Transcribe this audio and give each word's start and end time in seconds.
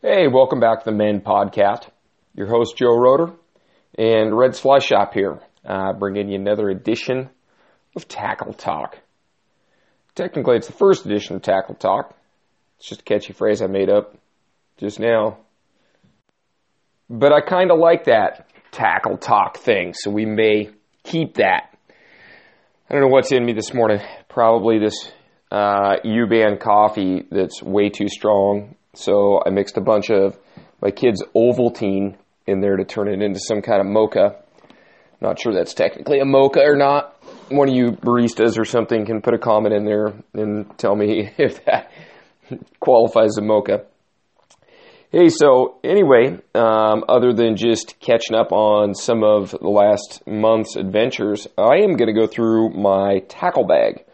Hey, 0.00 0.28
welcome 0.28 0.60
back 0.60 0.78
to 0.78 0.84
the 0.84 0.96
Men 0.96 1.20
Podcast. 1.22 1.88
Your 2.32 2.46
host 2.46 2.76
Joe 2.76 2.96
Roeder 2.96 3.32
and 3.98 4.32
Red's 4.32 4.60
Fly 4.60 4.78
Shop 4.78 5.12
here, 5.12 5.40
uh, 5.64 5.92
bringing 5.92 6.28
you 6.28 6.36
another 6.36 6.70
edition 6.70 7.28
of 7.96 8.06
Tackle 8.06 8.52
Talk. 8.52 8.96
Technically, 10.14 10.56
it's 10.56 10.68
the 10.68 10.72
first 10.72 11.04
edition 11.04 11.34
of 11.34 11.42
Tackle 11.42 11.74
Talk. 11.74 12.14
It's 12.78 12.88
just 12.88 13.00
a 13.00 13.04
catchy 13.04 13.32
phrase 13.32 13.60
I 13.60 13.66
made 13.66 13.90
up 13.90 14.16
just 14.76 15.00
now. 15.00 15.38
But 17.10 17.32
I 17.32 17.40
kind 17.40 17.72
of 17.72 17.80
like 17.80 18.04
that 18.04 18.48
tackle 18.70 19.16
talk 19.16 19.56
thing, 19.56 19.94
so 19.94 20.12
we 20.12 20.26
may 20.26 20.70
keep 21.02 21.38
that. 21.38 21.76
I 22.88 22.92
don't 22.94 23.02
know 23.02 23.08
what's 23.08 23.32
in 23.32 23.44
me 23.44 23.52
this 23.52 23.74
morning. 23.74 24.00
Probably 24.28 24.78
this 24.78 25.10
uh, 25.50 25.96
U-Band 26.04 26.60
coffee 26.60 27.26
that's 27.32 27.60
way 27.60 27.88
too 27.88 28.08
strong. 28.08 28.76
So 28.94 29.42
I 29.44 29.50
mixed 29.50 29.76
a 29.76 29.80
bunch 29.80 30.10
of 30.10 30.38
my 30.80 30.90
kids' 30.90 31.22
Ovaltine 31.34 32.16
in 32.46 32.60
there 32.60 32.76
to 32.76 32.84
turn 32.84 33.08
it 33.08 33.22
into 33.22 33.38
some 33.38 33.62
kind 33.62 33.80
of 33.80 33.86
mocha. 33.86 34.36
Not 35.20 35.40
sure 35.40 35.52
that's 35.52 35.74
technically 35.74 36.20
a 36.20 36.24
mocha 36.24 36.60
or 36.60 36.76
not. 36.76 37.16
One 37.50 37.68
of 37.68 37.74
you 37.74 37.92
baristas 37.92 38.58
or 38.58 38.64
something 38.64 39.04
can 39.04 39.20
put 39.20 39.34
a 39.34 39.38
comment 39.38 39.74
in 39.74 39.84
there 39.84 40.14
and 40.34 40.78
tell 40.78 40.94
me 40.94 41.30
if 41.38 41.64
that 41.64 41.90
qualifies 42.80 43.30
as 43.30 43.38
a 43.38 43.42
mocha. 43.42 43.84
Hey, 45.10 45.30
so 45.30 45.78
anyway, 45.82 46.38
um, 46.54 47.04
other 47.08 47.32
than 47.32 47.56
just 47.56 47.98
catching 47.98 48.36
up 48.36 48.52
on 48.52 48.94
some 48.94 49.24
of 49.24 49.52
the 49.52 49.68
last 49.68 50.22
month's 50.26 50.76
adventures, 50.76 51.48
I 51.56 51.78
am 51.78 51.96
going 51.96 52.14
to 52.14 52.20
go 52.20 52.26
through 52.26 52.70
my 52.70 53.20
tackle 53.28 53.66
bag 53.66 54.04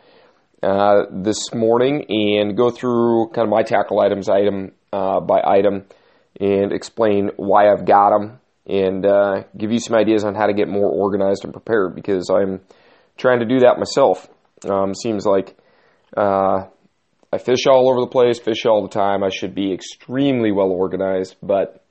uh, 0.64 1.04
this 1.10 1.52
morning 1.52 2.06
and 2.08 2.56
go 2.56 2.70
through 2.70 3.28
kind 3.34 3.46
of 3.46 3.50
my 3.50 3.62
tackle 3.62 4.00
items 4.00 4.28
item 4.28 4.72
uh, 4.92 5.20
by 5.20 5.42
item 5.44 5.84
and 6.40 6.72
explain 6.72 7.30
why 7.36 7.70
I've 7.70 7.84
got 7.84 8.10
them 8.10 8.40
and 8.66 9.04
uh, 9.04 9.44
give 9.56 9.72
you 9.72 9.78
some 9.78 9.94
ideas 9.94 10.24
on 10.24 10.34
how 10.34 10.46
to 10.46 10.54
get 10.54 10.68
more 10.68 10.90
organized 10.90 11.44
and 11.44 11.52
prepared 11.52 11.94
because 11.94 12.30
I'm 12.30 12.60
trying 13.16 13.40
to 13.40 13.46
do 13.46 13.60
that 13.60 13.78
myself. 13.78 14.26
Um, 14.68 14.94
seems 14.94 15.26
like 15.26 15.56
uh, 16.16 16.64
I 17.32 17.38
fish 17.38 17.66
all 17.66 17.90
over 17.90 18.00
the 18.00 18.10
place, 18.10 18.38
fish 18.38 18.64
all 18.64 18.82
the 18.82 18.88
time. 18.88 19.22
I 19.22 19.28
should 19.28 19.54
be 19.54 19.72
extremely 19.72 20.50
well 20.50 20.70
organized, 20.70 21.36
but 21.42 21.84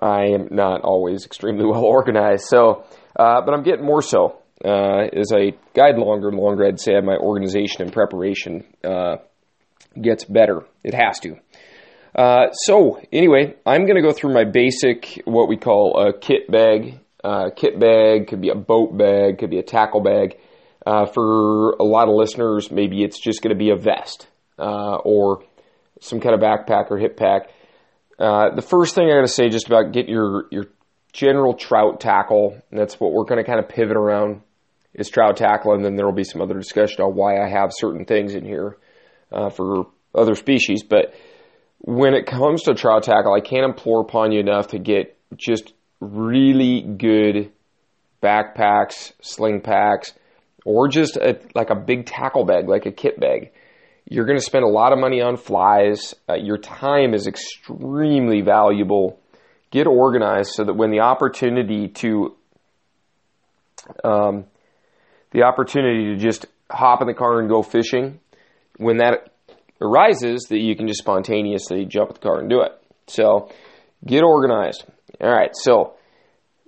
I 0.00 0.26
am 0.26 0.48
not 0.52 0.82
always 0.82 1.24
extremely 1.24 1.64
well 1.70 1.84
organized. 1.84 2.44
So, 2.46 2.84
uh, 3.18 3.40
but 3.44 3.52
I'm 3.52 3.64
getting 3.64 3.84
more 3.84 4.02
so. 4.02 4.38
Uh, 4.64 5.06
as 5.12 5.32
I 5.32 5.52
guide 5.74 5.98
longer 5.98 6.28
and 6.28 6.38
longer, 6.38 6.66
I'd 6.66 6.80
say 6.80 6.98
my 7.00 7.16
organization 7.16 7.82
and 7.82 7.92
preparation 7.92 8.64
uh, 8.82 9.16
gets 10.00 10.24
better. 10.24 10.64
It 10.82 10.94
has 10.94 11.20
to. 11.20 11.36
Uh, 12.14 12.50
so, 12.52 13.00
anyway, 13.12 13.54
I'm 13.64 13.84
going 13.86 13.96
to 13.96 14.02
go 14.02 14.12
through 14.12 14.34
my 14.34 14.44
basic, 14.44 15.22
what 15.24 15.48
we 15.48 15.56
call 15.56 16.08
a 16.08 16.18
kit 16.18 16.50
bag. 16.50 16.98
Uh, 17.22 17.50
kit 17.54 17.78
bag 17.78 18.28
could 18.28 18.40
be 18.40 18.48
a 18.48 18.54
boat 18.56 18.96
bag, 18.96 19.38
could 19.38 19.50
be 19.50 19.58
a 19.58 19.62
tackle 19.62 20.00
bag. 20.00 20.36
Uh, 20.84 21.06
for 21.06 21.72
a 21.78 21.84
lot 21.84 22.08
of 22.08 22.14
listeners, 22.14 22.70
maybe 22.70 23.02
it's 23.02 23.20
just 23.20 23.42
going 23.42 23.54
to 23.54 23.58
be 23.58 23.70
a 23.70 23.76
vest 23.76 24.26
uh, 24.58 24.96
or 24.96 25.44
some 26.00 26.20
kind 26.20 26.34
of 26.34 26.40
backpack 26.40 26.90
or 26.90 26.98
hip 26.98 27.16
pack. 27.16 27.50
Uh, 28.18 28.54
the 28.54 28.62
first 28.62 28.94
thing 28.94 29.06
I 29.06 29.16
got 29.16 29.20
to 29.20 29.28
say 29.28 29.48
just 29.48 29.66
about 29.66 29.92
get 29.92 30.08
your 30.08 30.46
your 30.50 30.64
general 31.12 31.54
trout 31.54 32.00
tackle. 32.00 32.60
that's 32.72 32.98
what 32.98 33.12
we're 33.12 33.24
going 33.24 33.42
to 33.42 33.44
kind 33.44 33.58
of 33.58 33.68
pivot 33.68 33.96
around 33.96 34.42
is 34.98 35.08
trout 35.08 35.36
tackle, 35.36 35.72
and 35.72 35.84
then 35.84 35.96
there 35.96 36.04
will 36.04 36.12
be 36.12 36.24
some 36.24 36.42
other 36.42 36.58
discussion 36.58 37.02
on 37.02 37.14
why 37.14 37.40
I 37.40 37.48
have 37.48 37.70
certain 37.72 38.04
things 38.04 38.34
in 38.34 38.44
here 38.44 38.76
uh, 39.32 39.48
for 39.48 39.86
other 40.14 40.34
species. 40.34 40.82
But 40.82 41.14
when 41.78 42.14
it 42.14 42.26
comes 42.26 42.64
to 42.64 42.74
trout 42.74 43.04
tackle, 43.04 43.32
I 43.32 43.40
can't 43.40 43.64
implore 43.64 44.00
upon 44.02 44.32
you 44.32 44.40
enough 44.40 44.68
to 44.68 44.78
get 44.78 45.16
just 45.36 45.72
really 46.00 46.82
good 46.82 47.52
backpacks, 48.22 49.12
sling 49.22 49.60
packs, 49.60 50.12
or 50.64 50.88
just 50.88 51.16
a, 51.16 51.38
like 51.54 51.70
a 51.70 51.76
big 51.76 52.06
tackle 52.06 52.44
bag, 52.44 52.68
like 52.68 52.86
a 52.86 52.92
kit 52.92 53.20
bag. 53.20 53.52
You're 54.10 54.26
going 54.26 54.38
to 54.38 54.44
spend 54.44 54.64
a 54.64 54.68
lot 54.68 54.92
of 54.92 54.98
money 54.98 55.20
on 55.20 55.36
flies. 55.36 56.14
Uh, 56.28 56.34
your 56.34 56.58
time 56.58 57.14
is 57.14 57.26
extremely 57.26 58.40
valuable. 58.40 59.20
Get 59.70 59.86
organized 59.86 60.52
so 60.54 60.64
that 60.64 60.74
when 60.74 60.90
the 60.90 61.00
opportunity 61.00 61.88
to 61.88 62.34
um, 64.02 64.44
the 65.30 65.42
opportunity 65.42 66.14
to 66.14 66.16
just 66.16 66.46
hop 66.70 67.00
in 67.00 67.06
the 67.06 67.14
car 67.14 67.40
and 67.40 67.48
go 67.48 67.62
fishing, 67.62 68.20
when 68.76 68.98
that 68.98 69.30
arises, 69.80 70.46
that 70.50 70.58
you 70.58 70.76
can 70.76 70.86
just 70.86 71.00
spontaneously 71.00 71.84
jump 71.84 72.10
in 72.10 72.14
the 72.14 72.20
car 72.20 72.40
and 72.40 72.50
do 72.50 72.62
it. 72.62 72.72
So 73.06 73.50
get 74.04 74.22
organized. 74.22 74.84
All 75.20 75.30
right, 75.30 75.50
so 75.52 75.94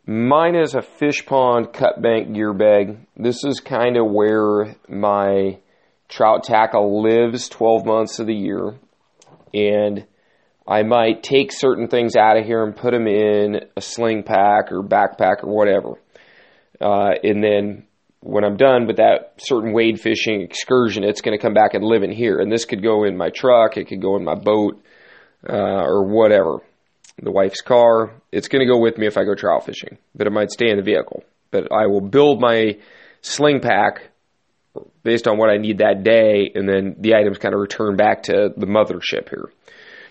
mine 0.06 0.56
is 0.56 0.74
a 0.74 0.80
Fishpond 0.80 1.72
Cutbank 1.72 2.34
gear 2.34 2.52
bag. 2.52 3.06
This 3.16 3.44
is 3.44 3.60
kind 3.60 3.96
of 3.96 4.10
where 4.10 4.74
my 4.88 5.58
trout 6.08 6.44
tackle 6.44 7.02
lives 7.02 7.48
12 7.48 7.86
months 7.86 8.18
of 8.18 8.26
the 8.26 8.34
year. 8.34 8.74
And 9.54 10.06
I 10.66 10.82
might 10.82 11.22
take 11.22 11.50
certain 11.52 11.88
things 11.88 12.16
out 12.16 12.36
of 12.36 12.44
here 12.44 12.64
and 12.64 12.76
put 12.76 12.92
them 12.92 13.06
in 13.06 13.60
a 13.76 13.80
sling 13.80 14.22
pack 14.22 14.72
or 14.72 14.82
backpack 14.82 15.42
or 15.42 15.54
whatever. 15.54 15.94
Uh, 16.80 17.12
and 17.22 17.42
then 17.42 17.86
when 18.20 18.44
I'm 18.44 18.56
done 18.56 18.86
with 18.86 18.96
that 18.96 19.34
certain 19.38 19.72
wade 19.72 20.00
fishing 20.00 20.42
excursion, 20.42 21.04
it's 21.04 21.22
going 21.22 21.36
to 21.36 21.42
come 21.42 21.54
back 21.54 21.74
and 21.74 21.84
live 21.84 22.02
in 22.02 22.12
here. 22.12 22.38
And 22.38 22.52
this 22.52 22.64
could 22.64 22.82
go 22.82 23.04
in 23.04 23.16
my 23.16 23.30
truck, 23.30 23.76
it 23.76 23.88
could 23.88 24.02
go 24.02 24.16
in 24.16 24.24
my 24.24 24.34
boat, 24.34 24.82
uh, 25.48 25.54
or 25.54 26.04
whatever. 26.04 26.58
The 27.22 27.30
wife's 27.30 27.60
car. 27.60 28.12
It's 28.32 28.48
going 28.48 28.66
to 28.66 28.72
go 28.72 28.80
with 28.80 28.96
me 28.96 29.06
if 29.06 29.18
I 29.18 29.24
go 29.24 29.34
trout 29.34 29.66
fishing, 29.66 29.98
but 30.14 30.26
it 30.26 30.30
might 30.30 30.50
stay 30.50 30.70
in 30.70 30.76
the 30.76 30.82
vehicle. 30.82 31.24
But 31.50 31.72
I 31.72 31.86
will 31.86 32.00
build 32.00 32.40
my 32.40 32.78
sling 33.22 33.60
pack 33.60 34.10
based 35.02 35.26
on 35.26 35.36
what 35.36 35.50
I 35.50 35.56
need 35.56 35.78
that 35.78 36.02
day, 36.02 36.50
and 36.54 36.68
then 36.68 36.96
the 36.98 37.14
items 37.14 37.38
kind 37.38 37.54
of 37.54 37.60
return 37.60 37.96
back 37.96 38.24
to 38.24 38.50
the 38.56 38.66
mothership 38.66 39.28
here. 39.28 39.50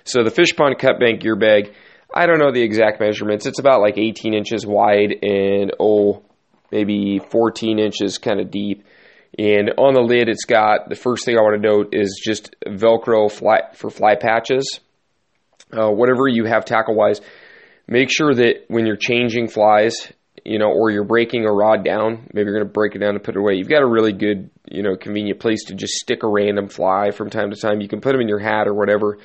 So 0.03 0.23
the 0.23 0.31
Fishpond 0.31 0.79
Cutbank 0.79 1.21
gear 1.21 1.35
bag, 1.35 1.73
I 2.13 2.25
don't 2.25 2.39
know 2.39 2.51
the 2.51 2.61
exact 2.61 2.99
measurements. 2.99 3.45
It's 3.45 3.59
about 3.59 3.81
like 3.81 3.97
18 3.97 4.33
inches 4.33 4.65
wide 4.65 5.13
and 5.21 5.73
oh, 5.79 6.23
maybe 6.71 7.19
14 7.31 7.79
inches 7.79 8.17
kind 8.17 8.39
of 8.39 8.51
deep. 8.51 8.85
And 9.37 9.71
on 9.77 9.93
the 9.93 10.01
lid, 10.01 10.27
it's 10.27 10.45
got 10.45 10.89
the 10.89 10.95
first 10.95 11.25
thing 11.25 11.37
I 11.37 11.41
want 11.41 11.61
to 11.61 11.67
note 11.67 11.93
is 11.93 12.21
just 12.23 12.55
Velcro 12.65 13.31
fly 13.31 13.59
for 13.73 13.89
fly 13.89 14.15
patches. 14.15 14.79
Uh, 15.71 15.89
whatever 15.91 16.27
you 16.27 16.45
have 16.45 16.65
tackle 16.65 16.95
wise, 16.95 17.21
make 17.87 18.09
sure 18.11 18.33
that 18.33 18.65
when 18.69 18.87
you're 18.87 18.97
changing 18.97 19.47
flies, 19.47 20.11
you 20.43 20.57
know, 20.57 20.71
or 20.71 20.89
you're 20.89 21.03
breaking 21.03 21.45
a 21.45 21.51
rod 21.51 21.85
down, 21.85 22.27
maybe 22.33 22.45
you're 22.45 22.57
going 22.57 22.67
to 22.67 22.73
break 22.73 22.95
it 22.95 22.99
down 22.99 23.13
and 23.13 23.23
put 23.23 23.35
it 23.35 23.39
away. 23.39 23.53
You've 23.55 23.69
got 23.69 23.83
a 23.83 23.87
really 23.87 24.13
good, 24.13 24.49
you 24.65 24.81
know, 24.81 24.95
convenient 24.95 25.39
place 25.39 25.65
to 25.65 25.75
just 25.75 25.93
stick 25.93 26.23
a 26.23 26.27
random 26.27 26.69
fly 26.69 27.11
from 27.11 27.29
time 27.29 27.51
to 27.51 27.55
time. 27.55 27.81
You 27.81 27.87
can 27.87 28.01
put 28.01 28.13
them 28.13 28.21
in 28.21 28.27
your 28.27 28.39
hat 28.39 28.67
or 28.67 28.73
whatever. 28.73 29.19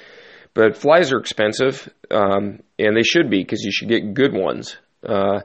But 0.52 0.76
flies 0.76 1.12
are 1.12 1.18
expensive, 1.18 1.88
um, 2.10 2.60
and 2.78 2.96
they 2.96 3.02
should 3.02 3.28
be 3.28 3.42
because 3.42 3.62
you 3.62 3.72
should 3.72 3.88
get 3.88 4.14
good 4.14 4.32
ones. 4.32 4.76
Uh, 5.02 5.40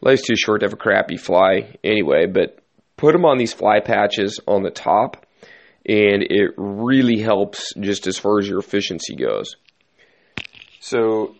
life's 0.00 0.26
too 0.26 0.36
short 0.36 0.60
to 0.60 0.66
have 0.66 0.72
a 0.72 0.76
crappy 0.76 1.16
fly 1.16 1.76
anyway, 1.82 2.26
but 2.26 2.58
put 2.96 3.12
them 3.12 3.24
on 3.24 3.38
these 3.38 3.52
fly 3.52 3.80
patches 3.80 4.40
on 4.46 4.62
the 4.62 4.70
top, 4.70 5.26
and 5.84 6.22
it 6.22 6.52
really 6.56 7.20
helps 7.20 7.72
just 7.78 8.06
as 8.06 8.18
far 8.18 8.38
as 8.38 8.48
your 8.48 8.58
efficiency 8.58 9.14
goes. 9.14 9.56
So 10.80 11.34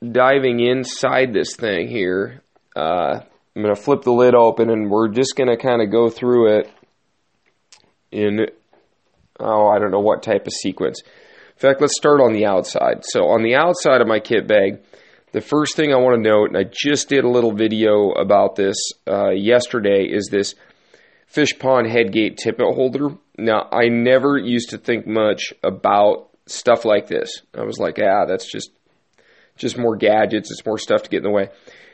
diving 0.00 0.60
inside 0.60 1.32
this 1.32 1.56
thing 1.56 1.88
here, 1.88 2.42
uh, 2.76 3.20
I'm 3.54 3.62
going 3.62 3.74
to 3.74 3.80
flip 3.80 4.02
the 4.02 4.12
lid 4.12 4.34
open 4.34 4.70
and 4.70 4.90
we're 4.90 5.08
just 5.08 5.36
going 5.36 5.48
to 5.48 5.56
kind 5.56 5.82
of 5.82 5.90
go 5.90 6.08
through 6.08 6.58
it 6.58 6.70
in, 8.10 8.46
oh, 9.38 9.68
I 9.68 9.78
don't 9.78 9.90
know 9.90 10.00
what 10.00 10.22
type 10.22 10.46
of 10.46 10.52
sequence. 10.52 11.02
In 11.02 11.58
fact, 11.58 11.80
let's 11.80 11.96
start 11.96 12.20
on 12.20 12.32
the 12.32 12.46
outside. 12.46 13.04
So, 13.04 13.28
on 13.28 13.42
the 13.42 13.56
outside 13.56 14.00
of 14.00 14.06
my 14.06 14.20
kit 14.20 14.46
bag, 14.48 14.80
the 15.32 15.40
first 15.40 15.76
thing 15.76 15.92
I 15.92 15.96
want 15.96 16.22
to 16.22 16.28
note, 16.28 16.48
and 16.48 16.56
I 16.56 16.64
just 16.64 17.08
did 17.08 17.24
a 17.24 17.28
little 17.28 17.52
video 17.52 18.10
about 18.10 18.56
this 18.56 18.76
uh, 19.08 19.30
yesterday, 19.30 20.04
is 20.04 20.28
this 20.30 20.54
Fishpond 21.32 21.88
headgate 21.88 22.36
tippet 22.36 22.74
holder. 22.74 23.10
Now, 23.38 23.68
I 23.70 23.88
never 23.88 24.36
used 24.36 24.70
to 24.70 24.78
think 24.78 25.06
much 25.06 25.52
about 25.62 26.30
stuff 26.46 26.84
like 26.84 27.06
this. 27.06 27.42
I 27.56 27.62
was 27.62 27.78
like, 27.78 27.98
ah, 28.02 28.26
that's 28.26 28.50
just 28.50 28.70
just 29.56 29.76
more 29.76 29.94
gadgets, 29.94 30.50
it's 30.50 30.64
more 30.64 30.78
stuff 30.78 31.02
to 31.02 31.10
get 31.10 31.18
in 31.18 31.24
the 31.24 31.30
way. 31.30 31.48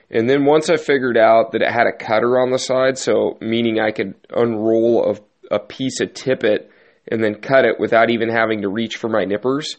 And 0.09 0.31
then 0.31 0.45
once 0.45 0.71
I 0.71 0.77
figured 0.77 1.19
out 1.19 1.51
that 1.53 1.63
it 1.63 1.71
had 1.71 1.89
a 1.89 1.97
cutter 1.97 2.39
on 2.39 2.53
the 2.53 2.59
side, 2.59 2.97
so 2.97 3.39
meaning 3.41 3.81
I 3.81 3.91
could 3.91 4.15
unroll 4.31 5.17
a, 5.51 5.57
a 5.57 5.59
piece 5.59 6.01
of 6.01 6.15
tippet 6.15 6.71
and 7.09 7.23
then 7.23 7.35
cut 7.35 7.65
it 7.65 7.81
without 7.81 8.11
even 8.11 8.29
having 8.29 8.63
to 8.63 8.69
reach 8.69 8.97
for 8.97 9.09
my 9.09 9.25
nippers, 9.25 9.79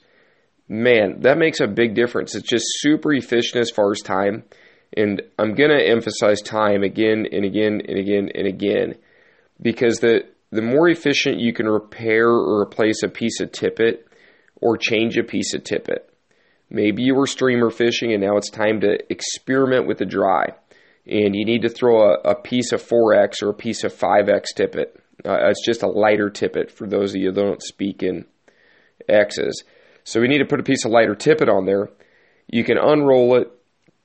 man, 0.67 1.21
that 1.21 1.37
makes 1.37 1.59
a 1.59 1.67
big 1.67 1.95
difference. 1.95 2.35
It's 2.35 2.47
just 2.47 2.65
super 2.79 3.13
efficient 3.13 3.61
as 3.61 3.71
far 3.71 3.91
as 3.91 4.01
time. 4.01 4.43
And 4.95 5.21
I'm 5.37 5.53
going 5.53 5.69
to 5.69 5.85
emphasize 5.85 6.41
time 6.41 6.83
again 6.83 7.27
and 7.31 7.45
again 7.45 7.81
and 7.87 7.97
again 7.97 8.29
and 8.33 8.47
again 8.47 8.95
because 9.61 9.99
the, 9.99 10.21
the 10.51 10.61
more 10.61 10.87
efficient 10.89 11.39
you 11.39 11.53
can 11.53 11.67
repair 11.67 12.27
or 12.27 12.61
replace 12.61 13.03
a 13.03 13.09
piece 13.09 13.39
of 13.41 13.51
tippet 13.51 14.07
or 14.61 14.77
change 14.77 15.17
a 15.17 15.23
piece 15.23 15.53
of 15.53 15.63
tippet. 15.63 16.09
Maybe 16.69 17.03
you 17.03 17.15
were 17.15 17.27
streamer 17.27 17.69
fishing 17.69 18.13
and 18.13 18.21
now 18.21 18.37
it's 18.37 18.49
time 18.49 18.81
to 18.81 18.97
experiment 19.09 19.87
with 19.87 19.99
the 19.99 20.05
dry. 20.05 20.47
And 21.05 21.35
you 21.35 21.45
need 21.45 21.61
to 21.61 21.69
throw 21.69 22.11
a, 22.11 22.31
a 22.31 22.35
piece 22.35 22.71
of 22.71 22.83
4X 22.83 23.41
or 23.41 23.49
a 23.49 23.53
piece 23.53 23.83
of 23.83 23.93
5X 23.93 24.45
tippet. 24.55 25.01
Uh, 25.25 25.49
it's 25.49 25.65
just 25.65 25.83
a 25.83 25.87
lighter 25.87 26.29
tippet 26.29 26.69
for 26.69 26.87
those 26.87 27.11
of 27.11 27.21
you 27.21 27.31
that 27.31 27.41
don't 27.41 27.63
speak 27.63 28.03
in 28.03 28.25
X's. 29.07 29.63
So 30.07 30.21
we 30.21 30.29
need 30.29 30.37
to 30.37 30.45
put 30.45 30.61
a 30.61 30.63
piece 30.63 30.85
of 30.85 30.91
lighter 30.91 31.15
tippet 31.15 31.49
on 31.49 31.65
there. 31.65 31.89
You 32.47 32.63
can 32.63 32.77
unroll 32.77 33.35
it, 33.41 33.51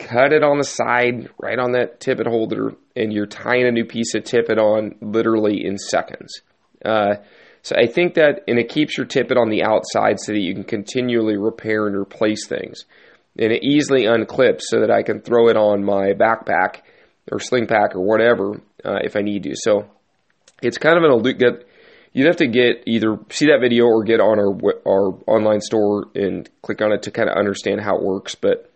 cut 0.01 0.33
it 0.33 0.43
on 0.43 0.59
the 0.59 0.65
side, 0.65 1.31
right 1.39 1.57
on 1.57 1.73
that 1.73 2.01
tippet 2.01 2.27
holder, 2.27 2.73
and 2.97 3.13
you're 3.13 3.27
tying 3.27 3.69
a 3.69 3.71
new 3.71 3.85
piece 3.85 4.13
of 4.17 4.25
tippet 4.25 4.59
on 4.59 4.97
literally 5.01 5.65
in 5.65 5.79
seconds. 5.79 6.43
Uh, 6.85 7.15
so 7.63 7.77
I 7.77 7.87
think 7.87 8.15
that, 8.15 8.41
and 8.49 8.59
it 8.59 8.69
keeps 8.69 8.99
your 8.99 9.07
tippet 9.07 9.39
on 9.39 9.49
the 9.49 9.63
outside 9.63 10.19
so 10.19 10.33
that 10.33 10.41
you 10.41 10.55
can 10.55 10.65
continually 10.65 11.37
repair 11.37 11.87
and 11.87 11.97
replace 11.97 12.49
things. 12.49 12.85
And 13.39 13.53
it 13.53 13.63
easily 13.63 14.03
unclips 14.03 14.63
so 14.63 14.81
that 14.81 14.91
I 14.91 15.05
can 15.05 15.21
throw 15.21 15.51
it 15.51 15.57
on 15.57 15.85
my 15.85 16.15
backpack 16.15 16.81
or 17.31 17.39
sling 17.39 17.69
pack 17.69 17.95
or 17.95 18.01
whatever 18.01 18.61
uh, 18.85 18.99
if 19.05 19.15
I 19.15 19.21
need 19.21 19.45
to. 19.45 19.53
So 19.55 19.89
it's 20.61 20.79
kind 20.79 20.99
of 20.99 21.05
an 21.05 21.39
get. 21.39 21.69
You'd 22.13 22.27
have 22.27 22.37
to 22.37 22.47
get 22.47 22.85
either 22.87 23.19
see 23.31 23.47
that 23.47 23.61
video 23.61 23.85
or 23.87 24.05
get 24.05 24.21
on 24.21 24.39
our 24.39 24.55
our 24.87 25.19
online 25.27 25.61
store 25.61 26.07
and 26.15 26.49
click 26.61 26.83
on 26.83 26.93
it 26.93 27.03
to 27.05 27.11
kind 27.11 27.31
of 27.31 27.37
understand 27.37 27.81
how 27.81 27.97
it 27.97 28.03
works. 28.03 28.35
But 28.35 28.71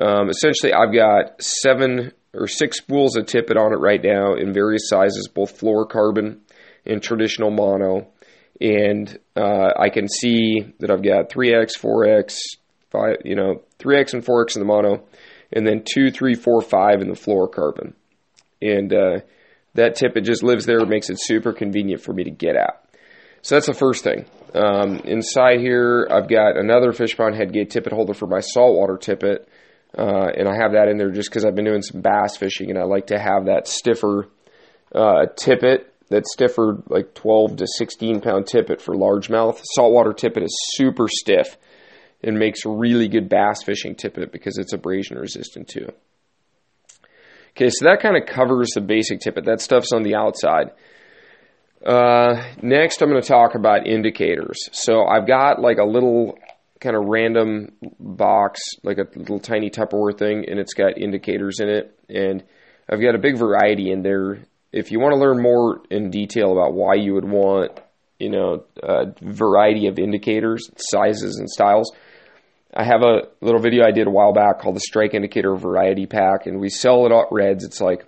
um, 0.00 0.28
essentially, 0.28 0.72
I've 0.72 0.92
got 0.92 1.42
seven 1.42 2.12
or 2.34 2.46
six 2.46 2.78
spools 2.78 3.16
of 3.16 3.26
tippet 3.26 3.56
on 3.56 3.72
it 3.72 3.78
right 3.78 4.02
now 4.02 4.34
in 4.34 4.52
various 4.52 4.88
sizes, 4.88 5.28
both 5.28 5.58
fluorocarbon 5.58 6.38
and 6.84 7.02
traditional 7.02 7.50
mono. 7.50 8.08
And 8.60 9.18
uh, 9.36 9.70
I 9.78 9.88
can 9.88 10.08
see 10.08 10.74
that 10.80 10.90
I've 10.90 11.02
got 11.02 11.30
3x, 11.30 11.78
4x, 11.78 12.38
5, 12.90 13.16
you 13.24 13.36
know, 13.36 13.62
3x 13.78 14.14
and 14.14 14.24
4x 14.24 14.56
in 14.56 14.60
the 14.60 14.66
mono, 14.66 15.04
and 15.52 15.66
then 15.66 15.84
2, 15.84 16.10
3, 16.10 16.34
4, 16.34 16.62
5 16.62 17.00
in 17.00 17.08
the 17.08 17.14
fluorocarbon. 17.14 17.94
And 18.60 18.92
uh, 18.92 19.20
that 19.78 19.94
tippet 19.94 20.24
just 20.24 20.42
lives 20.42 20.66
there, 20.66 20.84
makes 20.84 21.08
it 21.08 21.18
super 21.20 21.52
convenient 21.52 22.02
for 22.02 22.12
me 22.12 22.24
to 22.24 22.30
get 22.30 22.56
at. 22.56 22.84
So 23.42 23.54
that's 23.54 23.66
the 23.66 23.74
first 23.74 24.02
thing. 24.04 24.26
Um, 24.54 24.96
inside 25.04 25.60
here, 25.60 26.08
I've 26.10 26.28
got 26.28 26.56
another 26.56 26.92
Fishpond 26.92 27.38
Headgate 27.38 27.70
tippet 27.70 27.92
holder 27.92 28.14
for 28.14 28.26
my 28.26 28.40
saltwater 28.40 28.96
tippet. 28.96 29.48
Uh, 29.96 30.28
and 30.36 30.48
I 30.48 30.56
have 30.56 30.72
that 30.72 30.88
in 30.88 30.98
there 30.98 31.10
just 31.10 31.30
because 31.30 31.44
I've 31.44 31.54
been 31.54 31.64
doing 31.64 31.82
some 31.82 32.02
bass 32.02 32.36
fishing 32.36 32.70
and 32.70 32.78
I 32.78 32.82
like 32.82 33.06
to 33.06 33.18
have 33.18 33.46
that 33.46 33.66
stiffer 33.66 34.28
uh, 34.94 35.26
tippet, 35.36 35.94
that 36.10 36.26
stiffer, 36.26 36.82
like 36.88 37.14
12 37.14 37.56
to 37.56 37.66
16 37.66 38.20
pound 38.20 38.46
tippet 38.46 38.82
for 38.82 38.94
largemouth. 38.94 39.60
Saltwater 39.74 40.12
tippet 40.12 40.42
is 40.42 40.54
super 40.74 41.06
stiff 41.08 41.56
and 42.22 42.38
makes 42.38 42.66
really 42.66 43.08
good 43.08 43.28
bass 43.28 43.62
fishing 43.62 43.94
tippet 43.94 44.32
because 44.32 44.58
it's 44.58 44.72
abrasion 44.72 45.16
resistant 45.16 45.68
too. 45.68 45.88
Okay, 47.58 47.70
so 47.70 47.86
that 47.86 47.98
kind 48.00 48.16
of 48.16 48.24
covers 48.24 48.68
the 48.76 48.80
basic 48.80 49.18
tippet. 49.18 49.46
That 49.46 49.60
stuff's 49.60 49.92
on 49.92 50.04
the 50.04 50.14
outside. 50.14 50.70
Uh, 51.84 52.40
next, 52.62 53.02
I'm 53.02 53.10
going 53.10 53.20
to 53.20 53.26
talk 53.26 53.56
about 53.56 53.84
indicators. 53.84 54.68
So 54.70 55.04
I've 55.04 55.26
got 55.26 55.60
like 55.60 55.78
a 55.78 55.84
little 55.84 56.38
kind 56.78 56.94
of 56.94 57.06
random 57.06 57.72
box, 57.98 58.60
like 58.84 58.98
a 58.98 59.06
little 59.18 59.40
tiny 59.40 59.70
Tupperware 59.70 60.16
thing, 60.16 60.44
and 60.48 60.60
it's 60.60 60.72
got 60.72 60.98
indicators 60.98 61.58
in 61.58 61.68
it. 61.68 61.98
And 62.08 62.44
I've 62.88 63.00
got 63.00 63.16
a 63.16 63.18
big 63.18 63.36
variety 63.36 63.90
in 63.90 64.02
there. 64.02 64.44
If 64.72 64.92
you 64.92 65.00
want 65.00 65.14
to 65.14 65.18
learn 65.18 65.42
more 65.42 65.80
in 65.90 66.10
detail 66.10 66.52
about 66.52 66.74
why 66.74 66.94
you 66.94 67.14
would 67.14 67.28
want, 67.28 67.72
you 68.20 68.30
know, 68.30 68.66
a 68.80 69.06
variety 69.20 69.88
of 69.88 69.98
indicators, 69.98 70.70
sizes, 70.76 71.38
and 71.40 71.50
styles, 71.50 71.90
I 72.74 72.84
have 72.84 73.02
a 73.02 73.28
little 73.40 73.60
video 73.60 73.84
I 73.84 73.92
did 73.92 74.06
a 74.06 74.10
while 74.10 74.32
back 74.32 74.60
called 74.60 74.76
the 74.76 74.80
Strike 74.80 75.14
Indicator 75.14 75.54
Variety 75.56 76.06
Pack, 76.06 76.46
and 76.46 76.60
we 76.60 76.68
sell 76.68 77.06
it 77.06 77.12
at 77.12 77.26
Reds. 77.30 77.64
It's 77.64 77.80
like 77.80 78.06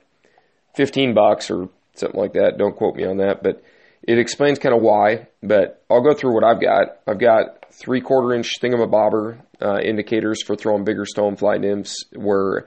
15 0.76 1.14
bucks 1.14 1.50
or 1.50 1.68
something 1.94 2.20
like 2.20 2.34
that. 2.34 2.58
Don't 2.58 2.76
quote 2.76 2.96
me 2.96 3.04
on 3.04 3.18
that, 3.18 3.42
but 3.42 3.62
it 4.06 4.18
explains 4.18 4.58
kind 4.58 4.74
of 4.74 4.82
why. 4.82 5.28
But 5.42 5.82
I'll 5.90 6.02
go 6.02 6.14
through 6.14 6.34
what 6.34 6.44
I've 6.44 6.60
got. 6.60 7.00
I've 7.06 7.18
got 7.18 7.72
three 7.72 8.00
quarter 8.00 8.34
inch 8.34 8.60
thingamabobber 8.60 9.40
uh, 9.62 9.78
indicators 9.80 10.42
for 10.42 10.56
throwing 10.56 10.84
bigger 10.84 11.04
stonefly 11.04 11.60
nymphs 11.60 12.04
where 12.14 12.66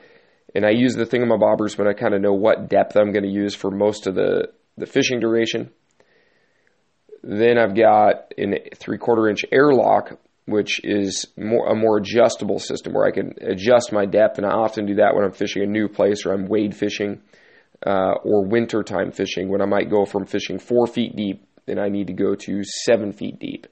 and 0.56 0.66
I 0.66 0.70
use 0.72 0.96
the 0.96 1.06
thingamabobbers 1.06 1.78
when 1.78 1.88
I 1.88 1.94
kind 1.94 2.14
of 2.14 2.22
know 2.22 2.34
what 2.34 2.70
depth 2.70 2.96
I'm 2.96 3.12
going 3.12 3.24
to 3.24 3.30
use 3.30 3.56
for 3.56 3.72
most 3.72 4.08
of 4.08 4.16
the, 4.16 4.50
the 4.78 4.86
fishing 4.86 5.20
duration. 5.20 5.72
Then 7.24 7.58
I've 7.58 7.76
got 7.76 8.34
a 8.38 8.76
three 8.76 8.98
quarter 8.98 9.30
inch 9.30 9.46
airlock, 9.52 10.20
which 10.46 10.84
is 10.84 11.28
more 11.38 11.68
a 11.72 11.76
more 11.76 11.98
adjustable 11.98 12.60
system 12.60 12.94
where 12.94 13.06
I 13.06 13.12
can 13.12 13.34
adjust 13.42 13.92
my 13.92 14.06
depth, 14.06 14.38
and 14.38 14.46
I 14.46 14.52
often 14.52 14.86
do 14.86 14.96
that 14.96 15.16
when 15.16 15.24
I'm 15.24 15.32
fishing 15.32 15.64
a 15.64 15.68
new 15.68 15.88
place 15.88 16.26
or 16.26 16.34
I'm 16.34 16.48
wade 16.48 16.76
fishing 16.76 17.22
uh, 17.86 18.14
or 18.24 18.46
wintertime 18.46 19.12
fishing 19.12 19.50
when 19.50 19.62
I 19.62 19.66
might 19.66 19.90
go 19.90 20.06
from 20.06 20.26
fishing 20.26 20.60
four 20.60 20.88
feet 20.88 21.16
deep 21.16 21.46
and 21.68 21.80
I 21.80 21.90
need 21.90 22.08
to 22.08 22.14
go 22.14 22.36
to 22.36 22.64
seven 22.64 23.14
feet 23.14 23.40
deep 23.40 23.68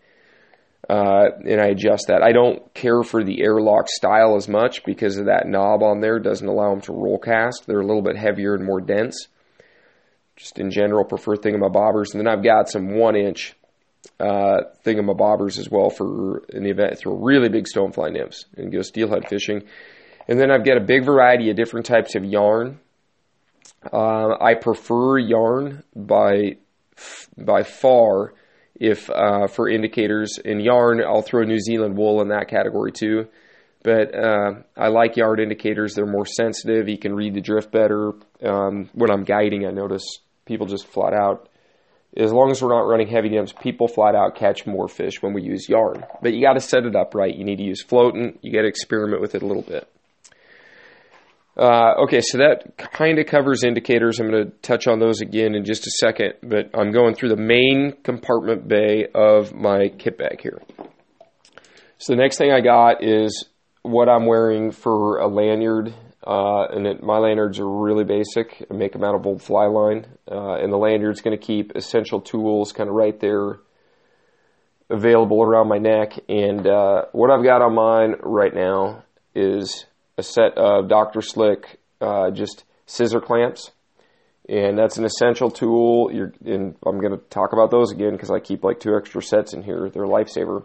uh, 0.90 1.30
and 1.46 1.62
I 1.62 1.68
adjust 1.68 2.08
that. 2.08 2.22
I 2.22 2.32
don't 2.32 2.74
care 2.74 3.04
for 3.04 3.24
the 3.24 3.42
airlock 3.42 3.88
style 3.88 4.36
as 4.36 4.48
much 4.48 4.84
because 4.84 5.18
of 5.18 5.28
that 5.28 5.48
knob 5.48 5.84
on 5.84 6.02
there 6.02 6.20
doesn't 6.20 6.48
allow 6.48 6.72
them 6.72 6.82
to 6.82 6.94
roll 6.94 7.18
cast. 7.18 7.66
They're 7.66 7.80
a 7.80 7.86
little 7.86 8.02
bit 8.02 8.18
heavier 8.18 8.56
and 8.56 8.66
more 8.66 8.82
dense. 8.82 9.28
Just 10.36 10.60
in 10.60 10.72
general, 10.72 11.06
prefer 11.06 11.36
thingamabobbers, 11.36 12.14
And 12.14 12.20
then 12.20 12.28
I've 12.28 12.44
got 12.44 12.68
some 12.68 12.98
one 12.98 13.16
inch 13.16 13.56
uh, 14.22 14.62
thingamabobbers 14.86 15.58
as 15.58 15.70
well 15.70 15.90
for 15.90 16.44
in 16.50 16.64
the 16.64 16.70
event 16.70 16.98
throw 16.98 17.16
really 17.16 17.50
big 17.50 17.66
stonefly 17.66 18.12
nymphs 18.14 18.46
and 18.56 18.72
go 18.72 18.82
steelhead 18.82 19.28
fishing. 19.28 19.64
And 20.28 20.40
then 20.40 20.52
I've 20.52 20.64
got 20.64 20.78
a 20.78 20.82
big 20.82 21.04
variety 21.04 21.50
of 21.50 21.56
different 21.56 21.86
types 21.86 22.16
of 22.16 22.24
yarn. 22.24 22.80
Uh, 23.92 24.36
I 24.40 24.54
prefer 24.54 25.18
yarn 25.18 25.84
by 25.96 26.58
by 27.38 27.64
far 27.64 28.34
if 28.76 29.10
uh, 29.10 29.48
for 29.48 29.70
indicators 29.70 30.40
in 30.44 30.60
yarn, 30.60 31.04
I'll 31.04 31.22
throw 31.22 31.44
New 31.44 31.60
Zealand 31.60 31.96
wool 31.96 32.22
in 32.22 32.30
that 32.30 32.48
category 32.48 32.92
too. 32.92 33.28
But 33.84 34.14
uh, 34.16 34.54
I 34.78 34.88
like 34.90 35.18
yarn 35.18 35.40
indicators; 35.40 35.94
they're 35.94 36.06
more 36.06 36.26
sensitive. 36.26 36.90
You 36.90 36.98
can 36.98 37.14
read 37.14 37.34
the 37.34 37.42
drift 37.42 37.72
better. 37.72 38.14
Um, 38.44 38.90
when 38.94 39.10
I'm 39.10 39.24
guiding, 39.24 39.66
I 39.66 39.72
notice 39.72 40.04
people 40.46 40.68
just 40.68 40.88
flat 40.88 41.14
out. 41.14 41.50
As 42.18 42.34
long 42.34 42.52
as 42.52 42.62
we're 42.62 42.74
not 42.74 42.88
running 42.88 43.08
heavy 43.08 43.30
nymphs, 43.30 43.54
people 43.54 43.88
flat 43.88 44.16
out 44.16 44.36
catch 44.36 44.66
more 44.66 44.90
fish 44.90 45.22
when 45.22 45.34
we 45.34 45.44
use 45.44 45.70
yarn. 45.70 46.06
But 46.22 46.34
you 46.34 46.42
got 46.42 46.54
to 46.54 46.60
set 46.60 46.86
it 46.86 46.96
up 46.96 47.16
right. 47.16 47.34
You 47.34 47.46
need 47.46 47.58
to 47.58 47.64
use 47.64 47.84
floatant. 47.84 48.40
You 48.42 48.52
got 48.52 48.64
to 48.64 48.68
experiment 48.68 49.22
with 49.22 49.34
it 49.36 49.42
a 49.42 49.46
little 49.46 49.64
bit. 49.64 49.88
Uh, 51.56 51.94
okay, 52.04 52.22
so 52.22 52.38
that 52.38 52.78
kind 52.78 53.20
of 53.20 53.28
covers 53.28 53.64
indicators. 53.64 54.20
I'm 54.20 54.30
going 54.30 54.46
to 54.46 54.52
touch 54.62 54.88
on 54.88 55.00
those 55.00 55.22
again 55.22 55.54
in 55.54 55.64
just 55.64 55.86
a 55.86 55.92
second, 56.00 56.34
but 56.42 56.70
I'm 56.74 56.92
going 56.92 57.14
through 57.14 57.30
the 57.30 57.38
main 57.38 57.94
compartment 58.04 58.68
bay 58.68 59.08
of 59.14 59.54
my 59.54 59.90
kit 59.90 60.18
bag 60.18 60.42
here. 60.42 60.62
So 61.98 62.14
the 62.14 62.22
next 62.22 62.38
thing 62.38 62.52
I 62.52 62.62
got 62.62 63.04
is 63.04 63.46
what 63.84 64.10
I'm 64.10 64.26
wearing 64.26 64.72
for 64.72 65.20
a 65.20 65.28
lanyard, 65.28 65.94
uh, 66.26 66.66
and 66.66 66.86
it, 66.86 67.04
my 67.04 67.18
lanyards 67.18 67.60
are 67.60 67.68
really 67.68 68.04
basic. 68.04 68.66
I 68.70 68.74
make 68.74 68.94
them 68.94 69.04
out 69.04 69.16
of 69.16 69.26
old 69.26 69.42
fly 69.42 69.66
line, 69.66 70.06
uh, 70.30 70.56
and 70.56 70.72
the 70.72 70.78
lanyard's 70.78 71.22
going 71.22 71.38
to 71.38 71.44
keep 71.44 71.76
essential 71.76 72.22
tools 72.22 72.72
kind 72.72 72.90
of 72.90 72.96
right 72.96 73.20
there 73.20 73.60
available 74.90 75.42
around 75.42 75.68
my 75.68 75.78
neck. 75.78 76.20
And 76.30 76.68
uh, 76.68 77.06
what 77.14 77.32
I've 77.32 77.44
got 77.44 77.62
on 77.62 77.74
mine 77.74 78.16
right 78.22 78.54
now 78.54 79.04
is 79.34 79.86
a 80.18 80.24
set 80.24 80.58
of 80.58 80.90
Dr. 80.90 81.22
Slick 81.22 81.80
uh, 82.02 82.32
just 82.32 82.66
scissor 82.86 83.22
clamps. 83.22 83.72
And 84.50 84.78
that's 84.78 84.98
an 84.98 85.06
essential 85.06 85.50
tool. 85.50 86.12
You're, 86.12 86.34
and 86.46 86.76
I'm 86.86 87.00
going 87.00 87.18
to 87.18 87.24
talk 87.30 87.54
about 87.54 87.72
those 87.72 87.92
again 87.92 88.12
because 88.12 88.32
I 88.32 88.40
keep 88.40 88.64
like 88.64 88.80
two 88.80 88.96
extra 88.96 89.24
sets 89.24 89.54
in 89.54 89.64
here. 89.64 89.90
They're 89.90 90.04
a 90.04 90.08
lifesaver. 90.08 90.64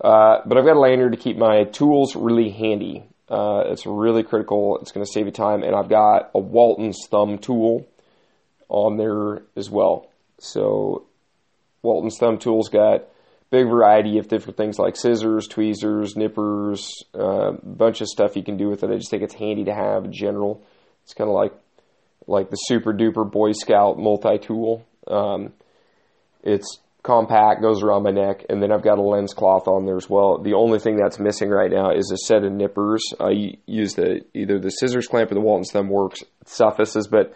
Uh, 0.00 0.38
but 0.44 0.58
I've 0.58 0.64
got 0.64 0.76
a 0.76 0.80
lanyard 0.80 1.12
to 1.12 1.18
keep 1.18 1.36
my 1.36 1.64
tools 1.64 2.14
really 2.14 2.50
handy. 2.50 3.04
Uh, 3.30 3.64
it's 3.66 3.86
really 3.86 4.22
critical. 4.22 4.78
It's 4.80 4.92
going 4.92 5.04
to 5.04 5.12
save 5.12 5.26
you 5.26 5.32
time. 5.32 5.62
And 5.62 5.74
I've 5.74 5.88
got 5.88 6.30
a 6.34 6.38
Walton's 6.38 7.06
thumb 7.10 7.38
tool 7.38 7.86
on 8.68 8.96
there 8.96 9.42
as 9.56 9.70
well. 9.70 10.10
So 10.38 11.06
Walton's 11.82 12.16
thumb 12.18 12.38
tool's 12.38 12.68
got 12.68 13.04
big 13.50 13.66
variety 13.66 14.18
of 14.18 14.28
different 14.28 14.56
things 14.56 14.78
like 14.78 14.96
scissors, 14.96 15.46
tweezers, 15.46 16.16
nippers, 16.16 16.90
a 17.14 17.18
uh, 17.18 17.52
bunch 17.62 18.00
of 18.00 18.08
stuff 18.08 18.36
you 18.36 18.42
can 18.42 18.56
do 18.56 18.68
with 18.68 18.82
it. 18.82 18.90
I 18.90 18.96
just 18.96 19.10
think 19.10 19.22
it's 19.22 19.34
handy 19.34 19.64
to 19.64 19.74
have 19.74 20.04
in 20.04 20.12
general. 20.12 20.62
It's 21.04 21.14
kind 21.14 21.28
of 21.28 21.34
like 21.34 21.52
like 22.26 22.50
the 22.50 22.56
super 22.56 22.92
duper 22.92 23.30
Boy 23.30 23.52
Scout 23.52 23.98
multi 23.98 24.38
tool. 24.38 24.86
Um, 25.06 25.54
it's 26.42 26.78
compact, 27.02 27.62
goes 27.62 27.82
around 27.82 28.02
my 28.02 28.10
neck, 28.10 28.44
and 28.48 28.62
then 28.62 28.72
I've 28.72 28.82
got 28.82 28.98
a 28.98 29.02
lens 29.02 29.32
cloth 29.32 29.68
on 29.68 29.86
there 29.86 29.96
as 29.96 30.10
well. 30.10 30.38
The 30.38 30.54
only 30.54 30.78
thing 30.78 30.96
that's 30.96 31.18
missing 31.18 31.50
right 31.50 31.70
now 31.70 31.90
is 31.90 32.10
a 32.12 32.18
set 32.18 32.44
of 32.44 32.52
nippers. 32.52 33.02
I 33.20 33.56
use 33.66 33.94
the 33.94 34.22
either 34.34 34.58
the 34.58 34.70
scissors 34.70 35.06
clamp 35.06 35.30
or 35.30 35.34
the 35.34 35.40
Walton's 35.40 35.70
thumb 35.70 35.88
works 35.88 36.22
suffices, 36.44 37.06
but 37.06 37.34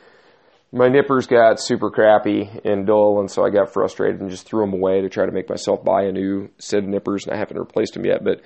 my 0.73 0.89
nippers 0.89 1.27
got 1.27 1.61
super 1.61 1.91
crappy 1.91 2.51
and 2.65 2.87
dull, 2.87 3.21
and 3.21 3.31
so 3.31 3.45
I 3.45 3.51
got 3.51 3.73
frustrated 3.73 4.21
and 4.21 4.31
just 4.31 4.47
threw 4.47 4.65
them 4.65 4.73
away 4.73 5.03
to 5.03 5.09
try 5.09 5.27
to 5.27 5.33
make 5.33 5.49
myself 5.49 5.85
buy 5.85 6.05
a 6.05 6.13
new 6.13 6.51
set 6.59 6.81
of 6.81 6.89
nippers, 6.89 7.27
and 7.27 7.35
I 7.35 7.39
haven't 7.39 7.59
replaced 7.59 7.95
them 7.95 8.07
yet. 8.07 8.25
But 8.25 8.41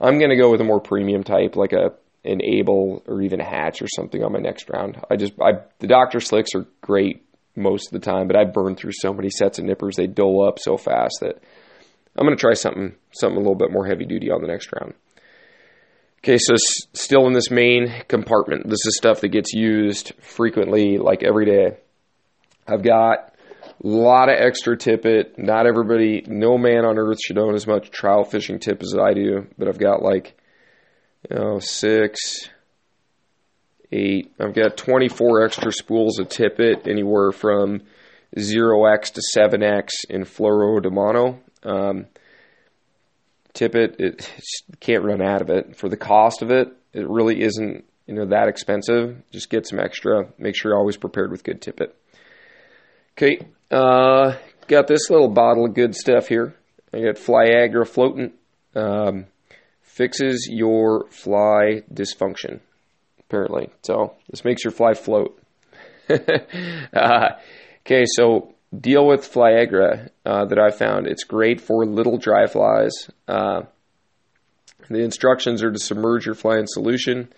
I'm 0.00 0.18
going 0.18 0.30
to 0.30 0.36
go 0.36 0.50
with 0.50 0.60
a 0.60 0.64
more 0.64 0.80
premium 0.80 1.24
type, 1.24 1.56
like 1.56 1.72
a 1.72 1.92
an 2.24 2.40
Abel 2.40 3.02
or 3.06 3.20
even 3.20 3.40
a 3.40 3.44
Hatch 3.44 3.82
or 3.82 3.88
something 3.88 4.22
on 4.22 4.32
my 4.32 4.38
next 4.38 4.70
round. 4.70 5.00
I 5.10 5.16
just 5.16 5.32
I 5.40 5.62
the 5.80 5.88
Doctor 5.88 6.20
Slicks 6.20 6.54
are 6.54 6.66
great 6.80 7.24
most 7.56 7.92
of 7.92 8.00
the 8.00 8.04
time, 8.04 8.26
but 8.26 8.36
I 8.36 8.44
burn 8.44 8.76
through 8.76 8.92
so 8.94 9.12
many 9.12 9.30
sets 9.30 9.58
of 9.58 9.64
nippers 9.64 9.96
they 9.96 10.06
dull 10.06 10.46
up 10.46 10.58
so 10.58 10.76
fast 10.76 11.18
that 11.20 11.42
I'm 12.16 12.26
going 12.26 12.36
to 12.36 12.40
try 12.40 12.54
something 12.54 12.94
something 13.12 13.36
a 13.36 13.40
little 13.40 13.54
bit 13.54 13.70
more 13.72 13.86
heavy 13.86 14.04
duty 14.04 14.30
on 14.30 14.40
the 14.42 14.48
next 14.48 14.70
round. 14.72 14.94
Okay, 16.18 16.38
so 16.38 16.54
s- 16.54 16.86
still 16.92 17.26
in 17.26 17.32
this 17.32 17.50
main 17.50 17.92
compartment, 18.08 18.68
this 18.68 18.86
is 18.86 18.96
stuff 18.96 19.20
that 19.22 19.28
gets 19.28 19.52
used 19.52 20.12
frequently, 20.20 20.98
like 20.98 21.22
every 21.22 21.46
day. 21.46 21.76
I've 22.66 22.82
got 22.82 23.34
a 23.82 23.86
lot 23.86 24.28
of 24.28 24.36
extra 24.38 24.76
tippet. 24.76 25.36
Not 25.36 25.66
everybody, 25.66 26.22
no 26.26 26.56
man 26.56 26.84
on 26.84 26.96
earth 26.98 27.18
should 27.20 27.38
own 27.38 27.54
as 27.54 27.66
much 27.66 27.90
trout 27.90 28.30
fishing 28.30 28.60
tip 28.60 28.82
as 28.82 28.94
I 28.96 29.14
do, 29.14 29.48
but 29.58 29.66
I've 29.66 29.80
got 29.80 30.00
like, 30.02 30.38
you 31.28 31.36
know, 31.36 31.58
six, 31.58 32.48
eight. 33.92 34.32
I've 34.40 34.54
got 34.54 34.76
24 34.76 35.44
extra 35.44 35.72
spools 35.72 36.18
of 36.18 36.28
tippet, 36.28 36.86
anywhere 36.86 37.32
from 37.32 37.82
0x 38.36 39.12
to 39.12 39.22
7x 39.36 39.90
in 40.08 40.24
fluoro 40.24 40.82
de 40.82 40.90
mono. 40.90 41.40
Um, 41.62 42.06
tippet, 43.52 43.96
it 43.98 44.30
can't 44.80 45.04
run 45.04 45.22
out 45.22 45.42
of 45.42 45.50
it. 45.50 45.76
For 45.76 45.88
the 45.88 45.96
cost 45.96 46.42
of 46.42 46.50
it, 46.50 46.68
it 46.92 47.08
really 47.08 47.42
isn't 47.42 47.84
you 48.06 48.14
know 48.14 48.26
that 48.26 48.48
expensive. 48.48 49.22
Just 49.30 49.50
get 49.50 49.66
some 49.66 49.78
extra. 49.78 50.26
Make 50.38 50.56
sure 50.56 50.72
you're 50.72 50.78
always 50.78 50.96
prepared 50.96 51.30
with 51.30 51.44
good 51.44 51.62
tippet. 51.62 51.96
Okay, 53.16 53.46
uh, 53.70 54.36
got 54.68 54.86
this 54.86 55.10
little 55.10 55.28
bottle 55.28 55.66
of 55.66 55.74
good 55.74 55.94
stuff 55.94 56.28
here. 56.28 56.54
I 56.92 57.00
got 57.00 57.16
Flyagra 57.16 57.86
floatant. 57.86 58.32
Um, 58.74 59.26
fixes 59.82 60.48
your 60.50 61.06
fly 61.10 61.82
dysfunction, 61.92 62.60
apparently. 63.32 63.70
So 63.82 64.14
this 64.28 64.44
makes 64.44 64.62
your 64.62 64.72
fly 64.72 64.92
float. 64.92 65.40
uh, 66.10 67.28
okay, 67.80 68.04
so 68.04 68.54
deal 68.78 69.06
with 69.06 69.32
Flyagra 69.32 70.10
uh, 70.26 70.44
that 70.44 70.58
I 70.58 70.70
found. 70.70 71.06
It's 71.06 71.24
great 71.24 71.58
for 71.58 71.86
little 71.86 72.18
dry 72.18 72.46
flies. 72.46 72.92
Uh, 73.26 73.62
the 74.90 75.02
instructions 75.02 75.62
are 75.62 75.72
to 75.72 75.78
submerge 75.78 76.26
your 76.26 76.34
fly 76.34 76.58
in 76.58 76.66
solution, 76.66 77.32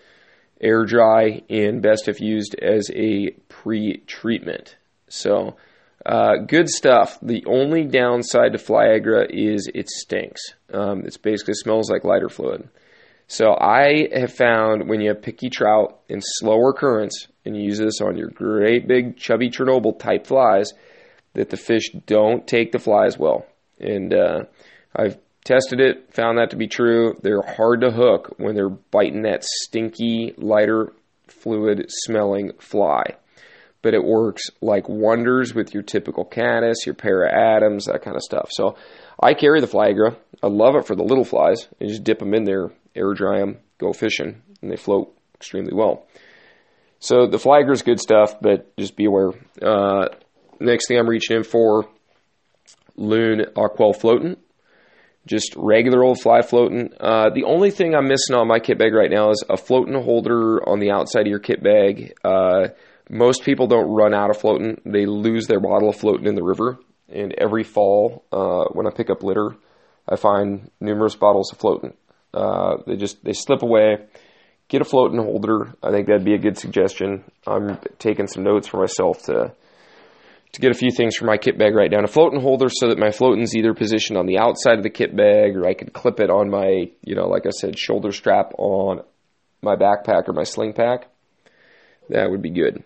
air 0.61 0.85
dry, 0.85 1.43
and 1.49 1.81
best 1.81 2.09
if 2.09 2.21
used 2.21 2.57
as 2.61 2.91
a 2.93 3.31
pre 3.49 3.99
treatment. 4.09 4.77
So, 5.07 5.57
uh, 6.05 6.39
good 6.49 6.69
stuff. 6.69 7.19
The 7.23 7.45
only 7.47 7.85
downside 7.85 8.53
to 8.53 8.59
Flyagra 8.59 9.27
is 9.31 9.71
it 9.73 9.89
stinks. 9.89 10.41
Um, 10.73 11.05
it 11.07 11.17
basically 11.23 11.55
smells 11.55 11.89
like 11.89 12.03
lighter 12.03 12.29
fluid. 12.29 12.69
So 13.27 13.57
I 13.59 14.09
have 14.13 14.33
found 14.33 14.89
when 14.89 15.01
you 15.01 15.09
have 15.09 15.23
picky 15.23 15.51
trout 15.51 16.01
in 16.09 16.21
slower 16.21 16.73
currents 16.73 17.29
and 17.45 17.57
you 17.57 17.63
use 17.63 17.79
this 17.79 18.01
on 18.01 18.17
your 18.17 18.29
great 18.29 18.87
big 18.87 19.17
chubby 19.17 19.51
Chernobyl 19.51 19.99
type 19.99 20.27
flies, 20.27 20.73
that 21.35 21.51
the 21.51 21.57
fish 21.57 21.91
don't 22.07 22.47
take 22.47 22.73
the 22.73 22.79
flies 22.79 23.19
well. 23.19 23.47
And 23.81 24.15
uh, 24.15 24.45
I've 24.95 25.19
tested 25.45 25.81
it, 25.81 26.15
found 26.15 26.39
that 26.39 26.51
to 26.51 26.57
be 26.57 26.69
true. 26.69 27.15
They're 27.23 27.43
hard 27.43 27.81
to 27.83 27.91
hook 27.91 28.35
when 28.39 28.55
they're 28.55 28.69
biting 28.69 29.23
that 29.23 29.45
stinky, 29.45 30.35
lighter 30.37 30.93
fluid 31.27 31.87
smelling 31.89 32.53
fly. 32.59 33.03
But 33.83 33.95
it 33.95 34.05
works 34.05 34.45
like 34.63 34.89
wonders 34.89 35.55
with 35.55 35.75
your 35.75 35.83
typical 35.83 36.25
caddis, 36.25 36.87
your 36.87 36.95
para 36.95 37.31
Adams, 37.31 37.85
that 37.87 38.03
kind 38.03 38.17
of 38.17 38.23
stuff. 38.23 38.49
So 38.51 38.77
I 39.21 39.35
carry 39.35 39.61
the 39.61 39.67
Flyagra. 39.67 40.17
I 40.43 40.47
love 40.47 40.75
it 40.77 40.87
for 40.87 40.97
the 40.97 41.03
little 41.03 41.25
flies. 41.25 41.69
You 41.79 41.89
just 41.89 42.05
dip 42.05 42.19
them 42.19 42.33
in 42.33 42.45
there, 42.45 42.71
air 42.95 43.13
dry 43.15 43.41
them, 43.41 43.59
go 43.79 43.93
fishing, 43.93 44.43
and 44.63 44.71
they 44.71 44.77
float 44.77 45.17
extremely 45.35 45.75
well. 45.75 46.07
So 46.99 47.27
the 47.27 47.39
Flyagra 47.39 47.73
is 47.73 47.83
good 47.83 48.01
stuff, 48.01 48.41
but 48.41 48.77
just 48.77 48.97
be 48.97 49.05
aware. 49.05 49.33
Uh, 49.61 50.09
next 50.61 50.89
thing 50.89 50.99
I'm 50.99 51.09
reaching 51.09 51.37
in 51.37 51.45
for, 51.45 51.87
Loon 52.97 53.45
Aquel 53.57 53.95
Floatant. 53.95 54.39
Just 55.27 55.55
regular 55.57 56.03
old 56.03 56.21
fly 56.21 56.41
floatant. 56.41 56.95
Uh, 57.01 57.31
the 57.31 57.45
only 57.45 57.71
thing 57.71 57.95
I'm 57.95 58.09
missing 58.09 58.37
on 58.37 58.47
my 58.47 58.59
kit 58.59 58.79
bag 58.79 58.93
right 58.93 59.11
now 59.11 59.31
is 59.31 59.43
a 59.49 59.55
floatant 59.55 60.03
holder 60.05 60.67
on 60.69 60.81
the 60.81 60.91
outside 60.91 61.23
of 61.23 61.29
your 61.29 61.39
kit 61.39 61.63
bag. 61.63 62.13
Uh, 62.23 62.69
most 63.09 63.43
people 63.43 63.67
don't 63.67 63.89
run 63.89 64.13
out 64.13 64.31
of 64.31 64.39
floatant. 64.39 64.81
They 64.85 65.07
lose 65.07 65.47
their 65.47 65.61
bottle 65.61 65.89
of 65.89 65.97
floatant 65.97 66.27
in 66.27 66.35
the 66.35 66.43
river. 66.43 66.79
And 67.09 67.35
every 67.39 67.65
fall, 67.65 68.25
uh, 68.33 68.65
when 68.73 68.87
I 68.87 68.91
pick 68.91 69.09
up 69.09 69.23
litter, 69.23 69.57
I 70.07 70.17
find 70.17 70.71
numerous 70.81 71.17
bottles 71.17 71.53
of 71.53 71.59
floatant. 71.59 71.95
Uh, 72.35 72.79
they 72.87 72.97
just 72.97 73.23
they 73.25 73.33
slip 73.33 73.63
away. 73.63 73.99
Get 74.69 74.81
a 74.81 74.85
floatant 74.85 75.23
holder. 75.23 75.75
I 75.83 75.91
think 75.91 76.07
that'd 76.07 76.25
be 76.25 76.35
a 76.35 76.39
good 76.39 76.59
suggestion. 76.59 77.25
I'm 77.47 77.79
taking 77.99 78.27
some 78.27 78.43
notes 78.43 78.67
for 78.67 78.79
myself 78.79 79.23
to 79.25 79.53
to 80.55 80.61
get 80.61 80.71
a 80.71 80.75
few 80.75 80.91
things 80.91 81.17
for 81.17 81.25
my 81.25 81.37
kit 81.37 81.59
bag 81.59 81.75
right 81.75 81.91
down 81.91 82.05
a 82.05 82.09
floatant 82.09 82.41
holder 82.41 82.69
so 82.71 82.89
that 82.89 82.99
my 82.99 83.11
floatant's 83.11 83.57
either 83.57 83.75
positioned 83.75 84.17
on 84.17 84.27
the 84.27 84.39
outside 84.39 84.79
of 84.79 84.85
the 84.85 84.91
kit 84.91 85.15
bag 85.15 85.57
or 85.57 85.67
I 85.67 85.75
could 85.75 85.93
clip 85.93 86.21
it 86.21 86.31
on 86.31 86.49
my, 86.49 86.91
you 87.03 87.17
know, 87.17 87.27
like 87.27 87.45
I 87.45 87.51
said, 87.51 87.77
shoulder 87.77 88.13
strap 88.13 88.53
on 88.57 89.01
my 89.63 89.75
backpack 89.75 90.29
or 90.29 90.33
my 90.33 90.45
sling 90.45 90.73
pack. 90.73 91.09
That 92.09 92.31
would 92.31 92.41
be 92.41 92.51
good. 92.51 92.85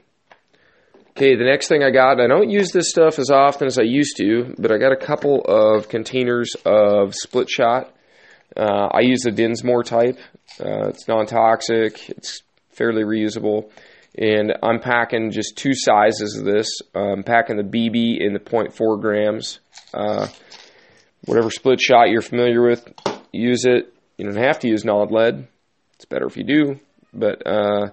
Okay, 1.11 1.35
the 1.35 1.45
next 1.45 1.69
thing 1.69 1.83
I 1.83 1.91
got, 1.91 2.21
I 2.21 2.27
don't 2.27 2.49
use 2.49 2.71
this 2.71 2.91
stuff 2.91 3.19
as 3.19 3.31
often 3.31 3.67
as 3.67 3.79
I 3.79 3.83
used 3.83 4.17
to, 4.19 4.55
but 4.57 4.73
I 4.73 4.79
got 4.79 4.93
a 4.93 4.97
couple 4.97 5.43
of 5.43 5.89
containers 5.89 6.55
of 6.65 7.15
split 7.15 7.51
shot. 7.51 7.93
Uh, 8.59 8.89
I 8.93 9.01
use 9.01 9.23
the 9.23 9.31
Dinsmore 9.31 9.85
type. 9.85 10.19
Uh, 10.61 10.89
it's 10.89 11.07
non 11.07 11.27
toxic, 11.27 12.11
it's 12.11 12.43
fairly 12.71 13.03
reusable 13.03 13.71
and 14.19 14.53
I'm 14.63 14.81
packing 14.81 15.31
just 15.31 15.57
two 15.57 15.75
sizes 15.75 16.37
of 16.37 16.45
this. 16.45 16.69
I'm 16.95 17.23
packing 17.23 17.57
the 17.57 17.63
BB 17.63 18.21
in 18.21 18.33
the 18.33 18.41
0.4 18.41 19.01
grams. 19.01 19.61
Uh, 19.95 20.27
whatever 21.25 21.51
split 21.51 21.81
shot 21.81 22.11
you're 22.11 22.21
familiar 22.21 22.61
with, 22.63 22.93
use 23.33 23.65
it. 23.65 23.95
You 24.17 24.25
don't 24.25 24.43
have 24.43 24.59
to 24.61 24.69
use 24.69 24.85
Nod 24.85 25.13
lead. 25.13 25.47
It's 25.95 26.05
better 26.05 26.27
if 26.27 26.37
you 26.37 26.43
do. 26.43 26.81
But 27.15 27.47
uh, 27.47 27.91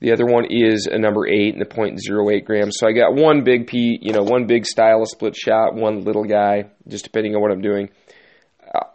the 0.00 0.12
other 0.12 0.26
one 0.26 0.44
is 0.50 0.86
a 0.86 0.98
number 0.98 1.26
eight 1.26 1.54
in 1.54 1.58
the 1.58 1.64
0.08 1.64 2.44
grams. 2.44 2.76
So 2.78 2.86
I 2.86 2.92
got 2.92 3.14
one 3.14 3.42
big 3.42 3.66
P, 3.66 3.98
you 4.00 4.12
know, 4.12 4.22
one 4.22 4.46
big 4.46 4.66
style 4.66 5.00
of 5.00 5.08
split 5.08 5.36
shot, 5.36 5.74
one 5.74 6.04
little 6.04 6.24
guy, 6.24 6.70
just 6.86 7.04
depending 7.04 7.34
on 7.34 7.40
what 7.40 7.50
I'm 7.50 7.62
doing. 7.62 7.88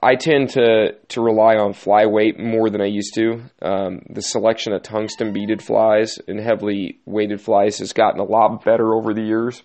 I 0.02 0.16
tend 0.16 0.52
to 0.52 0.94
to 1.10 1.22
rely 1.22 1.56
on 1.56 1.74
fly 1.74 2.06
weight 2.06 2.40
more 2.40 2.70
than 2.70 2.82
I 2.82 2.86
used 2.86 3.14
to. 3.16 3.42
Um, 3.62 4.02
the 4.10 4.22
selection 4.22 4.72
of 4.72 4.84
tungsten 4.84 5.34
beaded 5.34 5.62
flies 5.62 6.18
and 6.28 6.40
heavily 6.40 7.00
weighted 7.06 7.42
flies 7.42 7.80
has 7.80 7.92
gotten 7.92 8.22
a 8.22 8.24
lot 8.24 8.64
better 8.64 8.94
over 8.94 9.14
the 9.14 9.24
years. 9.24 9.64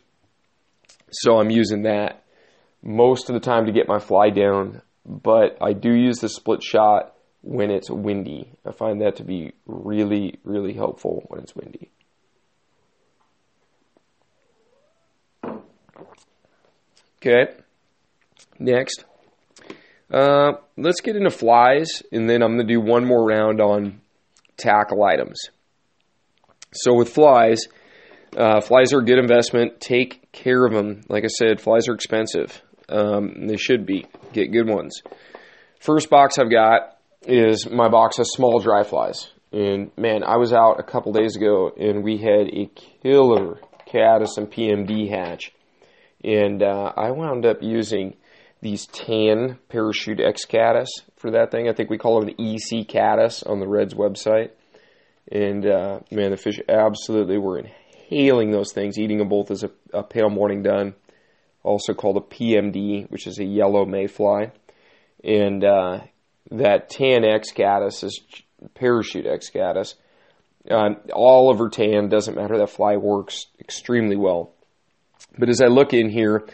So 1.12 1.38
I'm 1.38 1.50
using 1.50 1.82
that 1.82 2.24
most 2.82 3.28
of 3.28 3.34
the 3.34 3.40
time 3.40 3.66
to 3.66 3.72
get 3.72 3.88
my 3.88 3.98
fly 3.98 4.30
down, 4.30 4.82
but 5.04 5.58
I 5.60 5.72
do 5.72 5.92
use 5.92 6.18
the 6.18 6.28
split 6.28 6.62
shot 6.62 7.14
when 7.42 7.70
it's 7.70 7.90
windy. 7.90 8.52
I 8.66 8.72
find 8.72 9.00
that 9.02 9.16
to 9.16 9.24
be 9.24 9.52
really, 9.66 10.38
really 10.44 10.72
helpful 10.72 11.24
when 11.28 11.40
it's 11.40 11.54
windy. 11.54 11.90
Okay, 17.22 17.52
next. 18.58 19.04
Uh, 20.10 20.52
let's 20.76 21.00
get 21.00 21.16
into 21.16 21.30
flies, 21.30 22.02
and 22.10 22.28
then 22.28 22.42
I'm 22.42 22.56
going 22.56 22.66
to 22.66 22.74
do 22.74 22.80
one 22.80 23.04
more 23.04 23.24
round 23.24 23.60
on 23.60 24.00
tackle 24.56 25.04
items. 25.04 25.40
So 26.72 26.94
with 26.94 27.10
flies, 27.10 27.66
uh, 28.36 28.60
flies 28.60 28.92
are 28.92 29.00
a 29.00 29.04
good 29.04 29.18
investment. 29.18 29.80
Take 29.80 30.30
care 30.32 30.64
of 30.64 30.72
them. 30.72 31.02
Like 31.08 31.24
I 31.24 31.28
said, 31.28 31.60
flies 31.60 31.88
are 31.88 31.94
expensive. 31.94 32.60
Um, 32.88 33.46
they 33.46 33.56
should 33.56 33.86
be. 33.86 34.06
Get 34.32 34.52
good 34.52 34.68
ones. 34.68 35.02
First 35.80 36.10
box 36.10 36.38
I've 36.38 36.50
got 36.50 36.98
is 37.26 37.68
my 37.68 37.88
box 37.88 38.18
of 38.18 38.26
small 38.28 38.60
dry 38.60 38.82
flies. 38.82 39.30
And 39.52 39.90
man, 39.96 40.22
I 40.22 40.36
was 40.36 40.52
out 40.52 40.78
a 40.78 40.82
couple 40.82 41.12
days 41.12 41.36
ago 41.36 41.72
and 41.76 42.04
we 42.04 42.18
had 42.18 42.48
a 42.52 42.70
killer 43.02 43.58
caddis 43.86 44.36
and 44.36 44.50
PMD 44.50 45.10
hatch. 45.10 45.52
And 46.22 46.62
uh, 46.62 46.92
I 46.96 47.10
wound 47.10 47.46
up 47.46 47.58
using 47.62 48.14
these 48.62 48.86
tan 48.86 49.58
parachute 49.68 50.20
X 50.20 50.44
caddis 50.44 50.88
for 51.16 51.30
that 51.30 51.50
thing. 51.50 51.68
I 51.68 51.72
think 51.72 51.90
we 51.90 51.98
call 51.98 52.20
them 52.20 52.34
the 52.36 52.54
EC 52.54 52.86
caddis 52.86 53.42
on 53.42 53.58
the 53.58 53.68
Reds 53.68 53.94
website. 53.94 54.50
And 55.30 55.66
uh, 55.66 56.00
man, 56.10 56.30
the 56.30 56.36
fish 56.36 56.60
absolutely 56.68 57.38
were 57.38 57.58
inhaling 57.58 58.50
those 58.50 58.72
things, 58.72 58.98
eating 58.98 59.18
them 59.18 59.28
both 59.28 59.50
as 59.50 59.62
a, 59.62 59.70
a 59.94 60.02
pale 60.02 60.30
morning 60.30 60.62
dun, 60.62 60.94
also 61.62 61.94
called 61.94 62.16
a 62.16 62.20
PMD, 62.20 63.10
which 63.10 63.26
is 63.26 63.38
a 63.38 63.44
yellow 63.44 63.84
mayfly. 63.84 64.50
And 65.22 65.64
uh, 65.64 66.00
that 66.50 66.90
tan 66.90 67.24
X 67.24 67.52
caddis 67.52 68.02
is 68.02 68.20
parachute 68.74 69.26
X 69.26 69.50
caddis. 69.50 69.94
Uh, 70.70 70.90
olive 71.14 71.60
or 71.60 71.70
tan, 71.70 72.08
doesn't 72.08 72.36
matter. 72.36 72.58
That 72.58 72.70
fly 72.70 72.96
works 72.96 73.46
extremely 73.58 74.16
well. 74.16 74.52
But 75.38 75.48
as 75.48 75.62
I 75.62 75.66
look 75.66 75.94
in 75.94 76.10
here, 76.10 76.44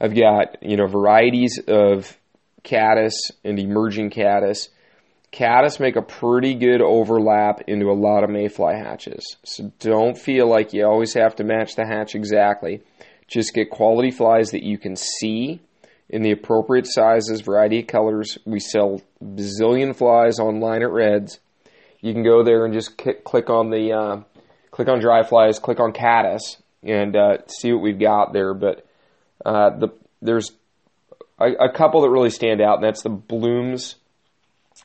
I've 0.00 0.14
got, 0.14 0.62
you 0.62 0.76
know, 0.76 0.86
varieties 0.86 1.58
of 1.66 2.16
caddis 2.62 3.30
and 3.44 3.58
emerging 3.58 4.10
caddis. 4.10 4.68
Caddis 5.32 5.78
make 5.80 5.96
a 5.96 6.02
pretty 6.02 6.54
good 6.54 6.80
overlap 6.80 7.62
into 7.66 7.90
a 7.90 7.92
lot 7.92 8.24
of 8.24 8.30
mayfly 8.30 8.74
hatches. 8.74 9.36
So 9.44 9.72
don't 9.78 10.16
feel 10.16 10.48
like 10.48 10.72
you 10.72 10.86
always 10.86 11.14
have 11.14 11.36
to 11.36 11.44
match 11.44 11.74
the 11.76 11.86
hatch 11.86 12.14
exactly. 12.14 12.82
Just 13.26 13.52
get 13.52 13.70
quality 13.70 14.10
flies 14.10 14.52
that 14.52 14.62
you 14.62 14.78
can 14.78 14.96
see 14.96 15.60
in 16.08 16.22
the 16.22 16.30
appropriate 16.30 16.86
sizes, 16.86 17.42
variety 17.42 17.80
of 17.80 17.86
colors. 17.86 18.38
We 18.46 18.60
sell 18.60 19.02
bazillion 19.22 19.94
flies 19.94 20.38
online 20.38 20.82
at 20.82 20.90
Reds. 20.90 21.38
You 22.00 22.14
can 22.14 22.22
go 22.22 22.42
there 22.42 22.64
and 22.64 22.72
just 22.72 22.96
click 22.96 23.50
on 23.50 23.70
the 23.70 23.92
uh, 23.92 24.40
click 24.70 24.88
on 24.88 25.00
dry 25.00 25.24
flies, 25.24 25.58
click 25.58 25.80
on 25.80 25.92
caddis, 25.92 26.56
and 26.82 27.16
uh, 27.16 27.38
see 27.48 27.72
what 27.72 27.82
we've 27.82 27.98
got 27.98 28.32
there. 28.32 28.54
But 28.54 28.86
uh, 29.44 29.70
the 29.78 29.88
there's 30.20 30.50
a, 31.38 31.46
a, 31.46 31.72
couple 31.72 32.02
that 32.02 32.10
really 32.10 32.30
stand 32.30 32.60
out, 32.60 32.76
and 32.76 32.84
that's 32.84 33.02
the 33.02 33.10
Blooms 33.10 33.96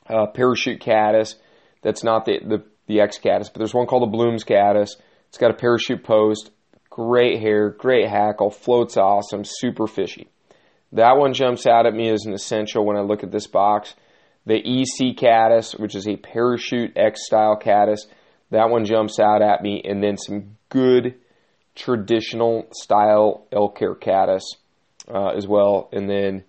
uh, 0.07 0.27
parachute 0.27 0.79
caddis. 0.79 1.36
That's 1.81 2.03
not 2.03 2.25
the, 2.25 2.39
the 2.39 2.63
the 2.88 3.01
X 3.01 3.17
caddis, 3.17 3.50
but 3.50 3.60
there's 3.60 3.74
one 3.74 3.88
called 3.88 4.03
the 4.03 4.17
Blooms 4.17 4.43
caddis. 4.43 4.95
It's 5.29 5.38
got 5.38 5.51
a 5.51 5.55
parachute 5.55 6.03
post, 6.03 6.51
great 6.89 7.41
hair, 7.41 7.69
great 7.69 8.07
hackle, 8.07 8.51
floats 8.51 8.98
awesome, 8.98 9.43
super 9.43 9.88
fishy. 9.88 10.27
That 10.91 11.17
one 11.17 11.33
jumps 11.33 11.65
out 11.65 11.88
at 11.88 11.93
me 11.93 12.10
as 12.10 12.25
an 12.25 12.33
essential 12.33 12.86
when 12.86 12.98
I 12.98 13.01
look 13.01 13.24
at 13.24 13.31
this 13.31 13.48
box. 13.48 13.95
The 14.45 14.57
EC 14.57 15.17
caddis, 15.17 15.72
which 15.74 15.95
is 15.95 16.07
a 16.07 16.17
parachute 16.17 16.95
X 16.95 17.25
style 17.25 17.55
caddis, 17.55 18.05
that 18.51 18.69
one 18.69 18.86
jumps 18.86 19.19
out 19.19 19.41
at 19.41 19.63
me, 19.63 19.81
and 19.83 20.03
then 20.03 20.17
some 20.17 20.57
good 20.69 21.15
traditional 21.75 22.68
style 22.72 23.46
elk 23.51 23.80
hair 23.80 23.96
caddis 23.96 24.58
uh, 25.13 25.30
as 25.30 25.48
well, 25.48 25.89
and 25.92 26.10
then 26.10 26.44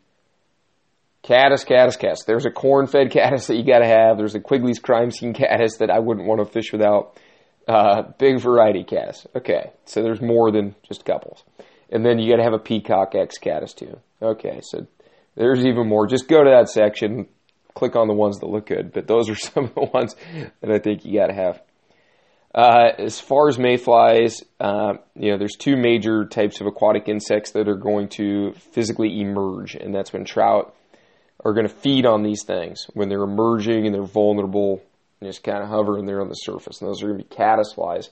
caddis, 1.22 1.64
caddis, 1.64 1.96
caddis. 1.96 2.24
There's 2.26 2.46
a 2.46 2.50
corn-fed 2.50 3.10
caddis 3.10 3.46
that 3.46 3.56
you 3.56 3.64
got 3.64 3.80
to 3.80 3.86
have. 3.86 4.16
There's 4.16 4.34
a 4.34 4.40
Quigley's 4.40 4.78
crime 4.78 5.10
scene 5.10 5.34
caddis 5.34 5.78
that 5.78 5.90
I 5.90 5.98
wouldn't 5.98 6.26
want 6.26 6.40
to 6.40 6.52
fish 6.52 6.72
without. 6.72 7.18
Uh, 7.66 8.02
big 8.18 8.38
variety 8.40 8.84
caddis. 8.84 9.26
Okay, 9.34 9.70
so 9.86 10.02
there's 10.02 10.20
more 10.20 10.52
than 10.52 10.74
just 10.86 11.06
couples. 11.06 11.42
And 11.90 12.04
then 12.04 12.18
you 12.18 12.30
got 12.30 12.36
to 12.36 12.42
have 12.42 12.52
a 12.52 12.58
peacock 12.58 13.14
X 13.14 13.38
caddis 13.38 13.72
too. 13.72 13.98
Okay, 14.20 14.60
so 14.62 14.86
there's 15.34 15.64
even 15.64 15.88
more. 15.88 16.06
Just 16.06 16.28
go 16.28 16.44
to 16.44 16.50
that 16.50 16.68
section, 16.68 17.26
click 17.74 17.96
on 17.96 18.08
the 18.08 18.14
ones 18.14 18.38
that 18.40 18.46
look 18.46 18.66
good. 18.66 18.92
But 18.92 19.06
those 19.06 19.30
are 19.30 19.34
some 19.36 19.64
of 19.64 19.74
the 19.74 19.88
ones 19.92 20.14
that 20.60 20.70
I 20.70 20.78
think 20.78 21.04
you 21.04 21.18
got 21.18 21.28
to 21.28 21.34
have. 21.34 21.62
Uh, 22.54 22.92
as 22.98 23.18
far 23.18 23.48
as 23.48 23.58
mayflies, 23.58 24.44
uh, 24.60 24.94
you 25.16 25.32
know, 25.32 25.38
there's 25.38 25.56
two 25.56 25.76
major 25.76 26.24
types 26.24 26.60
of 26.60 26.68
aquatic 26.68 27.08
insects 27.08 27.50
that 27.50 27.68
are 27.68 27.76
going 27.76 28.08
to 28.08 28.52
physically 28.72 29.20
emerge, 29.20 29.74
and 29.74 29.92
that's 29.92 30.12
when 30.12 30.24
trout 30.24 30.74
are 31.44 31.52
going 31.52 31.66
to 31.66 31.74
feed 31.74 32.06
on 32.06 32.22
these 32.22 32.44
things 32.44 32.86
when 32.94 33.08
they're 33.08 33.24
emerging 33.24 33.86
and 33.86 33.94
they're 33.94 34.04
vulnerable 34.04 34.80
and 35.20 35.28
just 35.28 35.42
kind 35.42 35.62
of 35.62 35.68
hovering 35.68 36.06
there 36.06 36.20
on 36.20 36.28
the 36.28 36.34
surface. 36.34 36.80
And 36.80 36.88
those 36.88 37.02
are 37.02 37.08
going 37.08 37.18
to 37.18 37.24
be 37.24 37.34
caddisflies, 37.34 38.10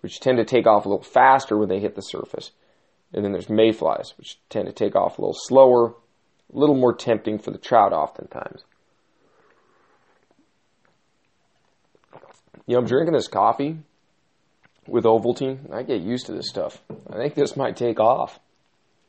which 0.00 0.20
tend 0.20 0.38
to 0.38 0.44
take 0.44 0.66
off 0.66 0.86
a 0.86 0.88
little 0.88 1.04
faster 1.04 1.58
when 1.58 1.68
they 1.68 1.78
hit 1.78 1.94
the 1.94 2.00
surface. 2.00 2.50
And 3.12 3.22
then 3.22 3.32
there's 3.32 3.50
mayflies, 3.50 4.14
which 4.16 4.38
tend 4.48 4.66
to 4.66 4.72
take 4.72 4.96
off 4.96 5.18
a 5.18 5.20
little 5.20 5.36
slower, 5.36 5.88
a 5.88 6.58
little 6.58 6.76
more 6.76 6.94
tempting 6.94 7.38
for 7.38 7.50
the 7.50 7.58
trout 7.58 7.92
oftentimes. 7.92 8.64
You 12.66 12.74
know, 12.74 12.80
I'm 12.80 12.86
drinking 12.86 13.14
this 13.14 13.28
coffee 13.28 13.78
with 14.86 15.04
Ovaltine. 15.04 15.72
I 15.72 15.82
get 15.82 16.02
used 16.02 16.26
to 16.26 16.32
this 16.32 16.48
stuff. 16.48 16.82
I 17.10 17.16
think 17.16 17.34
this 17.34 17.56
might 17.56 17.76
take 17.76 18.00
off. 18.00 18.38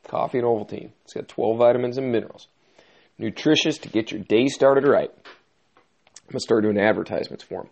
Coffee 0.08 0.38
and 0.38 0.46
Ovaltine. 0.46 0.90
It's 1.04 1.14
got 1.14 1.28
12 1.28 1.58
vitamins 1.58 1.98
and 1.98 2.12
minerals. 2.12 2.48
Nutritious 3.18 3.78
to 3.78 3.88
get 3.88 4.10
your 4.10 4.20
day 4.20 4.48
started 4.48 4.86
right. 4.86 5.10
I'm 5.10 6.32
going 6.32 6.34
to 6.34 6.40
start 6.40 6.62
doing 6.62 6.78
advertisements 6.78 7.44
for 7.44 7.66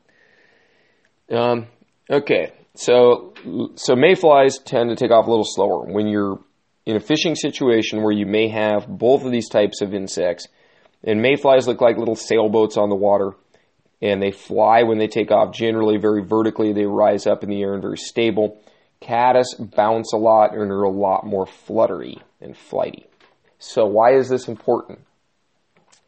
them. 1.28 1.38
Um, 1.38 1.66
okay, 2.10 2.52
so 2.74 3.34
so 3.76 3.94
mayflies 3.96 4.58
tend 4.58 4.90
to 4.90 4.96
take 4.96 5.10
off 5.10 5.26
a 5.26 5.30
little 5.30 5.46
slower 5.46 5.84
when 5.84 6.06
you're 6.06 6.38
in 6.84 6.96
a 6.96 7.00
fishing 7.00 7.34
situation 7.34 8.02
where 8.02 8.12
you 8.12 8.26
may 8.26 8.48
have 8.48 8.86
both 8.86 9.24
of 9.24 9.32
these 9.32 9.48
types 9.48 9.80
of 9.80 9.94
insects. 9.94 10.48
And 11.04 11.20
mayflies 11.20 11.66
look 11.66 11.80
like 11.80 11.96
little 11.96 12.16
sailboats 12.16 12.76
on 12.76 12.88
the 12.88 12.94
water 12.94 13.32
and 14.02 14.20
they 14.20 14.32
fly 14.32 14.82
when 14.82 14.98
they 14.98 15.06
take 15.06 15.30
off 15.30 15.54
generally 15.54 15.96
very 15.96 16.22
vertically. 16.22 16.72
They 16.72 16.84
rise 16.84 17.26
up 17.26 17.44
in 17.44 17.50
the 17.50 17.62
air 17.62 17.72
and 17.72 17.80
very 17.80 17.96
stable. 17.96 18.60
Caddis 19.00 19.54
bounce 19.58 20.12
a 20.12 20.18
lot 20.18 20.52
and 20.52 20.70
are 20.70 20.82
a 20.82 20.90
lot 20.90 21.24
more 21.24 21.46
fluttery 21.46 22.18
and 22.40 22.56
flighty. 22.56 23.06
So 23.58 23.86
why 23.86 24.14
is 24.14 24.28
this 24.28 24.48
important? 24.48 25.00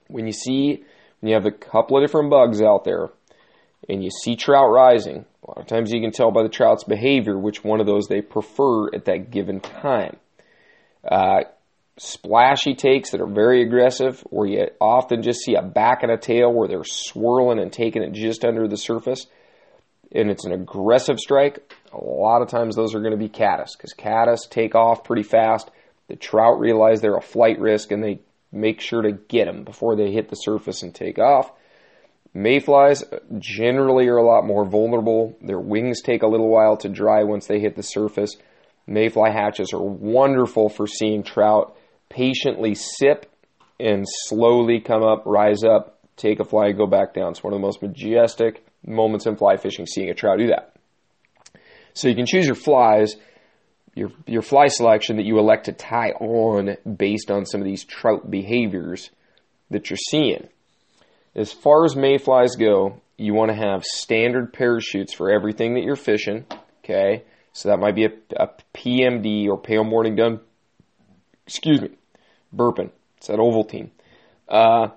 When 0.09 0.27
you 0.27 0.33
see, 0.33 0.83
when 1.21 1.29
you 1.29 1.35
have 1.35 1.47
a 1.47 1.53
couple 1.53 1.97
of 1.97 2.03
different 2.03 2.31
bugs 2.31 2.61
out 2.61 2.85
there 2.85 3.11
and 3.89 4.03
you 4.03 4.11
see 4.11 4.35
trout 4.35 4.71
rising, 4.71 5.25
a 5.45 5.51
lot 5.51 5.59
of 5.59 5.67
times 5.67 5.93
you 5.93 6.01
can 6.01 6.11
tell 6.11 6.33
by 6.33 6.43
the 6.43 6.49
trout's 6.49 6.85
behavior 6.85 7.39
which 7.39 7.63
one 7.63 7.81
of 7.81 7.87
those 7.87 8.09
they 8.09 8.21
prefer 8.21 8.93
at 8.95 9.05
that 9.05 9.31
given 9.31 9.61
time. 9.61 10.17
Uh, 11.09 11.43
splashy 11.99 12.75
takes 12.75 13.11
that 13.11 13.21
are 13.21 13.27
very 13.27 13.63
aggressive, 13.63 14.21
where 14.31 14.49
you 14.49 14.67
often 14.81 15.23
just 15.23 15.41
see 15.41 15.55
a 15.55 15.63
back 15.63 16.03
and 16.03 16.11
a 16.11 16.17
tail 16.17 16.53
where 16.53 16.69
they're 16.69 16.85
swirling 16.85 17.59
and 17.59 17.73
taking 17.73 18.03
it 18.03 18.13
just 18.13 18.45
under 18.45 18.67
the 18.67 18.77
surface, 18.77 19.27
and 20.13 20.31
it's 20.31 20.45
an 20.45 20.53
aggressive 20.53 21.19
strike, 21.19 21.75
a 21.93 22.05
lot 22.05 22.43
of 22.43 22.49
times 22.49 22.77
those 22.77 22.95
are 22.95 23.01
going 23.01 23.13
to 23.13 23.17
be 23.17 23.29
caddis 23.29 23.77
because 23.77 23.93
caddis 23.93 24.47
take 24.49 24.75
off 24.75 25.05
pretty 25.05 25.23
fast. 25.23 25.71
The 26.09 26.17
trout 26.17 26.59
realize 26.61 27.01
they're 27.01 27.17
a 27.17 27.23
flight 27.23 27.59
risk 27.59 27.91
and 27.91 28.03
they 28.03 28.21
make 28.53 28.81
sure 28.81 29.03
to 29.03 29.13
get 29.13 29.47
them 29.47 29.65
before 29.65 29.97
they 29.97 30.13
hit 30.13 30.29
the 30.29 30.37
surface 30.37 30.83
and 30.83 30.95
take 30.95 31.19
off. 31.19 31.51
Mayflies 32.33 33.03
uh, 33.03 33.19
generally 33.39 34.09
are 34.09 34.17
a 34.17 34.27
lot 34.27 34.45
more 34.45 34.65
vulnerable. 34.65 35.37
Their 35.41 35.61
wings 35.61 36.03
take 36.03 36.23
a 36.23 36.29
little 36.29 36.49
while 36.49 36.77
to 36.79 36.89
dry 36.89 37.23
once 37.23 37.47
they 37.47 37.61
hit 37.61 37.77
the 37.77 37.83
surface. 37.83 38.37
Mayfly 38.89 39.33
hatches 39.33 39.73
are 39.73 39.83
wonderful 39.83 40.69
for 40.69 40.87
seeing 40.87 41.23
trout 41.23 41.77
patiently 42.09 42.75
sip 42.75 43.31
and 43.81 44.05
slowly 44.27 44.81
come 44.81 45.03
up, 45.03 45.25
rise 45.27 45.65
up, 45.65 45.99
take 46.17 46.41
a 46.41 46.45
fly, 46.45 46.73
go 46.73 46.87
back 46.87 47.15
down. 47.15 47.33
It's 47.33 47.43
one 47.43 47.53
of 47.53 47.59
the 47.59 47.67
most 47.67 47.83
majestic 47.83 48.65
moments 48.87 49.27
in 49.27 49.37
fly 49.37 49.57
fishing, 49.57 49.87
seeing 49.87 50.11
a 50.11 50.15
trout 50.15 50.39
do 50.39 50.49
that. 50.49 50.75
So 51.95 52.09
you 52.09 52.15
can 52.15 52.27
choose 52.27 52.47
your 52.47 52.57
flies, 52.57 53.15
your 53.95 54.11
your 54.27 54.43
fly 54.43 54.67
selection 54.67 55.17
that 55.17 55.25
you 55.25 55.39
elect 55.39 55.67
to 55.67 55.73
tie 55.73 56.11
on 56.11 56.77
based 56.97 57.31
on 57.31 57.47
some 57.47 57.61
of 57.61 57.65
these 57.65 57.85
trout 57.85 58.31
behaviors 58.31 59.11
that 59.71 59.91
you're 59.91 59.97
seeing. 60.11 60.49
As 61.35 61.53
far 61.53 61.85
as 61.85 61.97
mayflies 61.97 62.57
go, 62.57 63.01
you 63.17 63.35
want 63.35 63.51
to 63.51 63.57
have 63.57 63.85
standard 63.85 64.53
parachutes 64.53 65.15
for 65.15 65.31
everything 65.31 65.75
that 65.75 65.85
you're 65.85 65.97
fishing. 65.97 66.47
Okay, 66.85 67.25
so 67.53 67.69
that 67.69 67.79
might 67.79 67.95
be 67.95 68.05
a, 68.05 68.13
a 68.37 68.49
PMD 68.75 69.49
or 69.49 69.59
pale 69.59 69.85
morning 69.85 70.17
dun. 70.17 70.41
Excuse 71.47 71.81
me, 71.81 71.91
burping. 72.55 72.91
It's 73.19 73.27
that 73.29 73.39
Ovaltine. 73.39 73.91
Uh, 74.49 74.89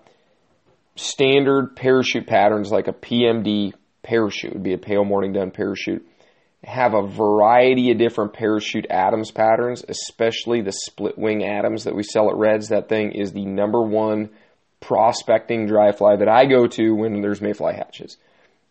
standard 0.96 1.76
parachute 1.76 2.28
patterns 2.28 2.72
like 2.72 2.88
a 2.88 2.94
PMD 2.94 3.74
parachute 4.04 4.54
would 4.54 4.64
be 4.64 4.74
a 4.74 4.78
pale 4.78 5.06
morning 5.06 5.34
dun 5.34 5.52
parachute. 5.52 6.08
Have 6.64 6.94
a 6.94 7.08
variety 7.08 7.92
of 7.92 7.98
different 7.98 8.34
parachute 8.34 8.88
Adams 8.90 9.32
patterns, 9.32 9.86
especially 9.88 10.62
the 10.62 10.72
split 10.72 11.18
wing 11.18 11.46
Adams 11.46 11.84
that 11.84 11.96
we 11.96 12.04
sell 12.04 12.30
at 12.30 12.36
Reds. 12.36 12.70
That 12.70 12.90
thing 12.90 13.12
is 13.12 13.32
the 13.32 13.46
number 13.46 13.82
one 13.82 14.30
prospecting 14.80 15.68
dry 15.68 15.92
fly 15.92 16.16
that 16.16 16.28
I 16.28 16.46
go 16.46 16.68
to 16.68 16.96
when 16.96 17.22
there's 17.22 17.42
mayfly 17.42 17.74
hatches. 17.76 18.18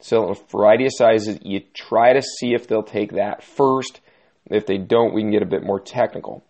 So 0.01 0.31
a 0.31 0.35
variety 0.51 0.87
of 0.87 0.93
sizes. 0.95 1.39
You 1.43 1.61
try 1.75 2.13
to 2.13 2.23
see 2.23 2.55
if 2.55 2.67
they'll 2.67 2.83
take 2.83 3.13
that 3.13 3.43
first. 3.43 4.01
If 4.47 4.67
they 4.67 4.79
don't, 4.79 5.15
we 5.15 5.23
can 5.23 5.31
get 5.31 5.43
a 5.43 5.47
bit 5.47 5.65
more 5.65 5.81
technical. 5.81 6.45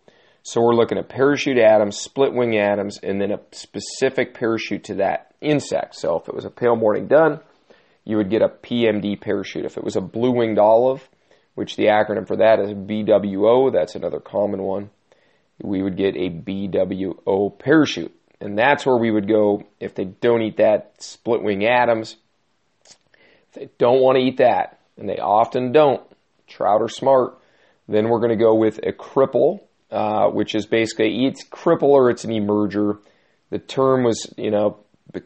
So 0.47 0.61
we're 0.61 0.77
looking 0.77 0.97
at 0.97 1.09
parachute 1.09 1.59
Adams, 1.59 1.99
split 1.99 2.33
wing 2.33 2.57
Adams, 2.57 3.01
and 3.03 3.21
then 3.21 3.33
a 3.33 3.41
specific 3.51 4.33
parachute 4.33 4.85
to 4.85 4.95
that 4.95 5.35
insect. 5.41 5.97
So 5.97 6.21
if 6.21 6.29
it 6.29 6.37
was 6.37 6.45
a 6.45 6.51
pale 6.51 6.77
morning 6.77 7.09
dun, 7.09 7.41
you 8.05 8.17
would 8.17 8.31
get 8.31 8.43
a 8.43 8.49
PMD 8.49 9.21
parachute. 9.21 9.65
If 9.65 9.77
it 9.77 9.83
was 9.83 9.97
a 9.97 10.01
blue 10.01 10.31
winged 10.31 10.61
olive, 10.61 11.09
which 11.57 11.75
the 11.75 11.87
acronym 11.87 12.29
for 12.29 12.37
that 12.37 12.61
is 12.61 12.71
BWO, 12.71 13.73
that's 13.73 13.97
another 13.97 14.21
common 14.21 14.63
one, 14.63 14.91
we 15.61 15.83
would 15.83 15.97
get 15.97 16.15
a 16.15 16.31
BWO 16.31 17.59
parachute. 17.59 18.15
And 18.41 18.57
that's 18.57 18.87
where 18.87 18.99
we 18.99 19.11
would 19.11 19.27
go 19.27 19.65
if 19.81 19.97
they 19.97 20.05
don't 20.05 20.43
eat 20.43 20.59
that 20.59 21.03
split 21.03 21.43
wing 21.43 21.67
Adams. 21.67 22.19
If 22.85 23.55
they 23.55 23.69
don't 23.79 24.01
want 24.01 24.17
to 24.17 24.23
eat 24.23 24.37
that, 24.37 24.79
and 24.97 25.09
they 25.09 25.19
often 25.19 25.73
don't, 25.73 26.05
trout 26.47 26.83
are 26.83 26.89
smart, 26.89 27.37
then 27.89 28.09
we're 28.09 28.21
going 28.21 28.31
to 28.31 28.37
go 28.37 28.55
with 28.55 28.79
a 28.85 28.93
cripple 28.93 29.66
uh, 29.91 30.29
which 30.29 30.55
is 30.55 30.67
basically 30.67 31.27
it's 31.27 31.45
cripple 31.49 31.91
or 31.91 32.11
it's 32.11 32.25
an 32.25 32.31
emerger. 32.31 32.99
The 33.51 33.59
term 33.59 34.05
was, 34.05 34.33
you 34.37 34.51
know, 34.51 34.79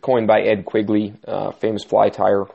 coined 0.03 0.27
by 0.27 0.43
Ed 0.43 0.65
Quigley, 0.65 1.15
uh, 1.27 1.53
famous 1.53 1.85
fly 1.85 2.11
tyer. 2.11 2.49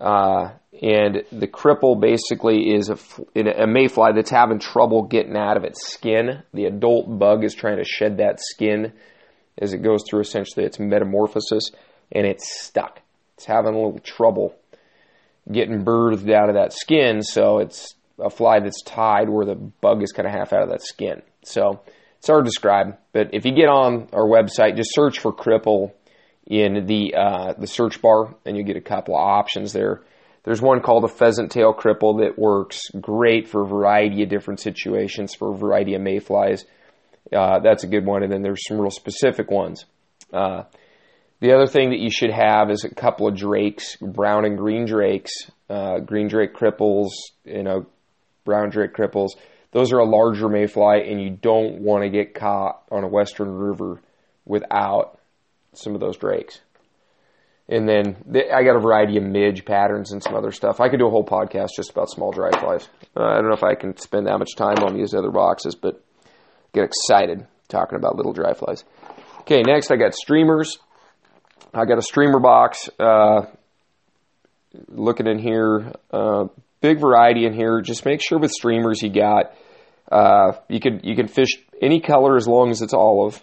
Uh, 0.00 0.50
and 0.82 1.24
the 1.32 1.46
cripple 1.46 1.98
basically 1.98 2.74
is 2.74 2.90
a, 2.90 2.98
a 3.34 3.66
mayfly 3.66 4.12
that's 4.14 4.30
having 4.30 4.58
trouble 4.58 5.02
getting 5.04 5.36
out 5.36 5.56
of 5.56 5.64
its 5.64 5.86
skin. 5.90 6.42
The 6.52 6.66
adult 6.66 7.18
bug 7.18 7.44
is 7.44 7.54
trying 7.54 7.78
to 7.78 7.84
shed 7.84 8.18
that 8.18 8.40
skin 8.40 8.92
as 9.58 9.72
it 9.72 9.78
goes 9.78 10.02
through 10.08 10.20
essentially 10.20 10.66
its 10.66 10.78
metamorphosis, 10.78 11.70
and 12.12 12.26
it's 12.26 12.62
stuck. 12.62 13.00
It's 13.36 13.46
having 13.46 13.74
a 13.74 13.76
little 13.76 13.98
trouble 14.00 14.54
getting 15.50 15.84
birthed 15.84 16.30
out 16.32 16.48
of 16.48 16.56
that 16.56 16.72
skin, 16.72 17.22
so 17.22 17.58
it's 17.58 17.94
a 18.20 18.30
fly 18.30 18.60
that's 18.60 18.82
tied 18.82 19.28
where 19.28 19.46
the 19.46 19.54
bug 19.54 20.02
is 20.02 20.12
kind 20.12 20.26
of 20.26 20.32
half 20.32 20.52
out 20.52 20.62
of 20.62 20.70
that 20.70 20.82
skin. 20.82 21.22
So 21.44 21.80
it's 22.18 22.28
hard 22.28 22.44
to 22.44 22.48
describe, 22.48 22.98
but 23.12 23.30
if 23.32 23.44
you 23.44 23.54
get 23.54 23.68
on 23.68 24.08
our 24.12 24.26
website, 24.26 24.76
just 24.76 24.94
search 24.94 25.18
for 25.18 25.32
cripple 25.32 25.92
in 26.46 26.86
the 26.86 27.14
uh, 27.14 27.54
the 27.58 27.66
search 27.66 28.00
bar, 28.00 28.34
and 28.44 28.56
you 28.56 28.62
get 28.62 28.76
a 28.76 28.80
couple 28.80 29.16
of 29.16 29.20
options 29.20 29.72
there. 29.72 30.02
There's 30.44 30.62
one 30.62 30.80
called 30.80 31.04
a 31.04 31.08
pheasant 31.08 31.50
tail 31.50 31.74
cripple 31.74 32.20
that 32.20 32.38
works 32.38 32.82
great 33.00 33.48
for 33.48 33.62
a 33.62 33.66
variety 33.66 34.22
of 34.22 34.28
different 34.28 34.60
situations 34.60 35.34
for 35.34 35.52
a 35.52 35.56
variety 35.56 35.94
of 35.94 36.02
mayflies. 36.02 36.64
Uh, 37.32 37.58
that's 37.58 37.82
a 37.82 37.88
good 37.88 38.06
one, 38.06 38.22
and 38.22 38.32
then 38.32 38.42
there's 38.42 38.64
some 38.66 38.80
real 38.80 38.90
specific 38.90 39.50
ones. 39.50 39.84
Uh, 40.32 40.62
the 41.40 41.52
other 41.52 41.66
thing 41.66 41.90
that 41.90 41.98
you 41.98 42.10
should 42.10 42.30
have 42.30 42.70
is 42.70 42.84
a 42.84 42.94
couple 42.94 43.26
of 43.26 43.36
drakes, 43.36 43.96
brown 43.96 44.44
and 44.44 44.56
green 44.56 44.86
drakes, 44.86 45.32
uh, 45.68 45.98
green 45.98 46.28
drake 46.28 46.54
cripples, 46.54 47.10
you 47.44 47.64
know, 47.64 47.86
brown 48.46 48.70
drake 48.70 48.94
cripples. 48.94 49.32
Those 49.72 49.92
are 49.92 49.98
a 49.98 50.06
larger 50.06 50.48
mayfly, 50.48 51.10
and 51.10 51.20
you 51.20 51.28
don't 51.28 51.80
want 51.82 52.04
to 52.04 52.08
get 52.08 52.34
caught 52.34 52.82
on 52.90 53.04
a 53.04 53.08
western 53.08 53.52
river 53.52 54.00
without 54.46 55.18
some 55.74 55.94
of 55.94 56.00
those 56.00 56.16
drakes. 56.16 56.60
And 57.68 57.86
then 57.86 58.16
I 58.54 58.62
got 58.62 58.76
a 58.76 58.80
variety 58.80 59.16
of 59.16 59.24
midge 59.24 59.64
patterns 59.64 60.12
and 60.12 60.22
some 60.22 60.34
other 60.34 60.52
stuff. 60.52 60.80
I 60.80 60.88
could 60.88 61.00
do 61.00 61.08
a 61.08 61.10
whole 61.10 61.26
podcast 61.26 61.70
just 61.76 61.90
about 61.90 62.08
small 62.08 62.30
dry 62.30 62.50
flies. 62.58 62.88
Uh, 63.14 63.24
I 63.24 63.34
don't 63.34 63.48
know 63.48 63.56
if 63.56 63.64
I 63.64 63.74
can 63.74 63.96
spend 63.98 64.28
that 64.28 64.38
much 64.38 64.54
time 64.56 64.78
on 64.84 64.94
these 64.94 65.12
other 65.12 65.32
boxes, 65.32 65.74
but 65.74 66.02
get 66.72 66.84
excited 66.84 67.46
talking 67.68 67.98
about 67.98 68.16
little 68.16 68.32
dry 68.32 68.54
flies. 68.54 68.84
Okay, 69.40 69.62
next 69.62 69.90
I 69.90 69.96
got 69.96 70.14
streamers. 70.14 70.78
I 71.74 71.84
got 71.84 71.98
a 71.98 72.02
streamer 72.02 72.38
box. 72.38 72.88
Uh, 72.98 73.46
looking 74.88 75.26
in 75.26 75.38
here, 75.38 75.92
uh, 76.12 76.46
big 76.86 77.00
variety 77.00 77.46
in 77.46 77.52
here. 77.52 77.80
Just 77.80 78.04
make 78.04 78.20
sure 78.22 78.38
with 78.38 78.52
streamers 78.52 79.02
you 79.02 79.10
got 79.10 79.52
uh, 80.10 80.52
you 80.68 80.80
can 80.80 81.00
you 81.02 81.16
can 81.16 81.28
fish 81.28 81.50
any 81.82 82.00
color 82.00 82.36
as 82.36 82.46
long 82.46 82.70
as 82.70 82.82
it's 82.82 82.94
olive. 82.94 83.42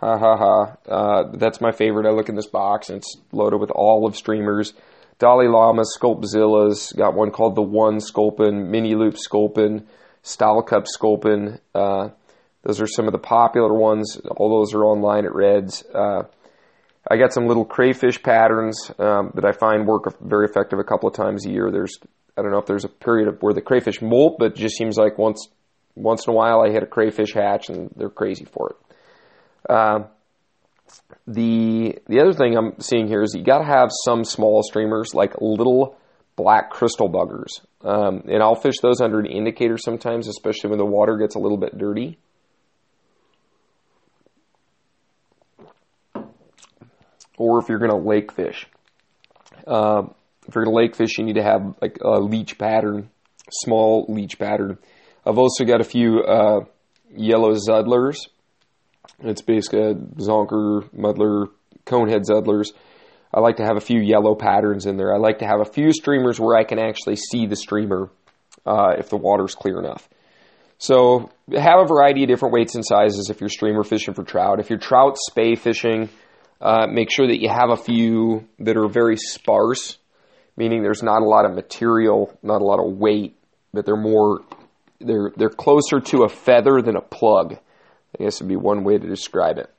Ha 0.00 0.16
ha 0.16 0.36
ha. 0.36 0.76
Uh, 0.88 1.36
that's 1.36 1.60
my 1.60 1.72
favorite. 1.72 2.06
I 2.06 2.12
look 2.12 2.28
in 2.28 2.36
this 2.36 2.46
box 2.46 2.88
and 2.88 2.98
it's 2.98 3.16
loaded 3.32 3.60
with 3.60 3.70
olive 3.74 4.16
streamers. 4.16 4.72
Dali 5.18 5.52
Llama 5.52 5.82
Sculpzillas. 5.98 6.96
Got 6.96 7.14
one 7.14 7.30
called 7.30 7.56
the 7.56 7.62
One 7.62 8.00
Sculpin, 8.00 8.70
Mini 8.70 8.94
Loop 8.94 9.18
Sculpin, 9.18 9.86
Style 10.22 10.62
Cup 10.62 10.86
Sculpin. 10.86 11.58
Uh, 11.74 12.10
those 12.62 12.80
are 12.80 12.86
some 12.86 13.06
of 13.06 13.12
the 13.12 13.18
popular 13.18 13.74
ones. 13.74 14.16
All 14.36 14.60
those 14.60 14.74
are 14.74 14.84
online 14.84 15.24
at 15.26 15.34
Reds. 15.34 15.84
Uh, 15.92 16.22
I 17.10 17.16
got 17.16 17.32
some 17.32 17.46
little 17.46 17.64
crayfish 17.64 18.22
patterns 18.22 18.90
um, 18.98 19.32
that 19.34 19.44
I 19.44 19.52
find 19.52 19.86
work 19.86 20.20
very 20.20 20.46
effective 20.46 20.78
a 20.78 20.84
couple 20.84 21.08
of 21.08 21.14
times 21.14 21.46
a 21.46 21.50
year. 21.50 21.70
There's 21.70 21.98
I 22.36 22.42
don't 22.42 22.52
know 22.52 22.58
if 22.58 22.66
there's 22.66 22.84
a 22.84 22.88
period 22.88 23.28
of 23.28 23.40
where 23.40 23.54
the 23.54 23.62
crayfish 23.62 24.00
molt, 24.00 24.36
but 24.38 24.52
it 24.52 24.56
just 24.56 24.76
seems 24.76 24.96
like 24.96 25.18
once 25.18 25.48
once 25.94 26.26
in 26.26 26.32
a 26.32 26.36
while 26.36 26.60
I 26.60 26.70
hit 26.70 26.82
a 26.82 26.86
crayfish 26.86 27.34
hatch 27.34 27.68
and 27.68 27.90
they're 27.96 28.10
crazy 28.10 28.44
for 28.44 28.70
it. 28.70 28.96
Uh, 29.68 29.98
the 31.26 31.98
the 32.06 32.20
other 32.20 32.32
thing 32.32 32.56
I'm 32.56 32.80
seeing 32.80 33.08
here 33.08 33.22
is 33.22 33.34
you 33.34 33.44
got 33.44 33.58
to 33.58 33.64
have 33.64 33.90
some 34.04 34.24
small 34.24 34.62
streamers 34.62 35.14
like 35.14 35.40
little 35.40 35.96
black 36.36 36.70
crystal 36.70 37.10
buggers, 37.10 37.60
um, 37.82 38.22
and 38.28 38.42
I'll 38.42 38.54
fish 38.54 38.76
those 38.80 39.00
under 39.00 39.18
an 39.18 39.26
indicator 39.26 39.76
sometimes, 39.76 40.28
especially 40.28 40.70
when 40.70 40.78
the 40.78 40.86
water 40.86 41.16
gets 41.16 41.34
a 41.34 41.38
little 41.38 41.58
bit 41.58 41.76
dirty. 41.76 42.18
Or 47.38 47.58
if 47.60 47.68
you're 47.68 47.78
going 47.78 47.90
to 47.90 47.96
lake 47.96 48.32
fish, 48.32 48.66
uh, 49.66 50.02
if 50.46 50.54
you're 50.54 50.64
going 50.64 50.74
to 50.74 50.82
lake 50.82 50.96
fish, 50.96 51.16
you 51.18 51.24
need 51.24 51.36
to 51.36 51.42
have 51.42 51.74
like 51.80 51.98
a 52.02 52.20
leech 52.20 52.58
pattern, 52.58 53.08
small 53.50 54.04
leech 54.08 54.38
pattern. 54.38 54.76
I've 55.24 55.38
also 55.38 55.64
got 55.64 55.80
a 55.80 55.84
few 55.84 56.20
uh, 56.20 56.60
yellow 57.10 57.54
Zuddlers 57.54 58.26
it's 59.20 59.42
basically 59.42 59.80
a 59.80 59.94
zonker, 59.94 60.92
muddler, 60.92 61.48
conehead 61.86 62.24
Zuddlers. 62.24 62.68
I 63.32 63.40
like 63.40 63.56
to 63.56 63.64
have 63.64 63.76
a 63.76 63.80
few 63.80 64.00
yellow 64.00 64.34
patterns 64.34 64.86
in 64.86 64.96
there. 64.96 65.14
I 65.14 65.18
like 65.18 65.40
to 65.40 65.46
have 65.46 65.60
a 65.60 65.64
few 65.64 65.92
streamers 65.92 66.40
where 66.40 66.56
I 66.56 66.64
can 66.64 66.78
actually 66.78 67.16
see 67.16 67.46
the 67.46 67.56
streamer 67.56 68.10
uh, 68.64 68.94
if 68.98 69.10
the 69.10 69.16
water's 69.16 69.54
clear 69.54 69.78
enough. 69.78 70.08
So 70.78 71.30
have 71.52 71.80
a 71.80 71.86
variety 71.86 72.22
of 72.22 72.28
different 72.28 72.54
weights 72.54 72.74
and 72.76 72.84
sizes 72.84 73.30
if 73.30 73.40
you're 73.40 73.50
streamer 73.50 73.82
fishing 73.82 74.14
for 74.14 74.22
trout. 74.22 74.60
If 74.60 74.70
you're 74.70 74.78
trout 74.78 75.16
Spey 75.18 75.56
fishing, 75.56 76.08
uh, 76.60 76.86
make 76.90 77.08
sure 77.10 77.26
that 77.26 77.40
you 77.40 77.48
have 77.48 77.70
a 77.70 77.76
few 77.76 78.46
that 78.58 78.76
are 78.76 78.88
very 78.88 79.16
sparse, 79.16 79.98
meaning 80.56 80.82
there's 80.82 81.02
not 81.02 81.22
a 81.22 81.24
lot 81.24 81.44
of 81.44 81.54
material, 81.54 82.36
not 82.42 82.60
a 82.60 82.64
lot 82.64 82.80
of 82.80 82.96
weight, 82.96 83.36
but 83.72 83.86
they're 83.86 83.96
more 83.96 84.40
they're 85.00 85.30
they're 85.36 85.50
closer 85.50 86.00
to 86.00 86.24
a 86.24 86.28
feather 86.28 86.82
than 86.82 86.96
a 86.96 87.00
plug. 87.00 87.58
I 88.18 88.24
guess 88.24 88.40
would 88.40 88.48
be 88.48 88.56
one 88.56 88.84
way 88.84 88.98
to 88.98 89.06
describe 89.06 89.58
it. 89.58 89.72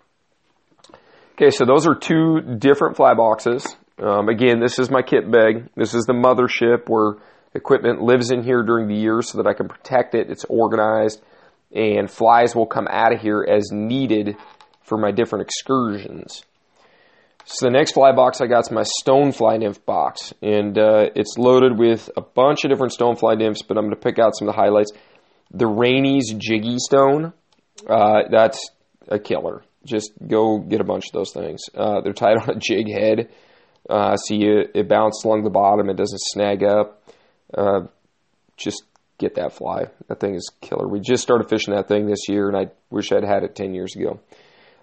Okay, 1.33 1.51
so 1.51 1.65
those 1.65 1.87
are 1.87 1.95
two 1.95 2.41
different 2.41 2.95
fly 2.95 3.13
boxes. 3.13 3.75
Um, 3.97 4.29
again, 4.29 4.59
this 4.59 4.79
is 4.79 4.89
my 4.89 5.01
kit 5.01 5.29
bag. 5.29 5.69
This 5.75 5.93
is 5.93 6.05
the 6.05 6.13
mothership 6.13 6.87
where 6.87 7.15
equipment 7.53 8.01
lives 8.01 8.31
in 8.31 8.43
here 8.43 8.63
during 8.63 8.87
the 8.87 8.95
year 8.95 9.21
so 9.21 9.37
that 9.37 9.47
I 9.47 9.53
can 9.53 9.67
protect 9.67 10.15
it. 10.15 10.29
It's 10.29 10.45
organized, 10.45 11.21
and 11.73 12.09
flies 12.09 12.55
will 12.55 12.67
come 12.67 12.87
out 12.89 13.13
of 13.13 13.21
here 13.21 13.45
as 13.49 13.71
needed 13.71 14.37
for 14.83 14.97
my 14.97 15.11
different 15.11 15.45
excursions. 15.45 16.43
So 17.45 17.65
the 17.65 17.71
next 17.71 17.93
fly 17.93 18.11
box 18.11 18.41
I 18.41 18.47
got 18.47 18.59
is 18.59 18.71
my 18.71 18.83
stonefly 19.03 19.59
nymph 19.59 19.83
box, 19.85 20.33
and 20.41 20.77
uh, 20.77 21.09
it's 21.15 21.37
loaded 21.37 21.79
with 21.79 22.09
a 22.15 22.21
bunch 22.21 22.63
of 22.63 22.69
different 22.69 22.93
stonefly 22.93 23.37
nymphs. 23.37 23.63
But 23.63 23.77
I'm 23.77 23.85
going 23.85 23.95
to 23.95 24.01
pick 24.01 24.19
out 24.19 24.37
some 24.37 24.47
of 24.47 24.55
the 24.55 24.61
highlights. 24.61 24.91
The 25.51 25.65
Rainey's 25.65 26.31
Jiggy 26.33 26.77
Stone 26.77 27.33
uh, 27.87 28.23
that's 28.29 28.71
a 29.07 29.19
killer. 29.19 29.63
Just 29.85 30.11
go 30.25 30.59
get 30.59 30.81
a 30.81 30.83
bunch 30.83 31.05
of 31.07 31.13
those 31.13 31.31
things. 31.31 31.61
Uh, 31.73 32.01
they're 32.01 32.13
tied 32.13 32.37
on 32.37 32.49
a 32.49 32.59
jig 32.59 32.91
head, 32.91 33.29
uh, 33.89 34.15
so 34.17 34.33
you, 34.33 34.65
it 34.73 34.89
bounces 34.89 35.23
along 35.23 35.43
the 35.43 35.49
bottom. 35.49 35.89
It 35.89 35.95
doesn't 35.95 36.21
snag 36.21 36.63
up. 36.63 37.01
Uh, 37.53 37.81
just 38.57 38.83
get 39.17 39.35
that 39.35 39.53
fly. 39.53 39.85
That 40.07 40.19
thing 40.19 40.35
is 40.35 40.51
killer. 40.61 40.87
We 40.87 40.99
just 40.99 41.23
started 41.23 41.49
fishing 41.49 41.73
that 41.73 41.87
thing 41.87 42.07
this 42.07 42.27
year, 42.27 42.47
and 42.49 42.57
I 42.57 42.71
wish 42.89 43.11
I'd 43.11 43.23
had 43.23 43.43
it 43.43 43.55
ten 43.55 43.73
years 43.73 43.95
ago. 43.95 44.19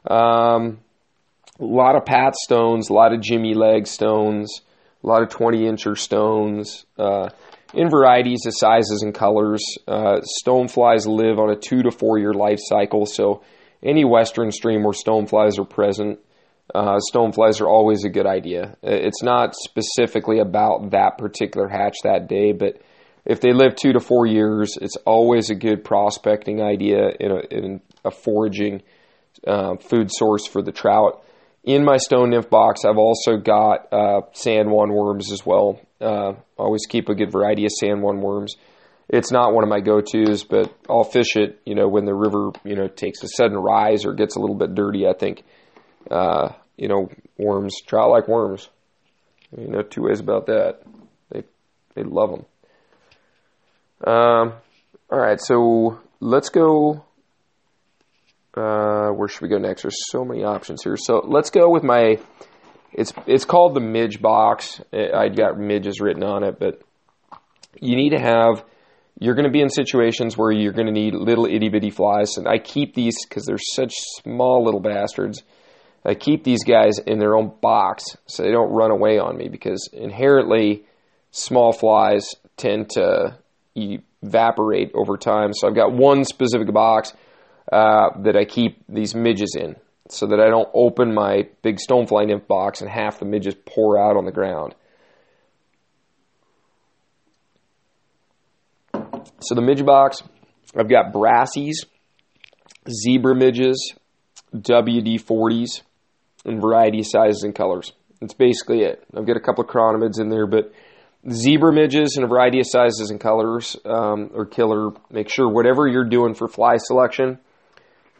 Um, 0.08 0.78
a 1.58 1.64
lot 1.64 1.96
of 1.96 2.04
pat 2.04 2.34
stones, 2.34 2.90
a 2.90 2.92
lot 2.92 3.12
of 3.12 3.20
Jimmy 3.20 3.54
leg 3.54 3.86
stones, 3.86 4.62
a 5.02 5.06
lot 5.06 5.22
of 5.22 5.28
20 5.30 5.60
incher 5.60 5.96
stones. 5.96 6.84
Uh, 6.98 7.28
in 7.74 7.90
varieties 7.90 8.46
of 8.46 8.54
sizes 8.56 9.02
and 9.02 9.14
colors. 9.14 9.62
Uh, 9.86 10.20
stoneflies 10.42 11.06
live 11.06 11.38
on 11.38 11.50
a 11.50 11.56
two 11.56 11.82
to 11.82 11.90
four 11.90 12.18
year 12.18 12.32
life 12.32 12.58
cycle, 12.60 13.06
so 13.06 13.42
any 13.82 14.04
western 14.04 14.50
stream 14.50 14.82
where 14.82 14.92
stoneflies 14.92 15.58
are 15.58 15.64
present, 15.64 16.18
uh, 16.74 16.98
stoneflies 17.12 17.60
are 17.60 17.68
always 17.68 18.04
a 18.04 18.08
good 18.08 18.26
idea. 18.26 18.76
It's 18.82 19.22
not 19.22 19.54
specifically 19.54 20.38
about 20.38 20.90
that 20.90 21.18
particular 21.18 21.68
hatch 21.68 21.96
that 22.02 22.28
day, 22.28 22.52
but 22.52 22.80
if 23.24 23.40
they 23.40 23.52
live 23.52 23.76
two 23.76 23.92
to 23.92 24.00
four 24.00 24.26
years, 24.26 24.76
it's 24.80 24.96
always 25.04 25.50
a 25.50 25.54
good 25.54 25.84
prospecting 25.84 26.62
idea 26.62 27.10
in 27.20 27.30
a, 27.30 27.40
in 27.50 27.80
a 28.04 28.10
foraging 28.10 28.82
uh, 29.46 29.76
food 29.76 30.10
source 30.10 30.46
for 30.46 30.62
the 30.62 30.72
trout. 30.72 31.24
In 31.66 31.84
my 31.84 31.96
stone 31.96 32.30
nymph 32.30 32.48
box, 32.48 32.84
I've 32.84 32.96
also 32.96 33.38
got 33.38 33.92
uh, 33.92 34.20
San 34.32 34.70
Juan 34.70 34.92
worms 34.92 35.32
as 35.32 35.44
well. 35.44 35.80
Uh, 36.00 36.34
always 36.56 36.86
keep 36.88 37.08
a 37.08 37.14
good 37.14 37.32
variety 37.32 37.64
of 37.64 37.72
San 37.72 38.02
Juan 38.02 38.20
worms. 38.20 38.54
It's 39.08 39.32
not 39.32 39.52
one 39.52 39.64
of 39.64 39.68
my 39.68 39.80
go-tos, 39.80 40.44
but 40.44 40.72
I'll 40.88 41.02
fish 41.02 41.34
it. 41.34 41.60
You 41.64 41.74
know, 41.74 41.88
when 41.88 42.04
the 42.04 42.14
river 42.14 42.50
you 42.64 42.76
know 42.76 42.86
takes 42.86 43.22
a 43.24 43.28
sudden 43.28 43.56
rise 43.56 44.04
or 44.04 44.14
gets 44.14 44.36
a 44.36 44.40
little 44.40 44.54
bit 44.54 44.76
dirty. 44.76 45.08
I 45.08 45.12
think 45.12 45.42
uh, 46.08 46.50
you 46.76 46.86
know 46.86 47.10
worms, 47.36 47.74
trout 47.84 48.10
like 48.10 48.28
worms. 48.28 48.68
You 49.56 49.66
know, 49.66 49.82
two 49.82 50.02
ways 50.02 50.20
about 50.20 50.46
that. 50.46 50.82
They 51.30 51.42
they 51.94 52.04
love 52.04 52.30
them. 52.30 52.44
Um, 54.06 54.52
all 55.10 55.18
right, 55.18 55.40
so 55.40 55.98
let's 56.20 56.48
go 56.48 57.05
uh, 58.56 59.10
where 59.10 59.28
should 59.28 59.42
we 59.42 59.48
go 59.48 59.58
next? 59.58 59.82
There's 59.82 59.98
so 60.10 60.24
many 60.24 60.44
options 60.44 60.82
here. 60.82 60.96
So 60.96 61.22
let's 61.26 61.50
go 61.50 61.70
with 61.70 61.82
my. 61.82 62.18
It's 62.92 63.12
it's 63.26 63.44
called 63.44 63.74
the 63.74 63.80
midge 63.80 64.20
box. 64.22 64.80
I 64.92 65.28
got 65.28 65.58
midges 65.58 66.00
written 66.00 66.22
on 66.22 66.44
it, 66.44 66.58
but 66.58 66.80
you 67.80 67.96
need 67.96 68.10
to 68.10 68.20
have. 68.20 68.64
You're 69.18 69.34
going 69.34 69.46
to 69.46 69.50
be 69.50 69.62
in 69.62 69.70
situations 69.70 70.36
where 70.36 70.52
you're 70.52 70.74
going 70.74 70.86
to 70.86 70.92
need 70.92 71.14
little 71.14 71.46
itty 71.46 71.70
bitty 71.70 71.90
flies, 71.90 72.36
and 72.36 72.46
I 72.46 72.58
keep 72.58 72.94
these 72.94 73.16
because 73.26 73.44
they're 73.46 73.58
such 73.58 73.94
small 74.22 74.64
little 74.64 74.80
bastards. 74.80 75.42
I 76.04 76.14
keep 76.14 76.44
these 76.44 76.64
guys 76.64 76.98
in 76.98 77.18
their 77.18 77.34
own 77.34 77.52
box 77.60 78.04
so 78.26 78.42
they 78.42 78.52
don't 78.52 78.70
run 78.70 78.90
away 78.90 79.18
on 79.18 79.36
me 79.36 79.48
because 79.48 79.88
inherently 79.92 80.84
small 81.32 81.72
flies 81.72 82.34
tend 82.56 82.90
to 82.90 83.36
evaporate 83.74 84.92
over 84.94 85.16
time. 85.16 85.52
So 85.52 85.66
I've 85.66 85.74
got 85.74 85.92
one 85.92 86.24
specific 86.24 86.72
box 86.72 87.12
uh, 87.72 88.10
that 88.22 88.36
I 88.36 88.44
keep 88.44 88.82
these 88.88 89.14
midges 89.14 89.56
in 89.58 89.76
so 90.08 90.26
that 90.26 90.40
I 90.40 90.48
don't 90.48 90.68
open 90.72 91.14
my 91.14 91.48
big 91.62 91.78
stonefly 91.78 92.26
nymph 92.26 92.46
box 92.46 92.80
and 92.80 92.90
half 92.90 93.18
the 93.18 93.24
midges 93.24 93.54
pour 93.66 93.98
out 93.98 94.16
on 94.16 94.24
the 94.24 94.32
ground. 94.32 94.74
So 99.40 99.54
the 99.54 99.62
midge 99.62 99.84
box, 99.84 100.22
I've 100.76 100.88
got 100.88 101.12
brassies, 101.12 101.84
zebra 102.88 103.34
midges, 103.34 103.94
WD-40s, 104.54 105.82
and 106.44 106.60
variety 106.60 107.00
of 107.00 107.06
sizes 107.06 107.42
and 107.42 107.54
colors. 107.54 107.92
That's 108.20 108.34
basically 108.34 108.80
it. 108.80 109.04
I've 109.14 109.26
got 109.26 109.36
a 109.36 109.40
couple 109.40 109.64
of 109.64 109.70
chironomids 109.70 110.20
in 110.20 110.30
there, 110.30 110.46
but 110.46 110.72
zebra 111.30 111.72
midges 111.72 112.16
in 112.16 112.24
a 112.24 112.26
variety 112.26 112.60
of 112.60 112.66
sizes 112.66 113.10
and 113.10 113.20
colors 113.20 113.76
um, 113.84 114.30
or 114.32 114.46
killer. 114.46 114.90
Make 115.10 115.28
sure 115.28 115.48
whatever 115.48 115.86
you're 115.86 116.08
doing 116.08 116.34
for 116.34 116.48
fly 116.48 116.76
selection, 116.78 117.38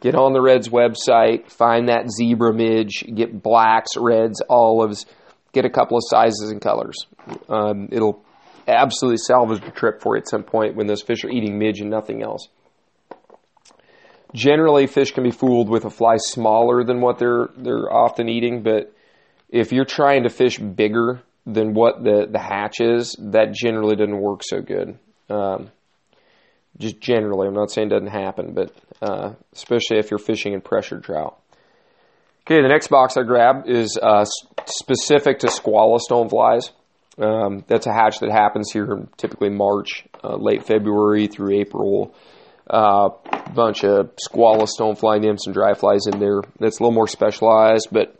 get 0.01 0.15
on 0.15 0.33
the 0.33 0.41
Reds 0.41 0.69
website, 0.69 1.51
find 1.51 1.89
that 1.89 2.09
zebra 2.11 2.53
midge, 2.53 3.03
get 3.13 3.41
blacks, 3.41 3.91
reds, 3.97 4.41
olives, 4.49 5.05
get 5.53 5.65
a 5.65 5.69
couple 5.69 5.97
of 5.97 6.03
sizes 6.05 6.51
and 6.51 6.61
colors. 6.61 6.95
Um, 7.49 7.89
it'll 7.91 8.23
absolutely 8.67 9.17
salvage 9.17 9.61
the 9.63 9.71
trip 9.71 10.01
for 10.01 10.15
you 10.15 10.21
at 10.21 10.29
some 10.29 10.43
point 10.43 10.75
when 10.75 10.87
those 10.87 11.01
fish 11.01 11.23
are 11.23 11.29
eating 11.29 11.57
midge 11.57 11.79
and 11.79 11.89
nothing 11.89 12.21
else. 12.21 12.47
Generally, 14.33 14.87
fish 14.87 15.11
can 15.11 15.23
be 15.23 15.31
fooled 15.31 15.69
with 15.69 15.85
a 15.85 15.89
fly 15.89 16.17
smaller 16.17 16.83
than 16.83 16.99
what 16.99 17.17
they're 17.17 17.49
they're 17.57 17.91
often 17.91 18.27
eating, 18.27 18.61
but 18.61 18.93
if 19.49 19.71
you're 19.71 19.85
trying 19.85 20.23
to 20.23 20.29
fish 20.29 20.57
bigger 20.57 21.21
than 21.45 21.73
what 21.73 22.03
the, 22.03 22.27
the 22.29 22.39
hatch 22.39 22.81
is, 22.81 23.15
that 23.19 23.53
generally 23.53 23.95
doesn't 23.95 24.19
work 24.19 24.41
so 24.43 24.61
good. 24.61 24.99
Um, 25.29 25.71
just 26.79 26.99
generally, 26.99 27.47
I'm 27.47 27.53
not 27.53 27.71
saying 27.71 27.87
it 27.87 27.91
doesn't 27.91 28.07
happen, 28.07 28.53
but 28.53 28.71
uh, 29.01 29.33
especially 29.53 29.97
if 29.97 30.11
you're 30.11 30.19
fishing 30.19 30.53
in 30.53 30.61
pressured 30.61 31.03
trout. 31.03 31.39
Okay, 32.41 32.61
the 32.61 32.69
next 32.69 32.87
box 32.87 33.17
I 33.17 33.23
grabbed 33.23 33.69
is 33.69 33.99
uh, 34.01 34.25
specific 34.65 35.39
to 35.39 35.47
skwala 35.47 35.99
stoneflies. 35.99 36.71
Um, 37.19 37.63
that's 37.67 37.87
a 37.87 37.93
hatch 37.93 38.19
that 38.19 38.31
happens 38.31 38.71
here 38.71 39.07
typically 39.17 39.49
March, 39.49 40.05
uh, 40.23 40.35
late 40.35 40.65
February 40.65 41.27
through 41.27 41.59
April. 41.59 42.15
A 42.69 42.73
uh, 42.73 43.09
bunch 43.53 43.83
of 43.83 44.11
skwala 44.15 44.67
stonefly 44.67 45.21
nymphs 45.21 45.47
and 45.47 45.53
dry 45.53 45.73
flies 45.73 46.05
in 46.11 46.19
there. 46.19 46.41
That's 46.59 46.79
a 46.79 46.83
little 46.83 46.93
more 46.93 47.07
specialized, 47.07 47.87
but 47.91 48.15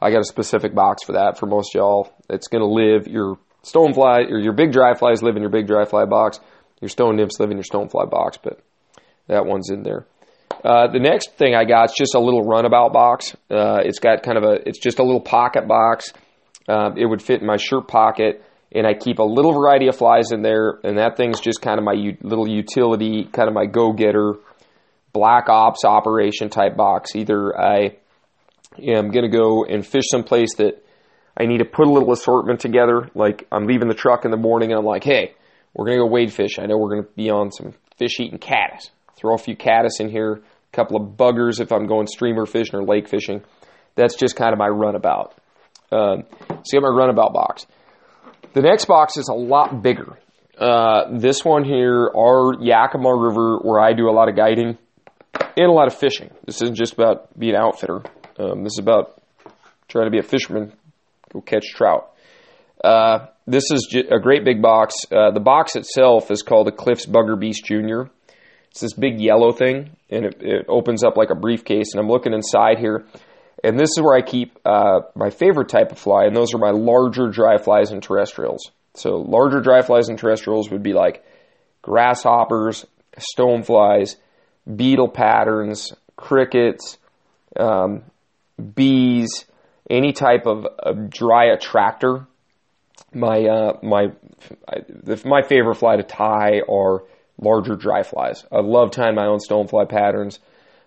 I 0.00 0.10
got 0.10 0.20
a 0.20 0.24
specific 0.24 0.74
box 0.74 1.04
for 1.04 1.12
that 1.12 1.38
for 1.38 1.46
most 1.46 1.74
y'all. 1.74 2.12
It's 2.28 2.48
going 2.48 2.62
to 2.62 2.68
live 2.68 3.06
your 3.06 3.38
stonefly 3.64 4.30
or 4.30 4.38
your 4.38 4.52
big 4.52 4.72
dry 4.72 4.94
flies 4.94 5.22
live 5.22 5.36
in 5.36 5.42
your 5.42 5.50
big 5.50 5.66
dry 5.66 5.84
fly 5.84 6.04
box. 6.04 6.40
Your 6.82 6.88
stone 6.88 7.16
nymphs 7.16 7.38
live 7.38 7.50
in 7.50 7.56
your 7.56 7.64
stonefly 7.64 8.10
box, 8.10 8.38
but 8.42 8.60
that 9.28 9.46
one's 9.46 9.70
in 9.70 9.84
there. 9.84 10.04
Uh, 10.64 10.88
the 10.92 10.98
next 10.98 11.36
thing 11.38 11.54
I 11.54 11.64
got 11.64 11.90
is 11.90 11.94
just 11.96 12.14
a 12.14 12.18
little 12.18 12.42
runabout 12.42 12.92
box. 12.92 13.34
Uh, 13.48 13.78
it's 13.84 14.00
got 14.00 14.22
kind 14.24 14.36
of 14.36 14.42
a, 14.44 14.68
it's 14.68 14.80
just 14.80 14.98
a 14.98 15.04
little 15.04 15.20
pocket 15.20 15.66
box. 15.68 16.12
Um, 16.68 16.98
it 16.98 17.06
would 17.06 17.22
fit 17.22 17.40
in 17.40 17.46
my 17.46 17.56
shirt 17.56 17.86
pocket, 17.86 18.44
and 18.72 18.84
I 18.86 18.94
keep 18.94 19.20
a 19.20 19.24
little 19.24 19.52
variety 19.52 19.86
of 19.86 19.96
flies 19.96 20.32
in 20.32 20.42
there, 20.42 20.80
and 20.82 20.98
that 20.98 21.16
thing's 21.16 21.40
just 21.40 21.62
kind 21.62 21.78
of 21.78 21.84
my 21.84 21.92
u- 21.94 22.16
little 22.20 22.48
utility, 22.48 23.24
kind 23.24 23.48
of 23.48 23.54
my 23.54 23.66
go-getter, 23.66 24.34
black 25.12 25.48
ops 25.48 25.84
operation 25.84 26.50
type 26.50 26.76
box. 26.76 27.14
Either 27.14 27.56
I 27.58 27.96
am 28.76 29.10
going 29.10 29.30
to 29.30 29.36
go 29.36 29.64
and 29.64 29.86
fish 29.86 30.04
someplace 30.10 30.56
that 30.56 30.84
I 31.36 31.46
need 31.46 31.58
to 31.58 31.64
put 31.64 31.86
a 31.86 31.90
little 31.90 32.10
assortment 32.12 32.58
together, 32.58 33.08
like 33.14 33.46
I'm 33.52 33.66
leaving 33.66 33.88
the 33.88 33.94
truck 33.94 34.24
in 34.24 34.32
the 34.32 34.36
morning, 34.36 34.70
and 34.70 34.78
I'm 34.80 34.84
like, 34.84 35.04
hey, 35.04 35.34
we're 35.74 35.86
going 35.86 35.98
to 35.98 36.04
go 36.04 36.10
wade 36.10 36.32
fish. 36.32 36.58
I 36.58 36.66
know 36.66 36.76
we're 36.76 36.90
going 36.90 37.04
to 37.04 37.10
be 37.14 37.30
on 37.30 37.50
some 37.50 37.74
fish 37.96 38.20
eating 38.20 38.38
caddis. 38.38 38.90
Throw 39.16 39.34
a 39.34 39.38
few 39.38 39.56
caddis 39.56 40.00
in 40.00 40.08
here, 40.08 40.32
a 40.32 40.76
couple 40.76 40.96
of 40.96 41.16
buggers 41.16 41.60
if 41.60 41.72
I'm 41.72 41.86
going 41.86 42.06
streamer 42.06 42.46
fishing 42.46 42.78
or 42.78 42.84
lake 42.84 43.08
fishing. 43.08 43.42
That's 43.94 44.16
just 44.16 44.36
kind 44.36 44.52
of 44.52 44.58
my 44.58 44.66
runabout. 44.66 45.34
Um, 45.90 46.24
so 46.64 46.78
I 46.78 46.80
got 46.80 46.82
my 46.82 46.96
runabout 46.96 47.32
box. 47.32 47.66
The 48.54 48.62
next 48.62 48.86
box 48.86 49.16
is 49.16 49.28
a 49.28 49.34
lot 49.34 49.82
bigger. 49.82 50.18
Uh, 50.58 51.18
this 51.18 51.44
one 51.44 51.64
here, 51.64 52.10
our 52.14 52.54
Yakima 52.60 53.14
River, 53.14 53.58
where 53.62 53.80
I 53.80 53.94
do 53.94 54.08
a 54.08 54.12
lot 54.12 54.28
of 54.28 54.36
guiding 54.36 54.78
and 55.56 55.66
a 55.66 55.72
lot 55.72 55.86
of 55.86 55.94
fishing. 55.94 56.30
This 56.44 56.60
isn't 56.62 56.76
just 56.76 56.92
about 56.94 57.38
being 57.38 57.54
an 57.54 57.60
outfitter. 57.60 58.02
Um, 58.38 58.62
this 58.62 58.74
is 58.74 58.78
about 58.78 59.20
trying 59.88 60.06
to 60.06 60.10
be 60.10 60.18
a 60.18 60.22
fisherman, 60.22 60.72
go 61.32 61.40
catch 61.40 61.64
trout. 61.74 62.12
Uh, 62.82 63.26
this 63.46 63.64
is 63.70 63.94
a 64.10 64.18
great 64.20 64.44
big 64.44 64.62
box. 64.62 64.94
Uh, 65.10 65.30
the 65.32 65.40
box 65.40 65.76
itself 65.76 66.30
is 66.30 66.42
called 66.42 66.68
a 66.68 66.72
Cliffs 66.72 67.06
Bugger 67.06 67.38
Beast 67.38 67.64
Junior. 67.64 68.10
It's 68.70 68.80
this 68.80 68.94
big 68.94 69.20
yellow 69.20 69.52
thing, 69.52 69.96
and 70.08 70.24
it, 70.24 70.36
it, 70.40 70.66
opens 70.68 71.04
up 71.04 71.16
like 71.16 71.30
a 71.30 71.34
briefcase. 71.34 71.92
And 71.92 72.00
I'm 72.00 72.08
looking 72.08 72.32
inside 72.32 72.78
here, 72.78 73.04
and 73.62 73.78
this 73.78 73.90
is 73.90 74.00
where 74.00 74.16
I 74.16 74.22
keep 74.22 74.58
uh, 74.64 75.00
my 75.14 75.30
favorite 75.30 75.68
type 75.68 75.92
of 75.92 75.98
fly, 75.98 76.24
and 76.24 76.34
those 76.34 76.54
are 76.54 76.58
my 76.58 76.70
larger 76.70 77.28
dry 77.28 77.58
flies 77.58 77.90
and 77.90 78.02
terrestrials. 78.02 78.70
So 78.94 79.16
larger 79.16 79.60
dry 79.60 79.82
flies 79.82 80.08
and 80.08 80.18
terrestrials 80.18 80.70
would 80.70 80.82
be 80.82 80.92
like 80.92 81.24
grasshoppers, 81.82 82.86
stoneflies, 83.18 84.16
beetle 84.74 85.08
patterns, 85.08 85.92
crickets, 86.16 86.98
um, 87.58 88.02
bees, 88.74 89.44
any 89.90 90.12
type 90.12 90.46
of, 90.46 90.66
of 90.78 91.10
dry 91.10 91.52
attractor. 91.52 92.26
My 93.14 93.44
uh, 93.44 93.78
my 93.82 94.12
my 95.24 95.42
favorite 95.42 95.76
fly 95.76 95.96
to 95.96 96.02
tie 96.02 96.60
are 96.68 97.04
larger 97.40 97.76
dry 97.76 98.02
flies. 98.02 98.44
I 98.50 98.60
love 98.60 98.90
tying 98.90 99.14
my 99.14 99.26
own 99.26 99.38
stonefly 99.38 99.88
patterns. 99.88 100.38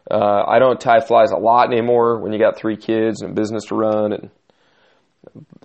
Uh, 0.09 0.43
I 0.47 0.59
don't 0.59 0.79
tie 0.79 0.99
flies 0.99 1.31
a 1.31 1.37
lot 1.37 1.71
anymore 1.71 2.19
when 2.19 2.31
you 2.31 2.39
got 2.39 2.57
three 2.57 2.77
kids 2.77 3.21
and 3.21 3.35
business 3.35 3.65
to 3.65 3.75
run 3.75 4.13
and 4.13 4.29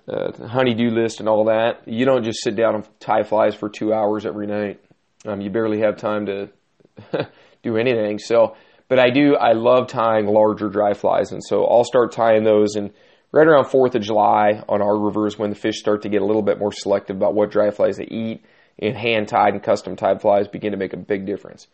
uh, 0.07 0.47
honeydew 0.47 0.89
list 0.89 1.19
and 1.19 1.29
all 1.29 1.45
that. 1.45 1.87
You 1.87 2.05
don't 2.05 2.23
just 2.23 2.43
sit 2.43 2.55
down 2.55 2.75
and 2.75 2.87
tie 2.99 3.23
flies 3.23 3.55
for 3.55 3.69
two 3.69 3.93
hours 3.93 4.25
every 4.25 4.47
night. 4.47 4.79
Um, 5.25 5.41
you 5.41 5.49
barely 5.49 5.81
have 5.81 5.97
time 5.97 6.25
to 6.25 6.49
do 7.63 7.77
anything. 7.77 8.17
So, 8.17 8.55
but 8.87 8.99
I 8.99 9.11
do. 9.11 9.35
I 9.35 9.53
love 9.53 9.87
tying 9.87 10.25
larger 10.25 10.69
dry 10.69 10.93
flies, 10.93 11.31
and 11.31 11.41
so 11.43 11.65
I'll 11.65 11.83
start 11.83 12.11
tying 12.11 12.43
those. 12.43 12.75
And 12.75 12.91
right 13.31 13.47
around 13.47 13.65
Fourth 13.65 13.95
of 13.95 14.01
July 14.01 14.63
on 14.67 14.81
our 14.81 14.97
rivers, 14.97 15.37
when 15.37 15.49
the 15.49 15.55
fish 15.55 15.79
start 15.79 16.01
to 16.03 16.09
get 16.09 16.21
a 16.21 16.25
little 16.25 16.41
bit 16.41 16.59
more 16.59 16.71
selective 16.71 17.15
about 17.15 17.33
what 17.33 17.51
dry 17.51 17.71
flies 17.71 17.97
they 17.97 18.05
eat, 18.05 18.43
and 18.79 18.95
hand 18.95 19.27
tied 19.27 19.53
and 19.53 19.63
custom 19.63 19.95
tied 19.95 20.21
flies 20.21 20.47
begin 20.47 20.71
to 20.71 20.77
make 20.77 20.93
a 20.93 20.97
big 20.97 21.25
difference. 21.25 21.67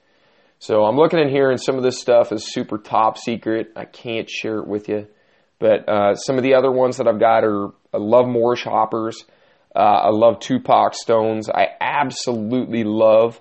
So 0.60 0.84
I'm 0.84 0.96
looking 0.96 1.20
in 1.20 1.30
here, 1.30 1.52
and 1.52 1.62
some 1.62 1.76
of 1.78 1.84
this 1.84 2.00
stuff 2.00 2.32
is 2.32 2.52
super 2.52 2.78
top 2.78 3.18
secret. 3.18 3.72
I 3.76 3.86
can't 3.86 4.30
share 4.30 4.58
it 4.58 4.68
with 4.68 4.90
you. 4.90 5.08
But 5.60 5.88
uh, 5.90 6.16
some 6.16 6.38
of 6.38 6.44
the 6.44 6.56
other 6.56 6.72
ones 6.72 6.98
that 6.98 7.08
I've 7.08 7.20
got 7.20 7.44
are 7.44 7.70
I 7.94 7.98
love 7.98 8.26
Morrish 8.26 8.64
hoppers. 8.64 9.24
Uh, 9.76 9.80
I 9.80 10.10
love 10.10 10.40
Tupac 10.40 10.94
stones. 10.96 11.50
I 11.50 11.68
absolutely 11.80 12.84
love, 12.84 13.40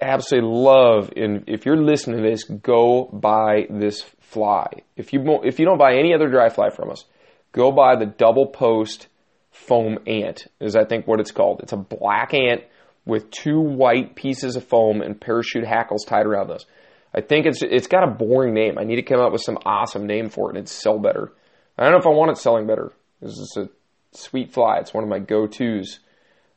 absolutely 0.00 0.50
love. 0.50 1.10
And 1.16 1.44
if 1.48 1.64
you're 1.64 1.76
listening 1.76 2.22
to 2.22 2.30
this, 2.30 2.44
go 2.44 3.04
buy 3.04 3.66
this 3.70 4.02
fly. 4.30 4.66
If 4.96 5.12
you 5.12 5.40
if 5.44 5.58
you 5.58 5.66
don't 5.66 5.78
buy 5.78 5.94
any 5.94 6.14
other 6.14 6.28
dry 6.28 6.48
fly 6.48 6.70
from 6.70 6.90
us, 6.90 7.04
go 7.52 7.72
buy 7.72 7.96
the 7.96 8.06
double 8.06 8.46
post 8.46 9.08
foam 9.50 9.98
ant. 10.06 10.46
Is 10.60 10.76
I 10.76 10.84
think 10.84 11.06
what 11.06 11.20
it's 11.20 11.32
called. 11.32 11.60
It's 11.62 11.72
a 11.72 11.76
black 11.76 12.34
ant 12.34 12.62
with 13.04 13.30
two 13.30 13.60
white 13.60 14.16
pieces 14.16 14.56
of 14.56 14.64
foam 14.64 15.00
and 15.00 15.20
parachute 15.20 15.64
hackles 15.64 16.04
tied 16.04 16.26
around 16.26 16.48
those. 16.48 16.66
I 17.14 17.20
think 17.20 17.46
it's 17.46 17.62
it's 17.62 17.86
got 17.86 18.04
a 18.04 18.10
boring 18.10 18.54
name. 18.54 18.78
I 18.78 18.84
need 18.84 18.96
to 18.96 19.02
come 19.02 19.20
up 19.20 19.32
with 19.32 19.42
some 19.42 19.58
awesome 19.64 20.06
name 20.06 20.28
for 20.28 20.48
it 20.48 20.50
and 20.50 20.58
it'd 20.58 20.68
sell 20.68 20.98
better. 20.98 21.32
I 21.78 21.84
don't 21.84 21.92
know 21.92 21.98
if 21.98 22.06
I 22.06 22.10
want 22.10 22.32
it 22.32 22.38
selling 22.38 22.66
better. 22.66 22.92
This 23.20 23.30
is 23.30 23.56
a 23.58 23.68
sweet 24.16 24.52
fly. 24.52 24.78
It's 24.78 24.92
one 24.92 25.04
of 25.04 25.10
my 25.10 25.18
go-tos. 25.18 26.00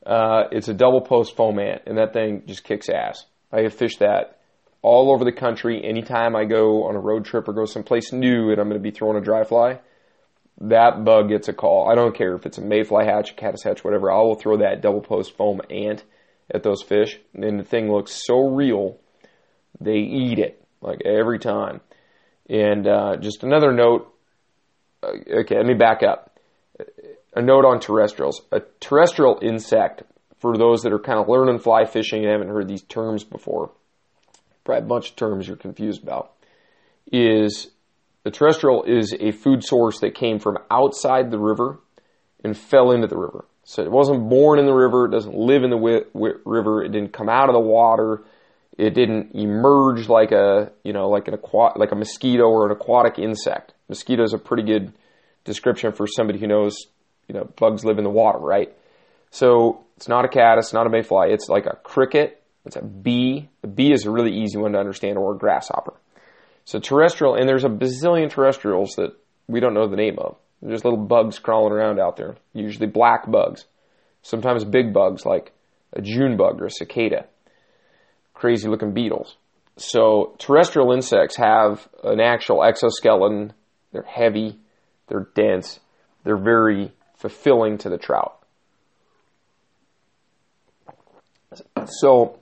Uh, 0.04 0.44
it's 0.50 0.68
a 0.68 0.74
double 0.74 1.02
post 1.02 1.36
foam 1.36 1.58
ant, 1.58 1.82
and 1.86 1.98
that 1.98 2.14
thing 2.14 2.42
just 2.46 2.64
kicks 2.64 2.88
ass. 2.88 3.26
I 3.52 3.60
have 3.62 3.74
fished 3.74 3.98
that 4.00 4.39
all 4.82 5.12
over 5.12 5.24
the 5.24 5.32
country. 5.32 5.84
Anytime 5.84 6.34
I 6.34 6.44
go 6.44 6.84
on 6.84 6.96
a 6.96 7.00
road 7.00 7.24
trip 7.24 7.48
or 7.48 7.52
go 7.52 7.64
someplace 7.64 8.12
new 8.12 8.50
and 8.50 8.60
I'm 8.60 8.68
going 8.68 8.80
to 8.80 8.82
be 8.82 8.90
throwing 8.90 9.16
a 9.16 9.20
dry 9.20 9.44
fly, 9.44 9.80
that 10.60 11.04
bug 11.04 11.28
gets 11.28 11.48
a 11.48 11.52
call. 11.52 11.90
I 11.90 11.94
don't 11.94 12.16
care 12.16 12.34
if 12.34 12.46
it's 12.46 12.58
a 12.58 12.62
mayfly 12.62 13.04
hatch, 13.04 13.30
a 13.30 13.34
caddis 13.34 13.62
hatch, 13.62 13.82
whatever. 13.84 14.10
I 14.10 14.20
will 14.20 14.34
throw 14.34 14.58
that 14.58 14.82
double 14.82 15.00
post 15.00 15.36
foam 15.36 15.60
ant 15.70 16.04
at 16.52 16.62
those 16.62 16.82
fish, 16.82 17.18
and 17.34 17.60
the 17.60 17.64
thing 17.64 17.90
looks 17.90 18.22
so 18.26 18.48
real, 18.48 18.98
they 19.80 19.98
eat 19.98 20.38
it 20.38 20.62
like 20.80 21.00
every 21.04 21.38
time. 21.38 21.80
And 22.48 22.86
uh, 22.86 23.16
just 23.18 23.44
another 23.44 23.72
note. 23.72 24.12
Uh, 25.02 25.12
okay, 25.40 25.56
let 25.56 25.66
me 25.66 25.74
back 25.74 26.02
up. 26.02 26.38
A 27.34 27.40
note 27.40 27.64
on 27.64 27.78
terrestrials. 27.78 28.40
A 28.50 28.60
terrestrial 28.80 29.38
insect, 29.40 30.02
for 30.40 30.56
those 30.56 30.82
that 30.82 30.92
are 30.92 30.98
kind 30.98 31.20
of 31.20 31.28
learning 31.28 31.60
fly 31.60 31.84
fishing 31.84 32.24
and 32.24 32.32
haven't 32.32 32.48
heard 32.48 32.66
these 32.66 32.82
terms 32.82 33.22
before, 33.22 33.70
probably 34.70 34.84
a 34.84 34.88
bunch 34.88 35.10
of 35.10 35.16
terms 35.16 35.48
you're 35.48 35.56
confused 35.56 36.02
about, 36.02 36.32
is 37.10 37.70
a 38.24 38.30
terrestrial 38.30 38.84
is 38.84 39.14
a 39.18 39.32
food 39.32 39.64
source 39.64 40.00
that 40.00 40.14
came 40.14 40.38
from 40.38 40.58
outside 40.70 41.30
the 41.30 41.38
river 41.38 41.80
and 42.44 42.56
fell 42.56 42.92
into 42.92 43.08
the 43.08 43.16
river. 43.16 43.44
So 43.64 43.82
it 43.82 43.90
wasn't 43.90 44.28
born 44.28 44.58
in 44.58 44.66
the 44.66 44.72
river. 44.72 45.06
It 45.06 45.10
doesn't 45.10 45.34
live 45.34 45.64
in 45.64 45.70
the 45.70 45.76
wi- 45.76 46.04
wi- 46.14 46.38
river. 46.44 46.84
It 46.84 46.92
didn't 46.92 47.12
come 47.12 47.28
out 47.28 47.48
of 47.48 47.54
the 47.54 47.60
water. 47.60 48.22
It 48.78 48.94
didn't 48.94 49.32
emerge 49.34 50.08
like 50.08 50.32
a, 50.32 50.72
you 50.84 50.92
know, 50.92 51.08
like 51.08 51.28
an 51.28 51.34
aqua- 51.34 51.76
like 51.76 51.92
a 51.92 51.96
mosquito 51.96 52.44
or 52.44 52.66
an 52.66 52.72
aquatic 52.72 53.18
insect. 53.18 53.74
Mosquito 53.88 54.22
is 54.22 54.32
a 54.32 54.38
pretty 54.38 54.62
good 54.62 54.92
description 55.44 55.92
for 55.92 56.06
somebody 56.06 56.38
who 56.38 56.46
knows, 56.46 56.76
you 57.28 57.34
know, 57.34 57.48
bugs 57.58 57.84
live 57.84 57.98
in 57.98 58.04
the 58.04 58.10
water, 58.10 58.38
right? 58.38 58.72
So 59.30 59.84
it's 59.96 60.08
not 60.08 60.24
a 60.24 60.28
caddis, 60.28 60.72
not 60.72 60.86
a 60.86 60.90
mayfly. 60.90 61.32
It's 61.32 61.48
like 61.48 61.66
a 61.66 61.76
cricket. 61.82 62.39
A 62.76 62.82
bee. 62.82 63.48
A 63.62 63.66
bee 63.66 63.92
is 63.92 64.06
a 64.06 64.10
really 64.10 64.32
easy 64.32 64.58
one 64.58 64.72
to 64.72 64.78
understand, 64.78 65.18
or 65.18 65.34
grasshopper. 65.34 65.94
So 66.64 66.78
terrestrial, 66.78 67.34
and 67.34 67.48
there's 67.48 67.64
a 67.64 67.68
bazillion 67.68 68.30
terrestrials 68.30 68.94
that 68.96 69.12
we 69.48 69.60
don't 69.60 69.74
know 69.74 69.88
the 69.88 69.96
name 69.96 70.18
of. 70.18 70.36
There's 70.62 70.84
little 70.84 71.04
bugs 71.04 71.38
crawling 71.38 71.72
around 71.72 71.98
out 71.98 72.16
there, 72.16 72.36
usually 72.52 72.86
black 72.86 73.30
bugs. 73.30 73.64
Sometimes 74.22 74.64
big 74.64 74.92
bugs 74.92 75.24
like 75.24 75.52
a 75.94 76.02
June 76.02 76.36
bug 76.36 76.60
or 76.60 76.66
a 76.66 76.70
cicada. 76.70 77.26
Crazy 78.34 78.68
looking 78.68 78.92
beetles. 78.92 79.36
So 79.76 80.34
terrestrial 80.38 80.92
insects 80.92 81.36
have 81.36 81.88
an 82.04 82.20
actual 82.20 82.62
exoskeleton. 82.62 83.54
They're 83.92 84.02
heavy. 84.02 84.58
They're 85.08 85.28
dense. 85.34 85.80
They're 86.24 86.36
very 86.36 86.92
fulfilling 87.16 87.78
to 87.78 87.88
the 87.88 87.98
trout. 87.98 88.36
So 91.86 92.39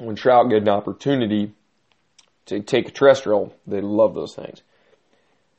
when 0.00 0.16
trout 0.16 0.50
get 0.50 0.62
an 0.62 0.68
opportunity 0.68 1.52
to 2.46 2.60
take 2.60 2.88
a 2.88 2.90
terrestrial, 2.90 3.54
they 3.66 3.80
love 3.80 4.14
those 4.14 4.34
things. 4.34 4.62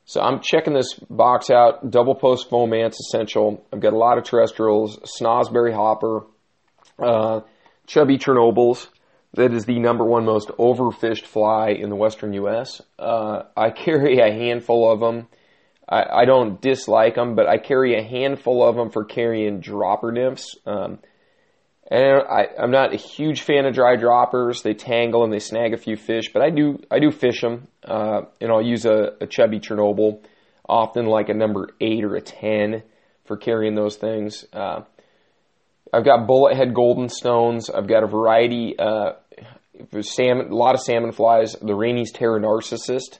So 0.04 0.20
I'm 0.20 0.40
checking 0.42 0.74
this 0.74 0.94
box 1.08 1.48
out, 1.48 1.90
double 1.90 2.14
post 2.14 2.50
foam 2.50 2.74
ants 2.74 2.98
Essential. 3.00 3.64
I've 3.72 3.80
got 3.80 3.92
a 3.92 3.98
lot 3.98 4.18
of 4.18 4.24
terrestrials, 4.24 4.98
Snosberry 5.18 5.72
Hopper, 5.72 6.24
uh, 6.98 7.40
Chubby 7.86 8.18
Chernobyls. 8.18 8.88
That 9.34 9.54
is 9.54 9.64
the 9.64 9.78
number 9.78 10.04
one 10.04 10.26
most 10.26 10.48
overfished 10.48 11.24
fly 11.24 11.70
in 11.70 11.88
the 11.88 11.96
western 11.96 12.34
U.S. 12.34 12.82
Uh, 12.98 13.44
I 13.56 13.70
carry 13.70 14.18
a 14.18 14.30
handful 14.30 14.90
of 14.90 15.00
them. 15.00 15.28
I, 15.88 16.22
I, 16.22 16.24
don't 16.26 16.60
dislike 16.60 17.14
them, 17.14 17.34
but 17.34 17.48
I 17.48 17.58
carry 17.58 17.98
a 17.98 18.02
handful 18.02 18.66
of 18.66 18.76
them 18.76 18.90
for 18.90 19.04
carrying 19.04 19.60
dropper 19.60 20.12
nymphs. 20.12 20.56
Um, 20.66 20.98
and 21.90 22.22
I, 22.22 22.48
am 22.58 22.70
not 22.70 22.92
a 22.92 22.96
huge 22.96 23.42
fan 23.42 23.66
of 23.66 23.74
dry 23.74 23.96
droppers. 23.96 24.62
They 24.62 24.74
tangle 24.74 25.24
and 25.24 25.32
they 25.32 25.38
snag 25.38 25.74
a 25.74 25.76
few 25.76 25.96
fish, 25.96 26.32
but 26.32 26.42
I 26.42 26.50
do 26.50 26.80
I 26.90 26.98
do 26.98 27.10
fish 27.10 27.40
them, 27.40 27.68
uh, 27.84 28.22
and 28.40 28.50
I'll 28.50 28.62
use 28.62 28.84
a, 28.84 29.14
a, 29.20 29.26
chubby 29.26 29.60
Chernobyl, 29.60 30.22
often 30.68 31.06
like 31.06 31.28
a 31.28 31.34
number 31.34 31.70
eight 31.80 32.04
or 32.04 32.14
a 32.14 32.20
ten 32.20 32.82
for 33.24 33.36
carrying 33.36 33.74
those 33.74 33.96
things. 33.96 34.44
Uh, 34.52 34.82
I've 35.92 36.04
got 36.04 36.26
bullet 36.26 36.56
head 36.56 36.74
golden 36.74 37.08
stones. 37.08 37.68
I've 37.68 37.88
got 37.88 38.02
a 38.02 38.06
variety, 38.06 38.78
uh, 38.78 39.12
salmon, 40.00 40.50
a 40.50 40.54
lot 40.54 40.74
of 40.74 40.80
salmon 40.80 41.12
flies. 41.12 41.54
The 41.60 41.74
Rainy's 41.74 42.12
Terra 42.12 42.40
Narcissist. 42.40 43.18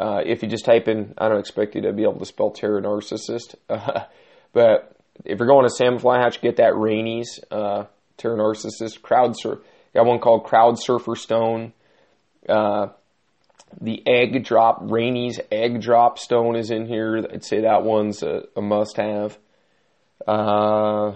Uh, 0.00 0.22
if 0.24 0.42
you 0.42 0.48
just 0.48 0.64
type 0.64 0.88
in, 0.88 1.12
I 1.18 1.28
don't 1.28 1.38
expect 1.38 1.74
you 1.74 1.82
to 1.82 1.92
be 1.92 2.04
able 2.04 2.18
to 2.20 2.24
spell 2.24 2.50
Terra 2.50 2.80
narcissus, 2.80 3.54
but 4.52 4.96
if 5.24 5.38
you're 5.38 5.48
going 5.48 5.66
to 5.66 5.70
salmon 5.70 5.98
fly 5.98 6.20
hatch, 6.20 6.40
get 6.40 6.56
that 6.56 6.76
Rainy's. 6.76 7.40
Uh, 7.50 7.84
Terra 8.16 8.36
narcissus, 8.36 8.98
crowd. 8.98 9.34
Got 9.94 10.06
one 10.06 10.20
called 10.20 10.44
Crowd 10.44 10.78
Surfer 10.78 11.16
Stone. 11.16 11.72
Uh, 12.48 12.88
the 13.80 14.02
egg 14.06 14.44
drop, 14.44 14.78
Rainy's 14.82 15.40
egg 15.50 15.80
drop 15.80 16.18
stone 16.18 16.56
is 16.56 16.70
in 16.70 16.86
here. 16.86 17.24
I'd 17.32 17.44
say 17.44 17.62
that 17.62 17.82
one's 17.82 18.22
a, 18.22 18.42
a 18.56 18.60
must 18.60 18.96
have. 18.96 19.38
Uh, 20.26 21.14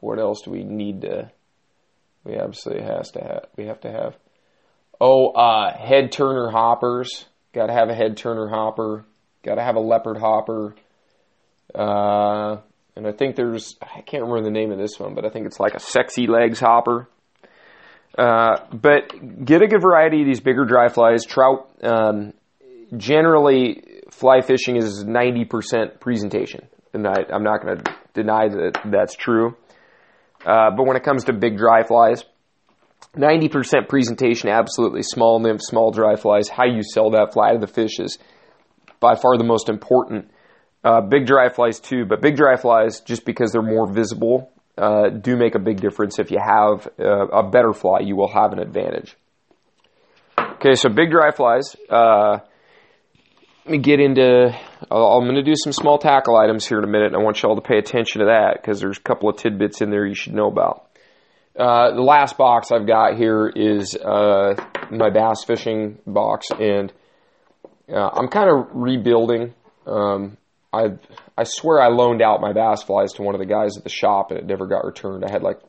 what 0.00 0.18
else 0.18 0.42
do 0.42 0.50
we 0.50 0.64
need 0.64 1.02
to? 1.02 1.30
We 2.24 2.36
absolutely 2.36 2.84
has 2.84 3.10
to 3.12 3.20
have. 3.20 3.46
We 3.56 3.66
have 3.66 3.80
to 3.80 3.90
have. 3.90 4.16
Oh, 5.00 5.28
uh, 5.28 5.76
head 5.76 6.10
turner 6.10 6.50
hoppers. 6.50 7.26
Got 7.52 7.66
to 7.66 7.72
have 7.72 7.88
a 7.88 7.94
head 7.94 8.16
turner 8.16 8.48
hopper. 8.48 9.04
Got 9.42 9.56
to 9.56 9.62
have 9.62 9.76
a 9.76 9.80
leopard 9.80 10.16
hopper. 10.16 10.74
Uh, 11.74 12.58
and 12.98 13.06
I 13.06 13.12
think 13.12 13.36
there's 13.36 13.76
I 13.80 14.00
can't 14.00 14.24
remember 14.24 14.42
the 14.42 14.50
name 14.50 14.72
of 14.72 14.78
this 14.78 14.98
one, 14.98 15.14
but 15.14 15.24
I 15.24 15.30
think 15.30 15.46
it's 15.46 15.60
like 15.60 15.74
a 15.74 15.78
sexy 15.78 16.26
legs 16.26 16.58
hopper. 16.58 17.08
Uh, 18.18 18.56
but 18.72 19.44
get 19.44 19.62
a 19.62 19.68
good 19.68 19.80
variety 19.80 20.22
of 20.22 20.26
these 20.26 20.40
bigger 20.40 20.64
dry 20.64 20.88
flies. 20.88 21.24
Trout, 21.24 21.70
um, 21.84 22.34
generally, 22.96 23.84
fly 24.10 24.40
fishing 24.40 24.74
is 24.74 25.04
90% 25.04 26.00
presentation. 26.00 26.66
And 26.92 27.06
I, 27.06 27.14
am 27.30 27.44
not 27.44 27.62
going 27.62 27.78
to 27.78 27.94
deny 28.14 28.48
that 28.48 28.80
that's 28.86 29.14
true. 29.14 29.56
Uh, 30.44 30.72
but 30.76 30.84
when 30.84 30.96
it 30.96 31.04
comes 31.04 31.24
to 31.24 31.32
big 31.32 31.56
dry 31.56 31.84
flies, 31.84 32.24
90% 33.14 33.88
presentation, 33.88 34.48
absolutely. 34.48 35.02
Small 35.02 35.38
nymph, 35.38 35.60
small 35.62 35.92
dry 35.92 36.16
flies. 36.16 36.48
How 36.48 36.64
you 36.64 36.82
sell 36.82 37.10
that 37.10 37.32
fly 37.32 37.52
to 37.52 37.58
the 37.60 37.68
fish 37.68 38.00
is 38.00 38.18
by 38.98 39.14
far 39.14 39.38
the 39.38 39.44
most 39.44 39.68
important 39.68 40.32
uh, 40.84 41.00
big 41.00 41.26
dry 41.26 41.48
flies 41.48 41.80
too, 41.80 42.04
but 42.04 42.20
big 42.20 42.36
dry 42.36 42.56
flies, 42.56 43.00
just 43.00 43.24
because 43.24 43.52
they're 43.52 43.62
more 43.62 43.86
visible, 43.86 44.52
uh, 44.76 45.08
do 45.08 45.36
make 45.36 45.54
a 45.54 45.58
big 45.58 45.80
difference. 45.80 46.18
If 46.18 46.30
you 46.30 46.38
have 46.38 46.88
uh, 47.00 47.26
a 47.28 47.48
better 47.50 47.72
fly, 47.72 48.00
you 48.00 48.16
will 48.16 48.28
have 48.28 48.52
an 48.52 48.60
advantage. 48.60 49.16
Okay, 50.38 50.74
so 50.74 50.88
big 50.88 51.10
dry 51.10 51.32
flies. 51.32 51.74
Uh, 51.90 52.38
let 53.64 53.72
me 53.72 53.78
get 53.78 54.00
into. 54.00 54.56
I'm 54.90 55.24
going 55.24 55.34
to 55.34 55.42
do 55.42 55.54
some 55.56 55.72
small 55.72 55.98
tackle 55.98 56.36
items 56.36 56.66
here 56.66 56.78
in 56.78 56.84
a 56.84 56.88
minute. 56.88 57.08
And 57.08 57.16
I 57.16 57.18
want 57.18 57.42
you 57.42 57.48
all 57.48 57.56
to 57.56 57.60
pay 57.60 57.78
attention 57.78 58.20
to 58.20 58.26
that 58.26 58.54
because 58.54 58.80
there's 58.80 58.98
a 58.98 59.02
couple 59.02 59.28
of 59.28 59.36
tidbits 59.36 59.82
in 59.82 59.90
there 59.90 60.06
you 60.06 60.14
should 60.14 60.32
know 60.32 60.46
about. 60.46 60.86
Uh, 61.58 61.94
the 61.94 62.02
last 62.02 62.38
box 62.38 62.70
I've 62.70 62.86
got 62.86 63.16
here 63.16 63.48
is 63.48 63.94
uh, 63.96 64.54
my 64.90 65.10
bass 65.10 65.44
fishing 65.44 65.98
box, 66.06 66.46
and 66.52 66.92
I'm 67.92 68.28
kind 68.28 68.48
of 68.48 68.68
rebuilding. 68.72 69.54
Um, 69.86 70.38
I 70.72 70.90
I 71.36 71.44
swear 71.44 71.80
I 71.80 71.88
loaned 71.88 72.22
out 72.22 72.40
my 72.40 72.52
bass 72.52 72.82
flies 72.82 73.12
to 73.14 73.22
one 73.22 73.34
of 73.34 73.38
the 73.38 73.46
guys 73.46 73.76
at 73.76 73.84
the 73.84 73.90
shop 73.90 74.30
and 74.30 74.38
it 74.38 74.46
never 74.46 74.66
got 74.66 74.84
returned. 74.84 75.24
I 75.24 75.30
had 75.30 75.42
like 75.42 75.60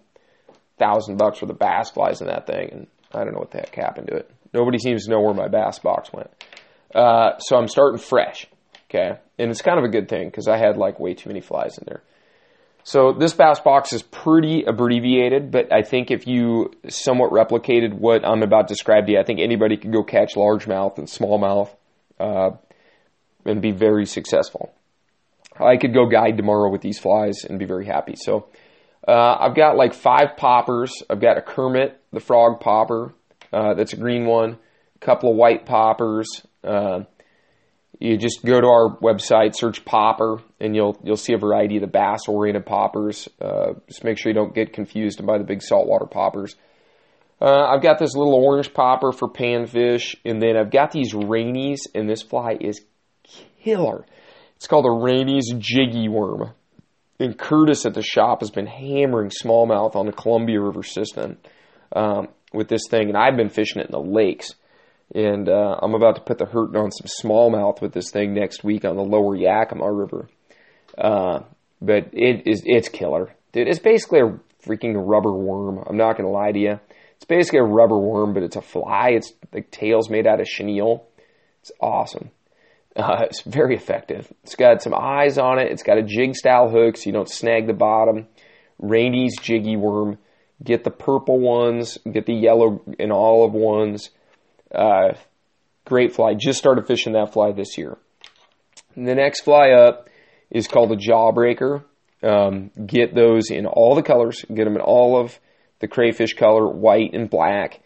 thousand 0.78 1.18
bucks 1.18 1.42
worth 1.42 1.52
of 1.52 1.60
bass 1.60 1.92
flies 1.92 2.22
in 2.22 2.28
that 2.28 2.48
thing, 2.48 2.70
and 2.72 2.88
I 3.14 3.24
don't 3.24 3.34
know 3.34 3.40
what 3.40 3.52
the 3.52 3.60
heck 3.60 3.76
happened 3.76 4.08
to 4.08 4.16
it. 4.16 4.32
Nobody 4.54 4.80
seems 4.80 5.06
to 5.06 5.12
know 5.12 5.22
where 5.22 5.34
my 5.34 5.48
bass 5.48 5.80
box 5.80 6.12
went. 6.12 6.32
Uh, 6.94 7.38
so 7.38 7.56
I'm 7.56 7.68
starting 7.68 8.00
fresh, 8.00 8.48
okay, 8.90 9.20
and 9.38 9.52
it's 9.52 9.62
kind 9.62 9.78
of 9.78 9.86
a 9.86 9.90
good 9.90 10.10
thing 10.10 10.28
because 10.28 10.48
I 10.48 10.58
had 10.58 10.78
like 10.78 11.00
way 11.00 11.14
too 11.14 11.30
many 11.30 11.42
flies 11.42 11.78
in 11.78 11.84
there. 11.88 12.02
So 12.84 13.14
this 13.14 13.34
bass 13.34 13.60
box 13.60 13.94
is 13.94 14.02
pretty 14.02 14.64
abbreviated, 14.64 15.52
but 15.52 15.72
I 15.72 15.84
think 15.84 16.10
if 16.10 16.26
you 16.26 16.72
somewhat 16.88 17.32
replicated 17.32 17.94
what 17.94 18.26
I'm 18.26 18.42
about 18.42 18.68
to 18.68 18.74
describe 18.74 19.06
to 19.06 19.12
you, 19.12 19.20
I 19.20 19.24
think 19.24 19.40
anybody 19.40 19.78
could 19.78 19.92
go 19.92 20.04
catch 20.04 20.34
largemouth 20.36 20.98
and 20.98 21.08
smallmouth 21.08 21.70
uh, 22.20 22.52
and 23.46 23.62
be 23.62 23.72
very 23.72 24.06
successful. 24.06 24.74
I 25.60 25.78
could 25.78 25.94
go 25.94 26.08
guide 26.08 26.38
tomorrow 26.38 26.72
with 26.72 26.82
these 26.82 27.00
flies 27.00 27.44
and 27.44 27.60
be 27.60 27.66
very 27.66 27.86
happy. 27.86 28.16
So 28.16 28.48
uh, 29.08 29.38
I've 29.40 29.56
got 29.56 29.76
like 29.76 29.94
five 29.94 30.38
poppers. 30.38 30.94
I've 31.10 31.22
got 31.22 31.38
a 31.38 31.42
Kermit, 31.42 32.00
the 32.12 32.20
frog 32.20 32.60
popper. 32.60 33.14
Uh, 33.52 33.74
that's 33.74 33.94
a 33.94 33.98
green 33.98 34.26
one. 34.26 34.58
A 34.96 35.06
couple 35.06 35.32
of 35.32 35.38
white 35.38 35.66
poppers. 35.66 36.28
Uh, 36.64 37.02
you 38.00 38.18
just 38.18 38.46
go 38.46 38.62
to 38.62 38.68
our 38.68 38.98
website, 39.00 39.56
search 39.56 39.84
popper, 39.84 40.42
and 40.60 40.74
you'll 40.76 40.98
you'll 41.04 41.18
see 41.18 41.34
a 41.34 41.38
variety 41.38 41.76
of 41.76 41.82
the 41.82 41.88
bass-oriented 41.88 42.66
poppers. 42.66 43.28
Uh, 43.42 43.74
just 43.88 44.04
make 44.06 44.18
sure 44.18 44.32
you 44.32 44.36
don't 44.36 44.56
get 44.56 44.72
confused 44.72 45.26
by 45.26 45.38
the 45.38 45.44
big 45.44 45.62
saltwater 45.62 46.06
poppers. 46.06 46.56
Uh, 47.42 47.68
I've 47.68 47.82
got 47.82 48.00
this 48.00 48.16
little 48.16 48.36
orange 48.36 48.74
popper 48.74 49.12
for 49.12 49.30
panfish, 49.30 50.16
and 50.26 50.42
then 50.42 50.56
I've 50.58 50.72
got 50.72 50.92
these 50.92 51.14
rainies, 51.14 51.80
and 51.94 52.10
this 52.10 52.22
fly 52.22 52.58
is 52.60 52.82
killer. 53.64 54.06
It's 54.60 54.68
called 54.68 54.86
a 54.86 54.92
Rainy's 54.92 55.54
Jiggy 55.58 56.10
Worm. 56.10 56.52
And 57.18 57.40
Curtis 57.40 57.86
at 57.86 57.94
the 57.94 58.02
shop 58.02 58.42
has 58.42 58.52
been 58.52 58.68
hammering 58.68 59.30
smallmouth 59.30 59.96
on 59.96 60.06
the 60.06 60.12
Columbia 60.12 60.60
River 60.60 60.84
system 60.84 61.38
um, 61.96 62.28
with 62.52 62.68
this 62.68 62.82
thing, 62.90 63.08
and 63.08 63.18
I've 63.18 63.38
been 63.38 63.48
fishing 63.48 63.82
it 63.82 63.86
in 63.86 63.94
the 63.94 64.02
lakes. 64.02 64.56
And 65.16 65.48
uh, 65.48 65.78
I'm 65.82 65.94
about 65.94 66.16
to 66.16 66.22
put 66.22 66.40
the 66.40 66.46
hurting 66.46 66.76
on 66.76 66.92
some 66.92 67.08
smallmouth 67.24 67.82
with 67.82 67.94
this 67.94 68.12
thing 68.12 68.34
next 68.34 68.62
week 68.62 68.84
on 68.84 68.98
the 68.98 69.02
lower 69.02 69.34
Yakima 69.34 69.90
River. 69.90 70.28
Uh, 70.98 71.40
but 71.82 72.10
it 72.12 72.46
is 72.46 72.62
it's 72.66 72.90
killer, 72.90 73.34
dude. 73.54 73.70
It's 73.70 73.80
basically 73.80 74.20
a 74.20 74.40
freaking 74.68 74.94
rubber 74.98 75.32
worm. 75.32 75.82
I'm 75.88 75.96
not 75.96 76.18
gonna 76.18 76.32
lie 76.32 76.52
to 76.52 76.60
you. 76.60 76.80
It's 77.16 77.26
basically 77.26 77.60
a 77.60 77.64
rubber 77.64 77.98
worm, 77.98 78.34
but 78.34 78.44
it's 78.44 78.58
a 78.58 78.62
fly. 78.62 79.12
It's 79.12 79.32
the 79.52 79.62
tail's 79.62 80.10
made 80.10 80.28
out 80.28 80.42
of 80.42 80.48
chenille. 80.48 81.08
It's 81.62 81.72
awesome. 81.80 82.32
Uh, 83.00 83.24
it's 83.24 83.42
very 83.42 83.76
effective. 83.76 84.32
It's 84.44 84.56
got 84.56 84.82
some 84.82 84.94
eyes 84.94 85.38
on 85.38 85.58
it. 85.58 85.72
It's 85.72 85.84
got 85.84 85.98
a 85.98 86.04
jig 86.04 86.36
style 86.36 86.70
hook 86.70 86.98
so 86.98 87.04
you 87.06 87.14
don't 87.14 87.30
snag 87.30 87.66
the 87.66 87.74
bottom. 87.74 88.28
Rainy's 88.78 89.38
Jiggy 89.40 89.78
Worm. 89.78 90.18
Get 90.62 90.84
the 90.84 90.92
purple 90.92 91.40
ones, 91.40 91.98
get 92.12 92.26
the 92.26 92.34
yellow 92.34 92.82
and 93.00 93.14
olive 93.14 93.54
ones. 93.54 94.10
Uh, 94.70 95.14
great 95.86 96.14
fly. 96.14 96.34
Just 96.34 96.60
started 96.60 96.88
fishing 96.88 97.14
that 97.14 97.32
fly 97.32 97.54
this 97.54 97.78
year. 97.78 97.98
And 98.96 99.08
the 99.08 99.16
next 99.16 99.42
fly 99.42 99.72
up 99.72 100.10
is 100.50 100.68
called 100.68 100.92
a 100.92 100.98
jawbreaker. 100.98 101.86
Um, 102.22 102.72
get 102.86 103.16
those 103.16 103.50
in 103.50 103.66
all 103.66 103.96
the 103.96 104.04
colors. 104.04 104.44
Get 104.54 104.66
them 104.66 104.76
in 104.76 104.82
of 104.82 105.40
the 105.80 105.88
crayfish 105.88 106.34
color, 106.34 106.68
white 106.68 107.14
and 107.14 107.30
black. 107.30 107.80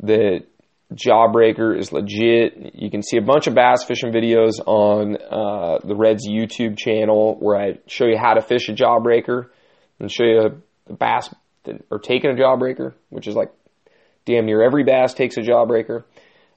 The 0.00 0.46
Jawbreaker 0.92 1.76
is 1.76 1.92
legit. 1.92 2.74
You 2.74 2.90
can 2.90 3.02
see 3.02 3.16
a 3.16 3.22
bunch 3.22 3.46
of 3.46 3.54
bass 3.54 3.84
fishing 3.84 4.12
videos 4.12 4.60
on 4.66 5.16
uh, 5.16 5.78
the 5.86 5.96
Reds 5.96 6.28
YouTube 6.28 6.76
channel 6.76 7.36
where 7.40 7.56
I 7.56 7.78
show 7.86 8.06
you 8.06 8.18
how 8.18 8.34
to 8.34 8.42
fish 8.42 8.68
a 8.68 8.72
Jawbreaker 8.72 9.46
and 9.98 10.10
show 10.10 10.24
you 10.24 10.62
the 10.86 10.94
bass 10.94 11.34
that 11.64 11.84
are 11.90 11.98
taking 11.98 12.30
a 12.30 12.34
Jawbreaker, 12.34 12.92
which 13.10 13.26
is 13.26 13.34
like 13.34 13.52
damn 14.26 14.46
near 14.46 14.62
every 14.62 14.84
bass 14.84 15.14
takes 15.14 15.36
a 15.36 15.40
Jawbreaker. 15.40 16.04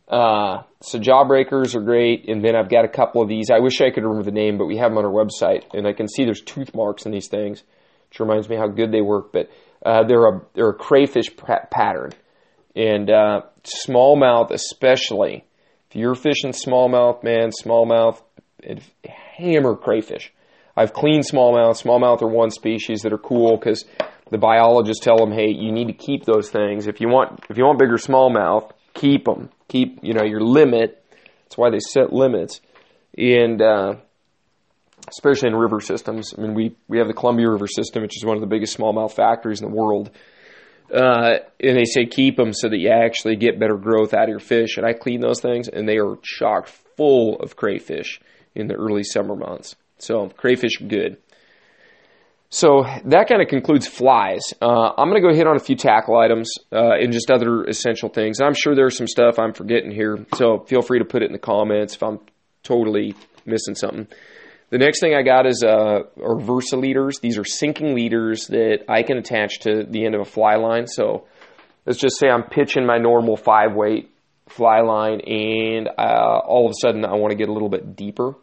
Uh, 0.08 0.64
so 0.82 1.00
Jawbreakers 1.00 1.76
are 1.76 1.82
great, 1.82 2.30
and 2.30 2.44
then 2.44 2.56
I've 2.56 2.70
got 2.70 2.86
a 2.86 2.90
couple 2.90 3.22
of 3.22 3.28
these. 3.28 3.50
I 3.54 3.60
wish 3.60 3.82
I 3.82 3.92
could 3.92 4.04
remember 4.04 4.24
the 4.24 4.32
name, 4.32 4.58
but 4.58 4.66
we 4.66 4.78
have 4.78 4.92
them 4.92 4.98
on 4.98 5.06
our 5.06 5.12
website, 5.12 5.64
and 5.74 5.86
I 5.86 5.94
can 5.94 6.08
see 6.08 6.24
there's 6.24 6.42
tooth 6.42 6.74
marks 6.74 7.06
in 7.06 7.12
these 7.12 7.28
things, 7.28 7.64
which 8.10 8.20
reminds 8.20 8.48
me 8.48 8.56
how 8.56 8.68
good 8.68 8.92
they 8.92 9.02
work. 9.02 9.34
But 9.34 9.50
uh, 9.86 10.04
they're 10.08 10.26
a 10.26 10.42
they're 10.54 10.70
a 10.70 10.74
crayfish 10.74 11.36
pattern, 11.36 12.12
and 12.78 13.10
uh, 13.10 13.42
smallmouth 13.64 14.52
especially. 14.52 15.44
If 15.90 15.96
you're 15.96 16.16
fishing 16.16 16.52
smallmouth, 16.52 17.24
man, 17.24 17.50
smallmouth, 17.50 18.22
hammer 19.38 19.76
crayfish. 19.76 20.32
I've 20.76 20.94
cleaned 20.94 21.24
smallmouth. 21.24 21.82
Smallmouth 21.82 22.22
are 22.22 22.28
one 22.28 22.52
species 22.52 23.02
that 23.02 23.14
are 23.14 23.18
cool 23.18 23.58
because 23.58 23.84
the 24.30 24.38
biologists 24.38 25.04
tell 25.04 25.18
them, 25.18 25.32
hey, 25.32 25.50
you 25.50 25.72
need 25.72 25.88
to 25.88 25.94
keep 25.94 26.26
those 26.26 26.52
things. 26.52 26.86
If 26.88 27.02
you 27.02 27.08
want, 27.08 27.46
if 27.50 27.58
you 27.58 27.66
want 27.66 27.80
bigger 27.80 27.98
smallmouth, 27.98 28.72
keep 28.94 29.26
them. 29.26 29.50
Keep, 29.70 30.00
you 30.04 30.14
know, 30.14 30.24
your 30.24 30.42
limit. 30.42 31.04
That's 31.44 31.58
why 31.58 31.72
they 31.72 31.80
set 31.80 32.14
limits. 32.14 32.62
And, 33.18 33.60
uh, 33.62 33.96
especially 35.10 35.50
in 35.50 35.56
river 35.56 35.80
systems. 35.80 36.34
I 36.38 36.42
mean, 36.42 36.54
we, 36.54 36.76
we 36.88 37.00
have 37.00 37.08
the 37.08 37.14
Columbia 37.14 37.50
River 37.50 37.68
system, 37.68 38.04
which 38.04 38.18
is 38.18 38.26
one 38.26 38.36
of 38.36 38.42
the 38.42 38.48
biggest 38.48 38.78
smallmouth 38.78 39.14
factories 39.14 39.62
in 39.62 39.70
the 39.70 39.76
world. 39.76 40.12
Uh, 40.94 41.40
and 41.60 41.78
they 41.78 41.86
say 41.86 42.06
keep 42.06 42.38
them 42.38 42.54
so 42.54 42.70
that 42.70 42.78
you 42.78 42.90
actually 42.90 43.36
get 43.36 43.60
better 43.60 43.76
growth 43.76 44.14
out 44.14 44.24
of 44.24 44.30
your 44.30 44.40
fish. 44.40 44.78
And 44.78 44.86
I 44.86 44.94
clean 44.94 45.20
those 45.20 45.42
things, 45.42 45.68
and 45.68 45.88
they 45.88 45.98
are 45.98 46.16
chock 46.24 46.68
full 46.96 47.40
of 47.40 47.56
crayfish 47.56 48.20
in 48.56 48.68
the 48.68 48.76
early 48.76 49.04
summer 49.04 49.36
months. 49.36 49.76
So 50.00 50.30
crayfish 50.30 50.82
are 50.82 50.88
good. 50.88 51.18
So 52.50 52.86
that 53.06 53.28
kind 53.28 53.42
of 53.42 53.50
concludes 53.50 53.88
flies. 53.88 54.42
Uh, 54.62 54.92
I'm 54.98 55.10
going 55.10 55.22
to 55.22 55.28
go 55.28 55.36
hit 55.36 55.48
on 55.48 55.58
a 55.58 55.60
few 55.60 55.76
tackle 55.76 56.18
items 56.18 56.50
uh, 56.72 56.94
and 56.94 57.12
just 57.12 57.30
other 57.30 57.66
essential 57.66 58.08
things. 58.08 58.40
I'm 58.40 58.54
sure 58.54 58.74
there's 58.74 58.96
some 58.96 59.08
stuff 59.08 59.38
I'm 59.38 59.54
forgetting 59.54 59.92
here, 59.92 60.26
so 60.36 60.60
feel 60.60 60.82
free 60.82 61.00
to 61.00 61.06
put 61.06 61.24
it 61.24 61.26
in 61.26 61.34
the 61.34 61.40
comments 61.40 61.96
if 61.96 62.04
I'm 62.04 62.20
totally 62.64 63.16
missing 63.46 63.76
something. 63.76 64.08
The 64.70 64.78
next 64.78 65.00
thing 65.00 65.16
I 65.16 65.24
got 65.24 65.48
is 65.48 65.64
uh, 65.64 66.02
are 66.22 66.36
Versileaders. 66.36 67.22
These 67.22 67.38
are 67.38 67.46
sinking 67.46 67.96
leaders 67.96 68.48
that 68.48 68.84
I 68.90 69.04
can 69.04 69.18
attach 69.18 69.60
to 69.62 69.86
the 69.90 70.06
end 70.06 70.14
of 70.14 70.22
a 70.22 70.26
fly 70.26 70.56
line. 70.56 70.88
So 70.88 71.26
let's 71.86 72.00
just 72.00 72.20
say 72.20 72.28
I'm 72.28 72.44
pitching 72.44 72.86
my 72.86 72.98
normal 72.98 73.38
five 73.38 73.74
weight 73.74 74.12
fly 74.50 74.82
line, 74.82 75.22
and 75.22 75.88
uh, 75.98 76.40
all 76.46 76.66
of 76.66 76.72
a 76.72 76.80
sudden 76.82 77.06
I 77.06 77.16
want 77.16 77.32
to 77.32 77.38
get 77.38 77.50
a 77.50 77.54
little 77.54 77.70
bit 77.70 77.96
deeper, 77.96 78.36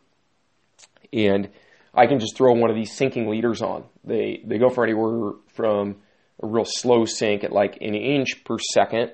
and 1.13 1.51
I 1.93 2.07
can 2.07 2.19
just 2.21 2.37
throw 2.37 2.53
one 2.55 2.71
of 2.71 2.77
these 2.77 2.97
sinking 2.97 3.29
leaders 3.29 3.63
on. 3.63 3.85
They 4.05 4.43
they 4.45 4.59
go 4.59 4.71
for 4.71 4.85
anywhere 4.85 5.33
from 5.55 5.97
a 6.43 6.47
real 6.47 6.65
slow 6.67 7.05
sink 7.05 7.45
at 7.45 7.53
like 7.53 7.79
an 7.81 7.95
inch 7.95 8.45
per 8.45 8.57
second, 8.59 9.13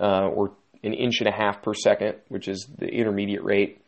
uh, 0.00 0.26
or 0.26 0.52
an 0.82 0.92
inch 0.92 1.20
and 1.20 1.28
a 1.28 1.32
half 1.32 1.62
per 1.62 1.74
second, 1.74 2.16
which 2.28 2.48
is 2.48 2.68
the 2.78 2.86
intermediate 2.86 3.44
rate, 3.44 3.81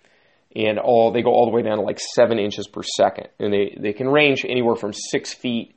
and 0.55 0.79
all 0.79 1.13
they 1.13 1.23
go 1.23 1.31
all 1.31 1.47
the 1.47 1.55
way 1.55 1.63
down 1.63 1.79
to 1.79 1.83
like 1.83 2.01
seven 2.15 2.39
inches 2.39 2.67
per 2.67 2.83
second, 2.83 3.29
and 3.39 3.53
they 3.53 3.77
they 3.79 3.93
can 3.93 4.09
range 4.09 4.45
anywhere 4.49 4.77
from 4.77 4.93
six 4.93 5.33
feet 5.33 5.75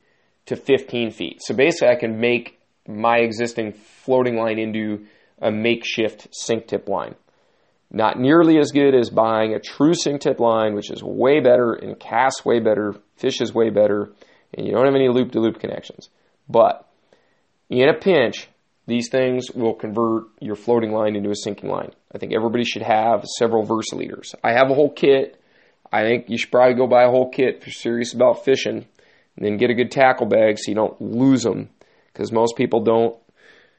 to 0.47 0.55
15 0.55 1.11
feet. 1.11 1.41
So 1.41 1.53
basically, 1.53 1.89
I 1.89 1.95
can 1.95 2.19
make 2.19 2.59
my 2.87 3.17
existing 3.17 3.73
floating 3.73 4.37
line 4.37 4.59
into 4.59 5.05
a 5.41 5.51
makeshift 5.51 6.27
sink 6.31 6.67
tip 6.67 6.87
line. 6.87 7.15
Not 7.91 8.19
nearly 8.19 8.57
as 8.59 8.71
good 8.71 8.95
as 8.95 9.09
buying 9.09 9.53
a 9.53 9.59
true 9.59 9.93
sink 9.93 10.21
tip 10.21 10.39
line, 10.39 10.73
which 10.73 10.91
is 10.91 11.03
way 11.03 11.39
better 11.39 11.73
and 11.73 11.99
casts 11.99 12.45
way 12.45 12.59
better, 12.59 12.95
fishes 13.15 13.53
way 13.53 13.69
better, 13.69 14.09
and 14.53 14.65
you 14.65 14.73
don't 14.73 14.85
have 14.85 14.95
any 14.95 15.09
loop 15.09 15.31
to 15.33 15.39
loop 15.39 15.59
connections. 15.59 16.09
But 16.49 16.87
in 17.69 17.89
a 17.89 17.93
pinch, 17.93 18.47
these 18.87 19.09
things 19.09 19.51
will 19.51 19.73
convert 19.73 20.23
your 20.39 20.55
floating 20.55 20.91
line 20.91 21.15
into 21.15 21.29
a 21.29 21.35
sinking 21.35 21.69
line. 21.69 21.91
I 22.13 22.17
think 22.17 22.33
everybody 22.33 22.63
should 22.63 22.83
have 22.83 23.25
several 23.37 23.65
Versileaders. 23.65 24.33
I 24.43 24.53
have 24.53 24.69
a 24.69 24.73
whole 24.73 24.91
kit. 24.91 25.41
I 25.91 26.03
think 26.03 26.29
you 26.29 26.37
should 26.37 26.51
probably 26.51 26.75
go 26.75 26.87
buy 26.87 27.03
a 27.03 27.09
whole 27.09 27.29
kit 27.29 27.57
if 27.57 27.67
you're 27.67 27.73
serious 27.73 28.13
about 28.13 28.45
fishing, 28.45 28.85
and 29.35 29.45
then 29.45 29.57
get 29.57 29.69
a 29.69 29.75
good 29.75 29.91
tackle 29.91 30.25
bag 30.25 30.57
so 30.57 30.71
you 30.71 30.75
don't 30.75 31.01
lose 31.01 31.43
them. 31.43 31.69
Because 32.11 32.31
most 32.31 32.55
people 32.55 32.81
don't 32.81 33.17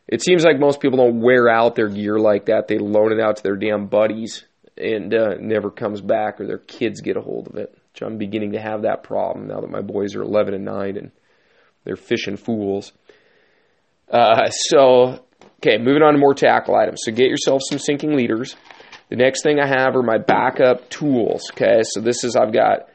it 0.09 0.23
seems 0.23 0.43
like 0.43 0.59
most 0.59 0.81
people 0.81 0.97
don't 0.97 1.21
wear 1.21 1.49
out 1.51 1.75
their 1.75 1.89
gear 1.89 2.19
like 2.19 2.47
that. 2.47 2.67
They 2.67 2.79
loan 2.79 3.13
it 3.13 3.21
out 3.21 3.37
to 3.37 3.43
their 3.43 3.57
damn 3.57 3.87
buddies 3.87 4.45
and 4.77 5.13
uh, 5.13 5.35
never 5.39 5.71
comes 5.71 6.01
back, 6.01 6.41
or 6.41 6.47
their 6.47 6.59
kids 6.59 7.01
get 7.03 7.17
a 7.17 7.21
hold 7.21 7.49
of 7.49 7.57
it. 7.57 7.77
I'm 8.01 8.17
beginning 8.17 8.53
to 8.53 8.61
have 8.61 8.83
that 8.83 9.03
problem 9.03 9.49
now 9.49 9.61
that 9.61 9.71
my 9.71 9.81
boys 9.81 10.15
are 10.15 10.23
11 10.23 10.55
and 10.55 10.65
9 10.65 10.97
and 10.97 11.11
they're 11.85 11.97
fishing 11.97 12.37
fools. 12.37 12.93
Uh, 14.09 14.49
so, 14.51 15.25
okay, 15.61 15.79
moving 15.79 16.03
on 16.03 16.15
to 16.15 16.19
more 16.19 16.35
tackle 16.35 16.77
items. 16.77 17.01
So 17.05 17.13
get 17.13 17.29
yourself 17.29 17.63
some 17.69 17.79
sinking 17.79 18.17
leaders. 18.17 18.57
The 19.11 19.17
next 19.17 19.43
thing 19.43 19.59
I 19.59 19.67
have 19.67 19.97
are 19.97 20.03
my 20.03 20.19
backup 20.19 20.91
tools. 20.91 21.51
Okay, 21.53 21.81
so 21.83 22.01
this 22.01 22.25
is 22.25 22.37
I've 22.37 22.53
got 22.53 22.89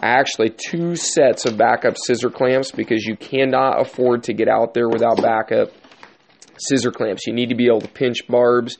actually 0.00 0.50
two 0.50 0.96
sets 0.96 1.44
of 1.44 1.56
backup 1.56 1.96
scissor 1.96 2.30
clamps 2.30 2.70
because 2.70 3.04
you 3.04 3.16
cannot 3.16 3.80
afford 3.80 4.24
to 4.24 4.32
get 4.32 4.48
out 4.48 4.74
there 4.74 4.88
without 4.88 5.20
backup 5.20 5.70
scissor 6.58 6.90
clamps. 6.90 7.26
You 7.26 7.34
need 7.34 7.50
to 7.50 7.54
be 7.54 7.66
able 7.66 7.80
to 7.80 7.88
pinch 7.88 8.26
barbs. 8.28 8.78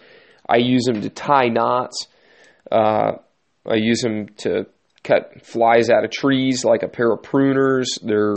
I 0.48 0.56
use 0.56 0.84
them 0.84 1.02
to 1.02 1.10
tie 1.10 1.48
knots. 1.48 2.06
Uh, 2.70 3.12
I 3.66 3.74
use 3.74 4.00
them 4.00 4.28
to 4.38 4.66
cut 5.04 5.44
flies 5.44 5.90
out 5.90 6.04
of 6.04 6.10
trees 6.10 6.64
like 6.64 6.82
a 6.82 6.88
pair 6.88 7.12
of 7.12 7.22
pruners. 7.22 7.86
They're 8.02 8.36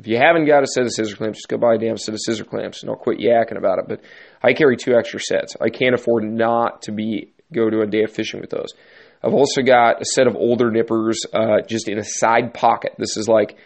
if 0.00 0.06
you 0.06 0.16
haven't 0.16 0.46
got 0.46 0.62
a 0.62 0.66
set 0.66 0.84
of 0.84 0.92
scissor 0.92 1.14
clamps, 1.14 1.40
just 1.40 1.48
go 1.48 1.58
buy 1.58 1.74
a 1.74 1.78
damn 1.78 1.98
set 1.98 2.14
of 2.14 2.20
scissor 2.20 2.44
clamps, 2.44 2.80
and 2.80 2.88
I'll 2.88 2.96
quit 2.96 3.18
yakking 3.18 3.58
about 3.58 3.78
it. 3.80 3.84
But 3.86 4.00
I 4.42 4.54
carry 4.54 4.78
two 4.78 4.94
extra 4.94 5.20
sets. 5.20 5.56
I 5.60 5.68
can't 5.68 5.94
afford 5.94 6.24
not 6.24 6.82
to 6.82 6.92
be 6.92 7.32
go 7.52 7.68
to 7.68 7.82
a 7.82 7.86
day 7.86 8.04
of 8.04 8.10
fishing 8.10 8.40
with 8.40 8.48
those. 8.48 8.72
I've 9.22 9.34
also 9.34 9.60
got 9.60 10.00
a 10.00 10.04
set 10.06 10.26
of 10.26 10.36
older 10.36 10.70
nippers 10.70 11.20
uh, 11.34 11.60
just 11.68 11.86
in 11.88 11.98
a 11.98 12.04
side 12.04 12.54
pocket. 12.54 12.94
This 12.96 13.18
is 13.18 13.28
like 13.28 13.58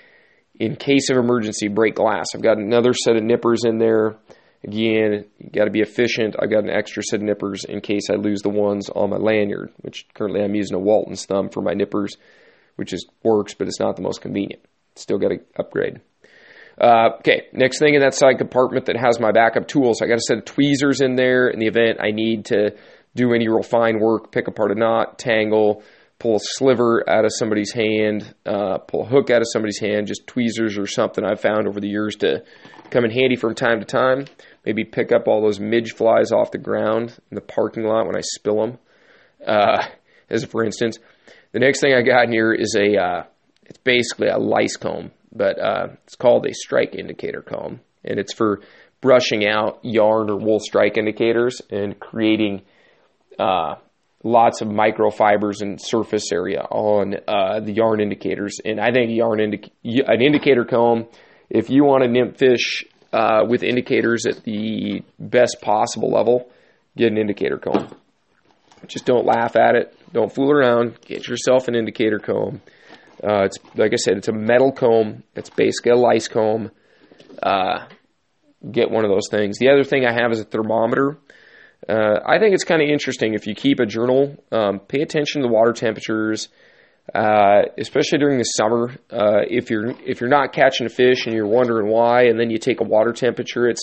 in 0.59 0.75
case 0.75 1.09
of 1.09 1.19
emergency, 1.19 1.69
break 1.69 1.95
glass. 1.95 2.27
I've 2.35 2.43
got 2.43 2.59
another 2.59 2.95
set 2.95 3.15
of 3.15 3.23
nippers 3.23 3.63
in 3.65 3.79
there. 3.79 4.17
Again, 4.65 5.27
you 5.39 5.51
got 5.51 5.67
to 5.67 5.71
be 5.71 5.83
efficient. 5.83 6.35
I've 6.41 6.51
got 6.51 6.65
an 6.65 6.71
extra 6.71 7.05
set 7.05 7.21
of 7.21 7.27
nippers 7.27 7.65
in 7.65 7.81
case 7.81 8.11
I 8.11 8.15
lose 8.15 8.41
the 8.41 8.49
ones 8.49 8.89
on 8.89 9.11
my 9.11 9.19
lanyard, 9.19 9.71
which 9.83 10.07
currently 10.15 10.43
I'm 10.43 10.57
using 10.57 10.75
a 10.75 10.81
Walton's 10.81 11.27
thumb 11.27 11.51
for 11.51 11.61
my 11.61 11.75
nippers, 11.75 12.17
which 12.75 12.93
is 12.93 13.07
works, 13.23 13.55
but 13.55 13.69
it's 13.69 13.79
not 13.79 13.95
the 13.95 14.03
most 14.03 14.21
convenient. 14.21 14.65
Still 14.97 15.19
got 15.19 15.29
to 15.29 15.39
upgrade. 15.57 16.01
Uh, 16.81 17.11
okay, 17.19 17.47
next 17.53 17.79
thing 17.79 17.95
in 17.95 18.01
that 18.01 18.15
side 18.15 18.39
compartment 18.39 18.87
that 18.87 18.97
has 18.97 19.21
my 19.21 19.33
backup 19.33 19.69
tools, 19.69 20.03
I 20.03 20.07
got 20.07 20.17
a 20.17 20.21
set 20.21 20.39
of 20.39 20.45
tweezers 20.45 21.01
in 21.01 21.15
there 21.15 21.49
in 21.49 21.61
the 21.61 21.67
event 21.67 21.99
I 22.01 22.11
need 22.11 22.47
to 22.47 22.75
do 23.15 23.33
any 23.33 23.49
real 23.49 23.63
fine 23.63 24.01
work, 24.01 24.33
pick 24.33 24.49
apart 24.49 24.73
a 24.73 24.75
knot, 24.75 25.19
tangle, 25.19 25.83
pull 26.19 26.37
a 26.37 26.41
sliver 26.41 27.09
out 27.09 27.25
of 27.25 27.31
somebody's 27.33 27.73
hand, 27.73 28.35
uh, 28.47 28.79
pull 28.79 29.03
a 29.03 29.07
hook 29.07 29.31
out 29.31 29.41
of 29.41 29.47
somebody's 29.53 29.79
hand, 29.79 30.07
just 30.07 30.27
tweezers 30.27 30.79
or 30.79 30.87
something 30.87 31.25
I've 31.25 31.41
found 31.41 31.69
over 31.69 31.81
the 31.81 31.89
years 31.89 32.17
to 32.17 32.43
come 32.91 33.05
in 33.05 33.11
handy 33.11 33.37
from 33.37 33.55
time 33.55 33.81
to 33.81 33.87
time. 33.87 34.27
Maybe 34.65 34.85
pick 34.85 35.13
up 35.13 35.29
all 35.29 35.43
those 35.43 35.61
midge 35.61 35.93
flies 35.93 36.33
off 36.33 36.51
the 36.51 36.59
ground 36.59 37.17
in 37.31 37.35
the 37.35 37.41
parking 37.41 37.85
lot 37.85 38.07
when 38.07 38.17
I 38.17 38.23
spill 38.23 38.61
them. 38.61 38.79
Uh, 39.47 39.87
as 40.31 40.45
for 40.45 40.65
instance, 40.65 40.99
the 41.53 41.59
next 41.61 41.81
thing 41.81 41.93
I 41.95 42.03
got 42.03 42.25
in 42.25 42.33
here 42.33 42.53
is 42.53 42.75
a, 42.75 42.97
uh, 42.97 43.23
it's 43.67 43.79
basically 43.79 44.29
a 44.29 44.39
lice 44.39 44.77
comb, 44.77 45.11
but 45.35 45.59
uh, 45.59 45.89
it's 46.05 46.17
called 46.17 46.47
a 46.47 46.55
strike 46.55 46.95
indicator 46.95 47.43
comb, 47.43 47.81
and 48.05 48.19
it's 48.19 48.35
for 48.35 48.61
brushing 49.01 49.47
out 49.47 49.81
yarn 49.83 50.31
or 50.31 50.37
wool 50.37 50.61
strike 50.61 50.97
indicators 50.97 51.61
and 51.71 51.99
creating 52.01 52.63
uh, 53.39 53.75
lots 54.23 54.63
of 54.63 54.69
microfibers 54.69 55.61
and 55.61 55.81
surface 55.81 56.33
area 56.33 56.63
on 56.71 57.15
uh, 57.29 57.61
the 57.61 57.73
yarn 57.73 58.01
indicators. 58.01 58.59
And 58.65 58.81
I 58.81 58.93
think 58.93 59.11
yarn 59.13 59.41
an 59.41 60.23
indicator 60.23 60.65
comb, 60.65 61.07
if 61.51 61.69
you 61.69 61.85
want 61.85 62.03
to 62.03 62.09
nymph 62.09 62.39
fish 62.39 62.85
uh, 63.13 63.45
with 63.47 63.63
indicators 63.63 64.25
at 64.27 64.43
the 64.45 65.03
best 65.19 65.59
possible 65.61 66.11
level, 66.11 66.51
get 66.97 67.13
an 67.13 67.19
indicator 67.19 67.59
comb. 67.59 67.95
Just 68.87 69.05
don't 69.05 69.27
laugh 69.27 69.57
at 69.57 69.77
it. 69.77 69.97
Don't 70.13 70.35
fool 70.35 70.51
around. 70.51 70.99
Get 71.03 71.29
yourself 71.29 71.69
an 71.69 71.75
indicator 71.75 72.19
comb. 72.19 72.61
Uh, 73.23 73.45
it's 73.45 73.59
like 73.77 73.93
I 73.93 73.97
said, 73.97 74.17
it's 74.17 74.29
a 74.29 74.33
metal 74.33 74.73
comb. 74.73 75.23
It's 75.35 75.51
basically 75.51 75.93
a 75.93 75.97
lice 75.97 76.29
comb. 76.29 76.71
Uh, 77.43 77.87
get 78.71 78.91
one 78.91 79.05
of 79.05 79.11
those 79.11 79.29
things. 79.31 79.59
The 79.59 79.69
other 79.71 79.85
thing 79.85 80.05
I 80.05 80.13
have 80.13 80.33
is 80.33 80.41
a 80.41 80.45
thermometer. 80.45 81.19
Uh, 81.89 82.19
I 82.27 82.39
think 82.39 82.55
it's 82.55 82.65
kind 82.65 82.83
of 82.83 82.89
interesting 82.89 83.35
if 83.35 83.47
you 83.47 83.55
keep 83.55 83.79
a 83.79 83.87
journal. 83.87 84.37
Um, 84.51 84.81
pay 84.81 85.01
attention 85.03 85.43
to 85.43 85.49
the 85.49 85.53
water 85.53 85.73
temperatures. 85.73 86.49
uh, 87.15 87.63
especially 87.79 88.19
during 88.19 88.39
the 88.39 88.45
summer. 88.45 88.93
Uh, 89.11 89.43
if 89.49 89.71
you're 89.71 89.91
if 90.07 90.21
you're 90.21 90.31
not 90.31 90.53
catching 90.53 90.87
a 90.87 90.89
fish 90.91 91.27
and 91.27 91.35
you're 91.35 91.47
wondering 91.47 91.89
why, 91.91 92.23
and 92.25 92.39
then 92.39 92.51
you 92.51 92.59
take 92.59 92.81
a 92.81 92.85
water 92.85 93.13
temperature, 93.13 93.69
it 93.69 93.79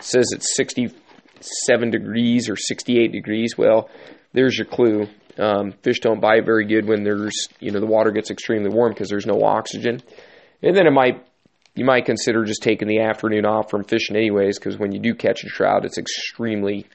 says 0.00 0.26
it's 0.32 0.54
67 0.56 1.90
degrees 1.90 2.48
or 2.50 2.56
68 2.56 3.10
degrees. 3.12 3.56
Well, 3.56 3.88
there's 4.32 4.56
your 4.58 4.66
clue. 4.66 5.08
Um, 5.38 5.72
fish 5.82 6.00
don't 6.00 6.20
bite 6.20 6.44
very 6.44 6.66
good 6.66 6.86
when 6.86 7.04
there's 7.04 7.48
you 7.60 7.70
know 7.70 7.80
the 7.80 7.86
water 7.86 8.10
gets 8.10 8.30
extremely 8.30 8.70
warm 8.70 8.92
because 8.92 9.08
there's 9.08 9.26
no 9.26 9.42
oxygen, 9.42 10.02
and 10.62 10.76
then 10.76 10.86
it 10.86 10.92
might 10.92 11.24
you 11.74 11.84
might 11.84 12.06
consider 12.06 12.44
just 12.44 12.62
taking 12.62 12.88
the 12.88 13.00
afternoon 13.00 13.46
off 13.46 13.70
from 13.70 13.84
fishing 13.84 14.16
anyways 14.16 14.58
because 14.58 14.78
when 14.78 14.90
you 14.90 14.98
do 14.98 15.14
catch 15.14 15.44
a 15.44 15.46
trout, 15.46 15.84
it's 15.84 15.96
extremely 15.96 16.86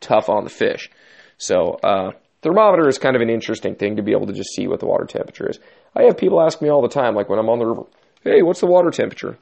tough 0.00 0.28
on 0.28 0.44
the 0.44 0.50
fish. 0.50 0.90
So 1.38 1.78
uh, 1.82 2.10
thermometer 2.42 2.88
is 2.88 2.98
kind 2.98 3.16
of 3.16 3.22
an 3.22 3.30
interesting 3.30 3.74
thing 3.74 3.96
to 3.96 4.02
be 4.02 4.12
able 4.12 4.26
to 4.26 4.34
just 4.34 4.50
see 4.54 4.68
what 4.68 4.80
the 4.80 4.86
water 4.86 5.06
temperature 5.06 5.48
is. 5.48 5.58
I 5.96 6.02
have 6.02 6.18
people 6.18 6.42
ask 6.42 6.60
me 6.60 6.68
all 6.68 6.82
the 6.82 6.88
time, 6.88 7.14
like 7.14 7.30
when 7.30 7.38
I'm 7.38 7.48
on 7.48 7.58
the 7.58 7.66
river, 7.66 7.82
hey, 8.22 8.42
what's 8.42 8.60
the 8.60 8.66
water 8.66 8.90
temperature? 8.90 9.38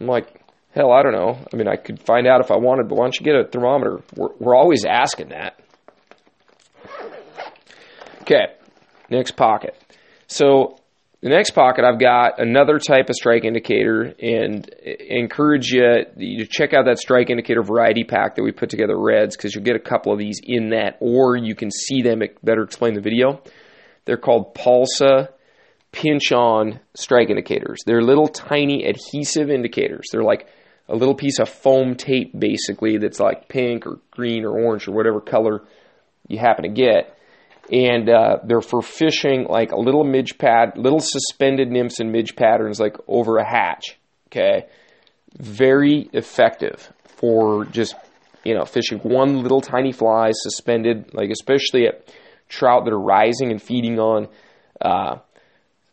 I'm 0.00 0.06
like, 0.06 0.38
hell, 0.74 0.92
I 0.92 1.02
don't 1.02 1.12
know. 1.12 1.38
I 1.52 1.56
mean, 1.56 1.68
I 1.68 1.76
could 1.76 2.00
find 2.00 2.26
out 2.26 2.42
if 2.42 2.50
I 2.50 2.56
wanted, 2.56 2.88
but 2.88 2.96
why 2.96 3.04
don't 3.04 3.18
you 3.18 3.24
get 3.24 3.36
a 3.36 3.44
thermometer? 3.44 4.00
We're, 4.14 4.34
we're 4.38 4.54
always 4.54 4.84
asking 4.84 5.30
that. 5.30 5.58
Okay, 8.30 8.52
next 9.08 9.36
pocket. 9.36 9.74
So 10.26 10.78
the 11.22 11.30
next 11.30 11.52
pocket, 11.52 11.86
I've 11.86 11.98
got 11.98 12.38
another 12.38 12.78
type 12.78 13.08
of 13.08 13.14
strike 13.14 13.44
indicator 13.44 14.14
and 14.20 14.68
encourage 14.68 15.70
you 15.70 16.04
to 16.14 16.46
check 16.46 16.74
out 16.74 16.84
that 16.84 16.98
strike 16.98 17.30
indicator 17.30 17.62
variety 17.62 18.04
pack 18.04 18.34
that 18.34 18.42
we 18.42 18.52
put 18.52 18.68
together 18.68 19.00
Reds 19.00 19.34
because 19.34 19.54
you'll 19.54 19.64
get 19.64 19.76
a 19.76 19.80
couple 19.80 20.12
of 20.12 20.18
these 20.18 20.40
in 20.44 20.70
that 20.70 20.98
or 21.00 21.36
you 21.36 21.54
can 21.54 21.70
see 21.70 22.02
them 22.02 22.20
It 22.20 22.36
better 22.44 22.62
explain 22.62 22.92
the 22.92 23.00
video. 23.00 23.40
They're 24.04 24.18
called 24.18 24.54
Palsa 24.54 25.30
pinch 25.90 26.30
on 26.30 26.80
strike 26.94 27.30
indicators. 27.30 27.78
They're 27.86 28.02
little 28.02 28.28
tiny 28.28 28.84
adhesive 28.84 29.48
indicators. 29.48 30.08
They're 30.12 30.22
like 30.22 30.46
a 30.86 30.94
little 30.94 31.14
piece 31.14 31.38
of 31.38 31.48
foam 31.48 31.94
tape 31.94 32.38
basically 32.38 32.98
that's 32.98 33.20
like 33.20 33.48
pink 33.48 33.86
or 33.86 34.00
green 34.10 34.44
or 34.44 34.50
orange 34.50 34.86
or 34.86 34.92
whatever 34.92 35.22
color 35.22 35.62
you 36.28 36.38
happen 36.38 36.64
to 36.64 36.68
get 36.68 37.17
and 37.70 38.08
uh, 38.08 38.38
they're 38.44 38.60
for 38.60 38.82
fishing 38.82 39.46
like 39.48 39.72
a 39.72 39.78
little 39.78 40.04
midge 40.04 40.38
pad, 40.38 40.76
little 40.76 41.00
suspended 41.00 41.70
nymphs 41.70 42.00
and 42.00 42.10
midge 42.10 42.34
patterns 42.36 42.80
like 42.80 42.96
over 43.06 43.38
a 43.38 43.48
hatch. 43.48 43.98
Okay, 44.28 44.66
very 45.36 46.08
effective 46.12 46.92
for 47.16 47.64
just 47.66 47.94
you 48.44 48.54
know 48.54 48.64
fishing 48.64 48.98
one 48.98 49.42
little 49.42 49.60
tiny 49.60 49.92
fly 49.92 50.30
suspended, 50.32 51.14
like 51.14 51.30
especially 51.30 51.86
at 51.86 52.06
trout 52.48 52.84
that 52.84 52.92
are 52.92 53.00
rising 53.00 53.50
and 53.50 53.62
feeding 53.62 53.98
on 53.98 54.28
uh, 54.80 55.18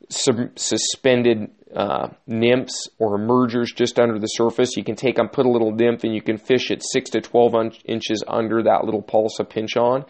sub- 0.09 0.57
suspended 0.57 1.49
uh, 1.75 2.07
nymphs 2.25 2.87
or 2.99 3.15
emergers 3.15 3.73
just 3.73 3.99
under 3.99 4.17
the 4.17 4.27
surface. 4.27 4.77
You 4.77 4.83
can 4.85 4.95
take 4.95 5.17
them, 5.17 5.27
put 5.27 5.45
a 5.45 5.49
little 5.49 5.71
nymph, 5.71 6.05
and 6.05 6.15
you 6.15 6.21
can 6.21 6.37
fish 6.37 6.71
it 6.71 6.81
six 6.83 7.09
to 7.11 7.21
twelve 7.21 7.53
un- 7.53 7.73
inches 7.83 8.23
under 8.25 8.63
that 8.63 8.85
little 8.85 9.01
Palsa 9.01 9.43
pinch 9.43 9.75
on 9.75 10.05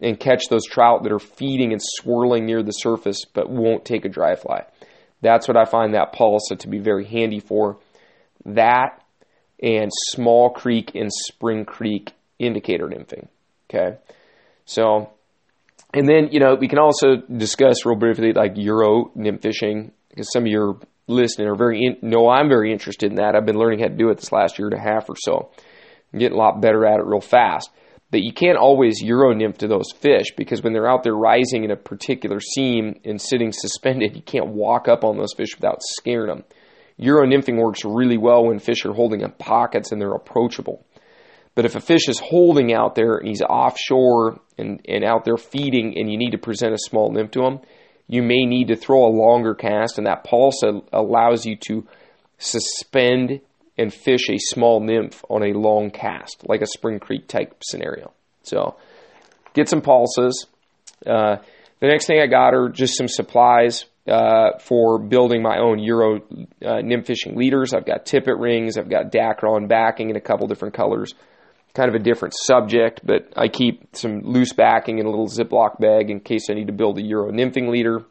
and 0.00 0.18
catch 0.18 0.44
those 0.48 0.66
trout 0.66 1.02
that 1.02 1.12
are 1.12 1.18
feeding 1.18 1.72
and 1.72 1.80
swirling 1.82 2.46
near 2.46 2.62
the 2.62 2.72
surface 2.72 3.24
but 3.32 3.50
won't 3.50 3.84
take 3.84 4.04
a 4.04 4.08
dry 4.08 4.34
fly. 4.34 4.64
That's 5.20 5.46
what 5.46 5.56
I 5.56 5.64
find 5.64 5.94
that 5.94 6.12
Palsa 6.12 6.56
to 6.56 6.68
be 6.68 6.78
very 6.78 7.04
handy 7.04 7.40
for. 7.40 7.78
That 8.46 9.02
and 9.62 9.90
small 9.92 10.50
creek 10.50 10.92
and 10.94 11.10
spring 11.12 11.64
creek 11.64 12.12
indicator 12.38 12.86
nymphing. 12.86 13.28
Okay. 13.68 13.98
So, 14.64 15.10
and 15.92 16.08
then, 16.08 16.28
you 16.32 16.40
know, 16.40 16.56
we 16.58 16.68
can 16.68 16.78
also 16.78 17.16
discuss 17.16 17.84
real 17.84 17.96
briefly 17.96 18.32
like 18.32 18.52
Euro 18.56 19.10
nymph 19.14 19.42
fishing 19.42 19.92
because 20.08 20.32
some 20.32 20.44
of 20.44 20.48
your 20.48 20.78
listening 21.06 21.48
are 21.48 21.56
very, 21.56 21.84
in, 21.84 22.08
know 22.08 22.28
I'm 22.28 22.48
very 22.48 22.72
interested 22.72 23.10
in 23.10 23.16
that. 23.16 23.34
I've 23.34 23.46
been 23.46 23.58
learning 23.58 23.80
how 23.80 23.88
to 23.88 23.94
do 23.94 24.08
it 24.10 24.16
this 24.18 24.32
last 24.32 24.58
year 24.58 24.68
and 24.68 24.78
a 24.78 24.80
half 24.80 25.08
or 25.10 25.16
so. 25.18 25.50
I'm 26.12 26.18
getting 26.18 26.36
a 26.36 26.40
lot 26.40 26.60
better 26.60 26.86
at 26.86 26.98
it 26.98 27.06
real 27.06 27.20
fast. 27.20 27.70
But 28.10 28.22
you 28.22 28.32
can't 28.32 28.58
always 28.58 29.00
euro 29.00 29.32
nymph 29.32 29.58
to 29.58 29.68
those 29.68 29.92
fish 29.92 30.34
because 30.36 30.62
when 30.62 30.72
they're 30.72 30.90
out 30.90 31.04
there 31.04 31.14
rising 31.14 31.64
in 31.64 31.70
a 31.70 31.76
particular 31.76 32.40
seam 32.40 32.98
and 33.04 33.20
sitting 33.20 33.52
suspended, 33.52 34.16
you 34.16 34.22
can't 34.22 34.48
walk 34.48 34.88
up 34.88 35.04
on 35.04 35.16
those 35.16 35.34
fish 35.36 35.54
without 35.54 35.80
scaring 35.82 36.28
them. 36.28 36.44
Euro 36.96 37.26
nymphing 37.26 37.56
works 37.56 37.84
really 37.84 38.18
well 38.18 38.46
when 38.46 38.58
fish 38.58 38.84
are 38.84 38.92
holding 38.92 39.22
in 39.22 39.30
pockets 39.32 39.90
and 39.90 40.00
they're 40.00 40.12
approachable. 40.12 40.84
But 41.54 41.64
if 41.64 41.74
a 41.74 41.80
fish 41.80 42.08
is 42.08 42.20
holding 42.20 42.72
out 42.72 42.94
there 42.94 43.16
and 43.16 43.28
he's 43.28 43.42
offshore 43.42 44.40
and, 44.58 44.80
and 44.88 45.04
out 45.04 45.24
there 45.24 45.36
feeding 45.36 45.98
and 45.98 46.10
you 46.10 46.18
need 46.18 46.32
to 46.32 46.38
present 46.38 46.74
a 46.74 46.78
small 46.78 47.10
nymph 47.10 47.32
to 47.32 47.44
him, 47.44 47.60
you 48.06 48.22
may 48.22 48.44
need 48.44 48.68
to 48.68 48.76
throw 48.76 49.06
a 49.06 49.16
longer 49.16 49.54
cast, 49.54 49.96
and 49.96 50.06
that 50.08 50.24
pulse 50.24 50.62
allows 50.92 51.46
you 51.46 51.56
to 51.68 51.86
suspend 52.38 53.40
and 53.80 53.92
fish 53.92 54.28
a 54.28 54.36
small 54.38 54.80
nymph 54.80 55.24
on 55.28 55.42
a 55.42 55.52
long 55.52 55.90
cast, 55.90 56.42
like 56.46 56.60
a 56.60 56.66
Spring 56.66 56.98
Creek 57.00 57.26
type 57.26 57.62
scenario. 57.62 58.12
So 58.42 58.76
get 59.54 59.68
some 59.68 59.80
pulses. 59.80 60.46
Uh, 61.06 61.36
the 61.80 61.88
next 61.88 62.06
thing 62.06 62.20
I 62.20 62.26
got 62.26 62.54
are 62.54 62.68
just 62.68 62.96
some 62.96 63.08
supplies 63.08 63.86
uh, 64.06 64.58
for 64.58 64.98
building 64.98 65.42
my 65.42 65.58
own 65.58 65.78
Euro 65.78 66.20
uh, 66.64 66.80
nymph 66.82 67.06
fishing 67.06 67.36
leaders. 67.36 67.72
I've 67.72 67.86
got 67.86 68.06
tippet 68.06 68.36
rings, 68.36 68.76
I've 68.76 68.90
got 68.90 69.10
Dacron 69.10 69.68
backing 69.68 70.10
in 70.10 70.16
a 70.16 70.20
couple 70.20 70.46
different 70.46 70.74
colors. 70.74 71.14
Kind 71.72 71.88
of 71.88 71.94
a 71.94 72.02
different 72.02 72.34
subject, 72.36 73.00
but 73.04 73.32
I 73.36 73.46
keep 73.46 73.94
some 73.94 74.22
loose 74.22 74.52
backing 74.52 74.98
in 74.98 75.06
a 75.06 75.08
little 75.08 75.28
Ziploc 75.28 75.78
bag 75.78 76.10
in 76.10 76.18
case 76.18 76.50
I 76.50 76.54
need 76.54 76.66
to 76.66 76.72
build 76.72 76.98
a 76.98 77.02
Euro 77.02 77.30
nymphing 77.30 77.70
leader. 77.70 78.04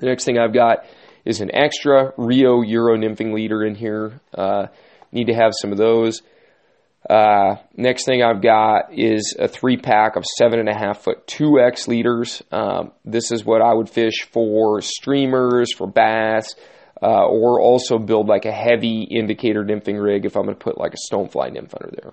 The 0.00 0.06
next 0.06 0.24
thing 0.24 0.36
I've 0.36 0.52
got 0.52 0.84
is 1.24 1.40
an 1.40 1.54
extra 1.54 2.12
Rio 2.16 2.62
Euro 2.62 2.96
nymphing 2.96 3.32
leader 3.32 3.64
in 3.64 3.74
here. 3.74 4.20
Uh, 4.34 4.66
need 5.12 5.26
to 5.26 5.34
have 5.34 5.52
some 5.60 5.72
of 5.72 5.78
those. 5.78 6.22
Uh, 7.08 7.56
next 7.76 8.04
thing 8.04 8.22
I've 8.22 8.42
got 8.42 8.92
is 8.92 9.36
a 9.38 9.48
three 9.48 9.76
pack 9.76 10.16
of 10.16 10.24
seven 10.24 10.60
and 10.60 10.68
a 10.68 10.74
half 10.74 11.02
foot 11.02 11.26
2X 11.26 11.88
leaders. 11.88 12.42
Um, 12.52 12.92
this 13.04 13.32
is 13.32 13.44
what 13.44 13.60
I 13.60 13.74
would 13.74 13.90
fish 13.90 14.26
for 14.30 14.80
streamers, 14.80 15.74
for 15.74 15.86
bass, 15.88 16.54
uh, 17.02 17.26
or 17.26 17.60
also 17.60 17.98
build 17.98 18.28
like 18.28 18.44
a 18.44 18.52
heavy 18.52 19.02
indicator 19.02 19.64
nymphing 19.64 20.00
rig 20.02 20.24
if 20.24 20.36
I'm 20.36 20.44
going 20.44 20.56
to 20.56 20.64
put 20.64 20.78
like 20.78 20.94
a 20.94 21.12
stonefly 21.12 21.52
nymph 21.52 21.74
under 21.74 21.92
there. 21.92 22.12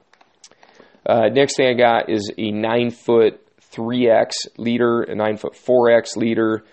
Uh, 1.06 1.30
next 1.30 1.56
thing 1.56 1.68
I 1.68 1.74
got 1.74 2.10
is 2.10 2.32
a 2.38 2.52
nine 2.52 2.90
foot 2.90 3.46
3X 3.72 4.32
leader, 4.58 5.04
a 5.04 5.16
nine 5.16 5.38
foot 5.38 5.54
4X 5.54 6.16
leader, 6.18 6.64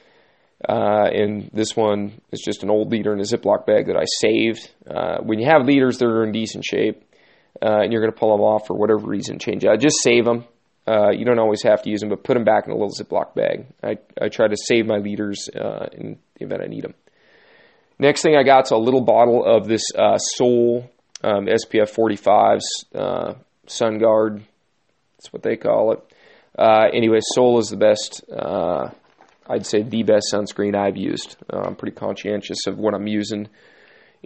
uh, 0.65 1.09
and 1.13 1.51
this 1.53 1.77
one 1.77 2.21
is 2.33 2.41
just 2.41 2.63
an 2.63 2.71
old 2.71 2.91
leader 2.91 3.13
in 3.13 3.21
a 3.21 3.25
Ziploc 3.25 3.67
bag 3.67 3.87
that 3.87 3.97
I 3.97 4.05
saved. 4.21 4.71
Uh, 4.89 5.19
when 5.23 5.39
you 5.39 5.47
have 5.47 5.67
leaders 5.67 5.99
that 5.99 6.07
are 6.07 6.25
in 6.25 6.33
decent 6.33 6.65
shape 6.65 7.03
uh, 7.63 7.81
and 7.83 7.93
you're 7.93 8.01
going 8.01 8.13
to 8.13 8.19
pull 8.19 8.33
them 8.33 8.41
off 8.41 8.67
for 8.67 8.77
whatever 8.77 9.07
reason, 9.07 9.39
change 9.39 9.65
out, 9.65 9.81
just 9.81 9.97
save 10.03 10.25
them. 10.25 10.45
Uh, 10.89 11.11
you 11.11 11.25
don't 11.25 11.39
always 11.39 11.63
have 11.63 11.83
to 11.83 11.91
use 11.91 12.01
them, 12.01 12.09
but 12.09 12.25
put 12.25 12.35
them 12.35 12.45
back 12.45 12.67
in 12.67 12.73
a 12.73 12.75
little 12.75 12.95
Ziploc 12.95 13.35
bag. 13.35 13.67
I, 13.83 13.99
I 14.21 14.29
try 14.29 14.49
to 14.49 14.57
save 14.57 14.87
my 14.87 14.99
leaders 14.99 15.49
uh, 15.55 15.87
in 15.93 16.19
the 16.37 16.47
event 16.47 16.63
I 16.63 16.69
need 16.69 16.85
them. 16.85 16.95
Next 17.99 18.23
thing 18.23 18.37
I 18.37 18.43
got 18.43 18.67
is 18.67 18.71
a 18.71 18.77
little 18.77 19.01
bottle 19.01 19.45
of 19.45 19.67
this 19.67 19.83
uh, 19.97 20.19
Sol 20.19 20.89
um, 21.25 21.47
SPF 21.47 21.93
45s 21.93 23.37
Sun 23.67 23.99
Guard. 23.99 24.43
That's 25.19 25.33
what 25.33 25.43
they 25.43 25.57
call 25.57 25.93
it. 25.93 26.95
anyway, 26.95 27.19
Sol 27.21 27.59
is 27.59 27.69
the 27.69 27.77
best 27.77 28.23
I'd 29.49 29.67
say 29.67 29.83
the 29.83 30.03
best 30.03 30.27
sunscreen 30.33 30.75
I've 30.75 30.97
used. 30.97 31.37
Uh, 31.53 31.61
I'm 31.67 31.77
pretty 31.77 31.95
conscientious 31.95 32.67
of 32.67 32.79
what 32.79 32.95
I'm 32.95 33.07
using. 33.07 33.49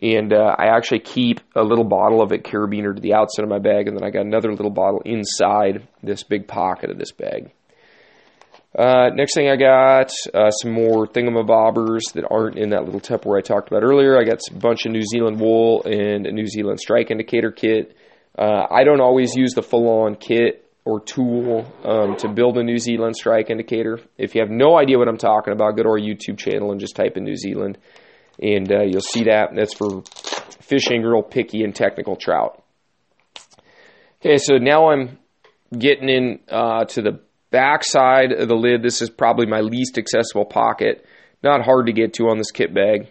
And 0.02 0.32
uh, 0.32 0.54
I 0.58 0.76
actually 0.76 1.00
keep 1.00 1.40
a 1.54 1.62
little 1.62 1.84
bottle 1.84 2.22
of 2.22 2.32
it 2.32 2.44
carabiner 2.44 2.94
to 2.94 3.00
the 3.00 3.14
outside 3.14 3.42
of 3.42 3.48
my 3.48 3.58
bag, 3.58 3.86
and 3.86 3.96
then 3.96 4.04
I 4.04 4.10
got 4.10 4.24
another 4.24 4.50
little 4.50 4.70
bottle 4.70 5.02
inside 5.04 5.86
this 6.02 6.22
big 6.22 6.48
pocket 6.48 6.90
of 6.90 6.98
this 6.98 7.12
bag. 7.12 7.52
Uh, 8.78 9.10
next 9.12 9.34
thing 9.34 9.50
I 9.50 9.56
got, 9.56 10.12
uh, 10.32 10.50
some 10.50 10.72
more 10.72 11.06
thingamabobbers 11.06 12.12
that 12.14 12.24
aren't 12.30 12.56
in 12.56 12.70
that 12.70 12.84
little 12.84 13.00
Tupperware 13.00 13.38
I 13.38 13.42
talked 13.42 13.68
about 13.68 13.82
earlier. 13.82 14.16
I 14.18 14.24
got 14.24 14.38
a 14.48 14.54
bunch 14.54 14.86
of 14.86 14.92
New 14.92 15.02
Zealand 15.02 15.40
wool 15.40 15.82
and 15.84 16.26
a 16.26 16.32
New 16.32 16.46
Zealand 16.46 16.78
strike 16.78 17.10
indicator 17.10 17.50
kit. 17.50 17.96
Uh, 18.38 18.66
I 18.70 18.84
don't 18.84 19.00
always 19.00 19.34
use 19.34 19.54
the 19.54 19.62
full-on 19.62 20.14
kit 20.14 20.69
or 20.84 21.00
tool 21.00 21.70
um, 21.84 22.16
to 22.16 22.28
build 22.28 22.56
a 22.58 22.62
New 22.62 22.78
Zealand 22.78 23.16
strike 23.16 23.50
indicator. 23.50 24.00
If 24.16 24.34
you 24.34 24.40
have 24.40 24.50
no 24.50 24.78
idea 24.78 24.98
what 24.98 25.08
I'm 25.08 25.18
talking 25.18 25.52
about, 25.52 25.76
go 25.76 25.82
to 25.82 25.88
our 25.90 26.00
YouTube 26.00 26.38
channel 26.38 26.72
and 26.72 26.80
just 26.80 26.96
type 26.96 27.16
in 27.16 27.24
New 27.24 27.36
Zealand, 27.36 27.78
and 28.42 28.70
uh, 28.72 28.82
you'll 28.82 29.00
see 29.00 29.24
that. 29.24 29.50
That's 29.54 29.74
for 29.74 30.02
fishing 30.60 31.02
real 31.02 31.22
picky 31.22 31.62
and 31.62 31.74
technical 31.74 32.16
trout. 32.16 32.62
Okay, 34.20 34.38
so 34.38 34.56
now 34.56 34.90
I'm 34.90 35.18
getting 35.76 36.08
in 36.08 36.40
uh, 36.48 36.84
to 36.84 37.02
the 37.02 37.20
back 37.50 37.84
side 37.84 38.32
of 38.32 38.48
the 38.48 38.54
lid. 38.54 38.82
This 38.82 39.02
is 39.02 39.10
probably 39.10 39.46
my 39.46 39.60
least 39.60 39.98
accessible 39.98 40.44
pocket. 40.44 41.04
Not 41.42 41.64
hard 41.64 41.86
to 41.86 41.92
get 41.92 42.14
to 42.14 42.24
on 42.24 42.38
this 42.38 42.50
kit 42.50 42.74
bag. 42.74 43.08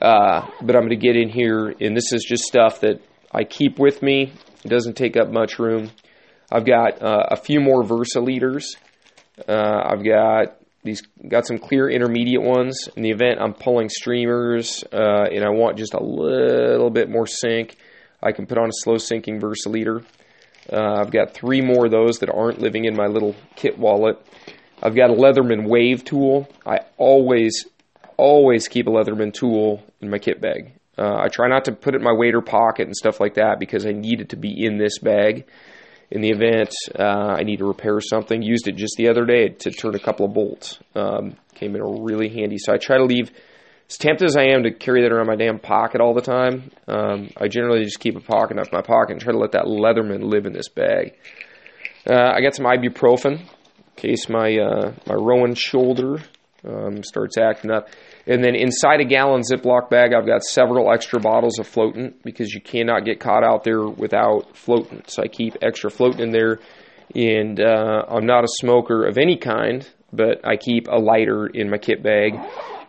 Uh, 0.00 0.46
but 0.62 0.76
I'm 0.76 0.82
going 0.82 0.90
to 0.90 0.96
get 0.96 1.16
in 1.16 1.28
here, 1.28 1.74
and 1.80 1.96
this 1.96 2.12
is 2.12 2.24
just 2.24 2.44
stuff 2.44 2.80
that 2.80 3.00
I 3.32 3.44
keep 3.44 3.78
with 3.78 4.00
me. 4.00 4.32
It 4.64 4.68
doesn't 4.68 4.96
take 4.96 5.16
up 5.16 5.30
much 5.30 5.58
room. 5.58 5.90
I've 6.50 6.64
got 6.64 7.02
uh, 7.02 7.26
a 7.30 7.36
few 7.36 7.60
more 7.60 7.82
Versileaders. 7.82 8.64
Uh, 9.46 9.82
I've 9.84 10.04
got 10.04 10.56
these 10.82 11.02
got 11.28 11.46
some 11.46 11.58
clear 11.58 11.88
intermediate 11.90 12.42
ones. 12.42 12.88
In 12.96 13.02
the 13.02 13.10
event 13.10 13.40
I'm 13.40 13.52
pulling 13.52 13.88
streamers 13.88 14.84
uh, 14.92 15.24
and 15.30 15.44
I 15.44 15.50
want 15.50 15.76
just 15.76 15.94
a 15.94 16.02
little 16.02 16.90
bit 16.90 17.10
more 17.10 17.26
sync, 17.26 17.76
I 18.22 18.32
can 18.32 18.46
put 18.46 18.58
on 18.58 18.68
a 18.68 18.72
slow 18.72 18.96
sinking 18.96 19.40
Versileader. 19.40 20.04
Uh, 20.72 21.00
I've 21.00 21.10
got 21.10 21.34
three 21.34 21.60
more 21.60 21.86
of 21.86 21.90
those 21.90 22.18
that 22.18 22.30
aren't 22.30 22.60
living 22.60 22.84
in 22.84 22.94
my 22.94 23.06
little 23.06 23.34
kit 23.56 23.78
wallet. 23.78 24.18
I've 24.82 24.94
got 24.94 25.10
a 25.10 25.14
Leatherman 25.14 25.68
Wave 25.68 26.04
tool. 26.04 26.48
I 26.64 26.80
always, 26.96 27.66
always 28.16 28.68
keep 28.68 28.86
a 28.86 28.90
Leatherman 28.90 29.32
tool 29.32 29.82
in 30.00 30.10
my 30.10 30.18
kit 30.18 30.40
bag. 30.40 30.72
Uh, 30.96 31.16
I 31.16 31.28
try 31.28 31.48
not 31.48 31.64
to 31.66 31.72
put 31.72 31.94
it 31.94 31.98
in 31.98 32.04
my 32.04 32.12
wader 32.12 32.40
pocket 32.40 32.86
and 32.86 32.96
stuff 32.96 33.20
like 33.20 33.34
that 33.34 33.58
because 33.58 33.86
I 33.86 33.92
need 33.92 34.20
it 34.20 34.30
to 34.30 34.36
be 34.36 34.64
in 34.64 34.78
this 34.78 34.98
bag 34.98 35.46
in 36.10 36.20
the 36.20 36.30
event 36.30 36.74
uh, 36.98 37.02
I 37.38 37.42
need 37.42 37.58
to 37.58 37.66
repair 37.66 38.00
something. 38.00 38.42
Used 38.42 38.68
it 38.68 38.76
just 38.76 38.94
the 38.96 39.08
other 39.08 39.24
day 39.24 39.48
to 39.48 39.70
turn 39.70 39.94
a 39.94 39.98
couple 39.98 40.26
of 40.26 40.34
bolts. 40.34 40.78
Um, 40.94 41.36
came 41.54 41.74
in 41.74 41.82
really 41.82 42.28
handy. 42.28 42.56
So 42.58 42.72
I 42.72 42.78
try 42.78 42.98
to 42.98 43.04
leave, 43.04 43.30
as 43.90 43.98
tempted 43.98 44.24
as 44.26 44.36
I 44.36 44.44
am 44.44 44.62
to 44.62 44.70
carry 44.70 45.02
that 45.02 45.12
around 45.12 45.26
my 45.26 45.36
damn 45.36 45.58
pocket 45.58 46.00
all 46.00 46.14
the 46.14 46.22
time, 46.22 46.70
um, 46.86 47.30
I 47.36 47.48
generally 47.48 47.84
just 47.84 48.00
keep 48.00 48.16
a 48.16 48.20
pocket 48.20 48.56
in 48.56 48.64
my 48.72 48.82
pocket 48.82 49.12
and 49.12 49.20
try 49.20 49.32
to 49.32 49.38
let 49.38 49.52
that 49.52 49.64
Leatherman 49.64 50.30
live 50.30 50.46
in 50.46 50.52
this 50.52 50.68
bag. 50.68 51.14
Uh, 52.08 52.32
I 52.34 52.40
got 52.40 52.54
some 52.54 52.64
ibuprofen 52.64 53.40
in 53.40 53.46
case 53.96 54.28
my 54.28 54.56
uh, 54.56 54.94
my 55.06 55.14
Rowan 55.14 55.54
shoulder 55.54 56.22
um, 56.66 57.02
starts 57.02 57.36
acting 57.38 57.70
up. 57.70 57.88
And 58.26 58.42
then 58.42 58.54
inside 58.54 59.00
a 59.00 59.04
gallon 59.04 59.42
Ziploc 59.42 59.90
bag, 59.90 60.12
I've 60.12 60.26
got 60.26 60.42
several 60.42 60.92
extra 60.92 61.20
bottles 61.20 61.58
of 61.58 61.68
floatant 61.68 62.22
because 62.24 62.52
you 62.52 62.60
cannot 62.60 63.04
get 63.04 63.20
caught 63.20 63.44
out 63.44 63.64
there 63.64 63.86
without 63.86 64.54
floatant. 64.54 65.10
So 65.10 65.22
I 65.22 65.28
keep 65.28 65.56
extra 65.62 65.90
floatant 65.90 66.20
in 66.20 66.30
there. 66.30 66.58
And 67.14 67.58
uh, 67.60 68.04
I'm 68.08 68.26
not 68.26 68.44
a 68.44 68.48
smoker 68.48 69.06
of 69.06 69.16
any 69.16 69.38
kind, 69.38 69.88
but 70.12 70.46
I 70.46 70.56
keep 70.56 70.88
a 70.88 70.98
lighter 70.98 71.46
in 71.46 71.70
my 71.70 71.78
kit 71.78 72.02
bag. 72.02 72.34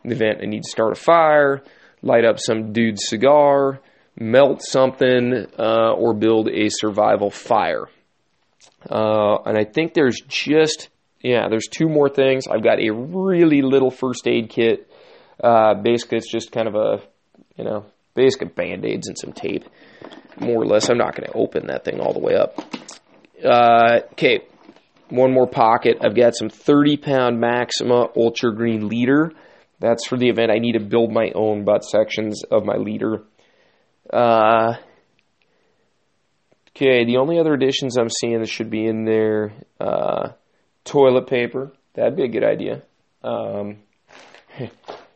In 0.03 0.09
the 0.09 0.15
event 0.15 0.39
I 0.41 0.45
need 0.45 0.63
to 0.63 0.69
start 0.69 0.91
a 0.91 0.99
fire, 0.99 1.61
light 2.01 2.25
up 2.25 2.39
some 2.39 2.73
dude's 2.73 3.07
cigar, 3.07 3.79
melt 4.19 4.61
something, 4.61 5.47
uh, 5.57 5.93
or 5.93 6.13
build 6.13 6.49
a 6.49 6.69
survival 6.69 7.29
fire. 7.29 7.87
Uh, 8.89 9.37
and 9.45 9.57
I 9.57 9.63
think 9.63 9.93
there's 9.93 10.21
just, 10.27 10.89
yeah, 11.21 11.47
there's 11.49 11.67
two 11.67 11.89
more 11.89 12.09
things. 12.09 12.47
I've 12.47 12.63
got 12.63 12.79
a 12.79 12.89
really 12.91 13.61
little 13.61 13.91
first 13.91 14.27
aid 14.27 14.49
kit 14.49 14.89
uh, 15.43 15.73
basically, 15.75 16.17
it's 16.17 16.31
just 16.31 16.51
kind 16.51 16.67
of 16.67 16.75
a, 16.75 17.01
you 17.57 17.63
know, 17.63 17.85
basically 18.13 18.47
band 18.47 18.85
aids 18.85 19.07
and 19.07 19.17
some 19.17 19.31
tape, 19.31 19.63
more 20.39 20.61
or 20.61 20.65
less. 20.65 20.89
I'm 20.89 20.97
not 20.97 21.15
going 21.15 21.29
to 21.29 21.37
open 21.37 21.67
that 21.67 21.85
thing 21.85 21.99
all 21.99 22.13
the 22.13 22.19
way 22.19 22.35
up. 22.35 22.59
Uh, 23.43 24.01
okay, 24.13 24.41
one 25.09 25.31
more 25.31 25.47
pocket. 25.47 25.99
I've 26.01 26.15
got 26.15 26.35
some 26.35 26.49
30 26.49 26.97
pound 26.97 27.39
Maxima 27.39 28.09
Ultra 28.15 28.53
Green 28.53 28.89
leader. 28.89 29.31
That's 29.79 30.05
for 30.05 30.17
the 30.17 30.27
event 30.27 30.51
I 30.51 30.59
need 30.59 30.73
to 30.73 30.81
build 30.81 31.11
my 31.11 31.31
own 31.33 31.63
butt 31.63 31.85
sections 31.85 32.43
of 32.43 32.65
my 32.65 32.75
leader. 32.75 33.23
Uh, 34.11 34.73
okay, 36.75 37.05
the 37.05 37.17
only 37.17 37.39
other 37.39 37.53
additions 37.53 37.97
I'm 37.97 38.09
seeing 38.09 38.39
that 38.39 38.49
should 38.49 38.69
be 38.69 38.85
in 38.85 39.05
there 39.05 39.53
uh, 39.79 40.31
toilet 40.89 41.27
paper. 41.27 41.71
That'd 41.93 42.15
be 42.15 42.23
a 42.23 42.27
good 42.27 42.43
idea. 42.43 42.81
Um, 43.23 43.77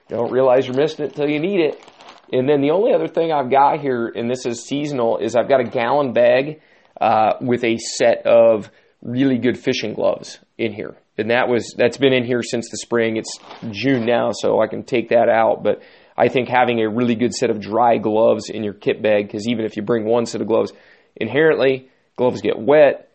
don't 0.08 0.32
realize 0.32 0.68
you're 0.68 0.76
missing 0.76 1.06
it 1.06 1.10
until 1.10 1.30
you 1.30 1.40
need 1.40 1.60
it. 1.60 1.84
And 2.32 2.48
then 2.48 2.62
the 2.62 2.72
only 2.72 2.94
other 2.94 3.08
thing 3.08 3.32
I've 3.32 3.52
got 3.52 3.80
here, 3.80 4.08
and 4.08 4.30
this 4.30 4.46
is 4.46 4.64
seasonal, 4.64 5.18
is 5.18 5.36
I've 5.36 5.50
got 5.50 5.60
a 5.60 5.66
gallon 5.66 6.14
bag 6.14 6.62
uh, 7.00 7.34
with 7.42 7.64
a 7.64 7.78
set 7.78 8.26
of 8.26 8.70
really 9.02 9.38
good 9.38 9.58
fishing 9.58 9.94
gloves 9.94 10.40
in 10.58 10.74
here. 10.74 10.96
And 11.18 11.30
that 11.30 11.48
was 11.48 11.76
that's 11.78 11.98
been 11.98 12.14
in 12.14 12.26
here 12.26 12.42
since 12.42 12.70
the 12.72 12.78
spring. 12.78 13.18
It's 13.18 13.38
June 13.70 14.06
now, 14.06 14.32
so 14.32 14.60
I 14.62 14.68
can 14.68 14.84
take 14.84 15.10
that 15.10 15.30
out. 15.30 15.64
But 15.64 15.84
I 16.18 16.28
think 16.28 16.50
having 16.50 16.80
a 16.82 16.90
really 16.90 17.16
good 17.16 17.34
set 17.34 17.52
of 17.52 17.60
dry 17.60 17.98
gloves 17.98 18.50
in 18.50 18.64
your 18.64 18.74
kit 18.74 19.02
bag, 19.02 19.28
because 19.28 19.48
even 19.48 19.66
if 19.66 19.78
you 19.78 19.84
bring 19.84 20.06
one 20.06 20.26
set 20.26 20.42
of 20.42 20.48
gloves, 20.48 20.74
inherently 21.16 21.90
gloves 22.16 22.42
get 22.42 22.58
wet. 22.58 23.10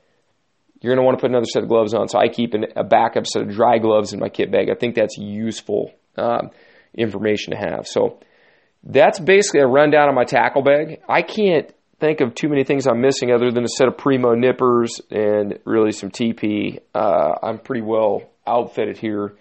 You're 0.81 0.95
going 0.95 1.03
to 1.03 1.07
want 1.07 1.18
to 1.18 1.20
put 1.20 1.31
another 1.31 1.47
set 1.47 1.62
of 1.62 1.68
gloves 1.68 1.95
on. 1.95 2.09
So 2.09 2.18
I 2.18 2.29
keep 2.29 2.55
an, 2.55 2.66
a 2.76 2.85
backup 2.85 3.26
set 3.26 3.43
of 3.43 3.51
dry 3.51 3.79
gloves 3.79 4.12
in 4.12 4.20
my 4.20 4.29
kit 4.29 4.53
bag. 4.53 4.70
I 4.70 4.74
think 4.74 4.95
that's 4.95 5.16
useful. 5.18 5.93
Um, 6.16 6.51
information 6.97 7.53
to 7.53 7.59
have. 7.59 7.87
So 7.87 8.20
that's 8.83 9.18
basically 9.20 9.61
a 9.61 9.66
rundown 9.66 10.09
of 10.09 10.14
my 10.14 10.24
tackle 10.24 10.62
bag. 10.62 11.01
I 11.09 11.22
can't 11.22 11.72
think 12.01 12.20
of 12.20 12.35
too 12.35 12.49
many 12.49 12.64
things 12.64 12.87
I'm 12.87 13.01
missing 13.01 13.33
other 13.33 13.51
than 13.51 13.64
a 13.64 13.68
set 13.68 13.89
of 13.89 13.97
Primo 13.97 14.35
nippers 14.35 15.01
and 15.11 15.59
really 15.64 15.93
some 15.93 16.11
TP. 16.11 16.79
Uh, 16.95 17.35
I'm 17.43 17.59
pretty 17.59 17.83
well 17.83 18.22
outfitted 18.47 18.99
here 18.99 19.37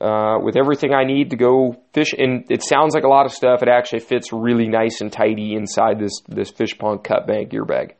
uh, 0.00 0.38
with 0.42 0.56
everything 0.56 0.92
I 0.94 1.04
need 1.04 1.30
to 1.30 1.36
go 1.36 1.76
fish. 1.92 2.14
And 2.16 2.44
it 2.50 2.62
sounds 2.62 2.94
like 2.94 3.04
a 3.04 3.08
lot 3.08 3.26
of 3.26 3.32
stuff. 3.32 3.62
It 3.62 3.68
actually 3.68 4.00
fits 4.00 4.32
really 4.32 4.68
nice 4.68 5.00
and 5.00 5.12
tidy 5.12 5.54
inside 5.54 5.98
this 5.98 6.20
this 6.28 6.52
Fishpond 6.52 7.04
Cutbank 7.04 7.50
gear 7.50 7.64
bag. 7.64 7.96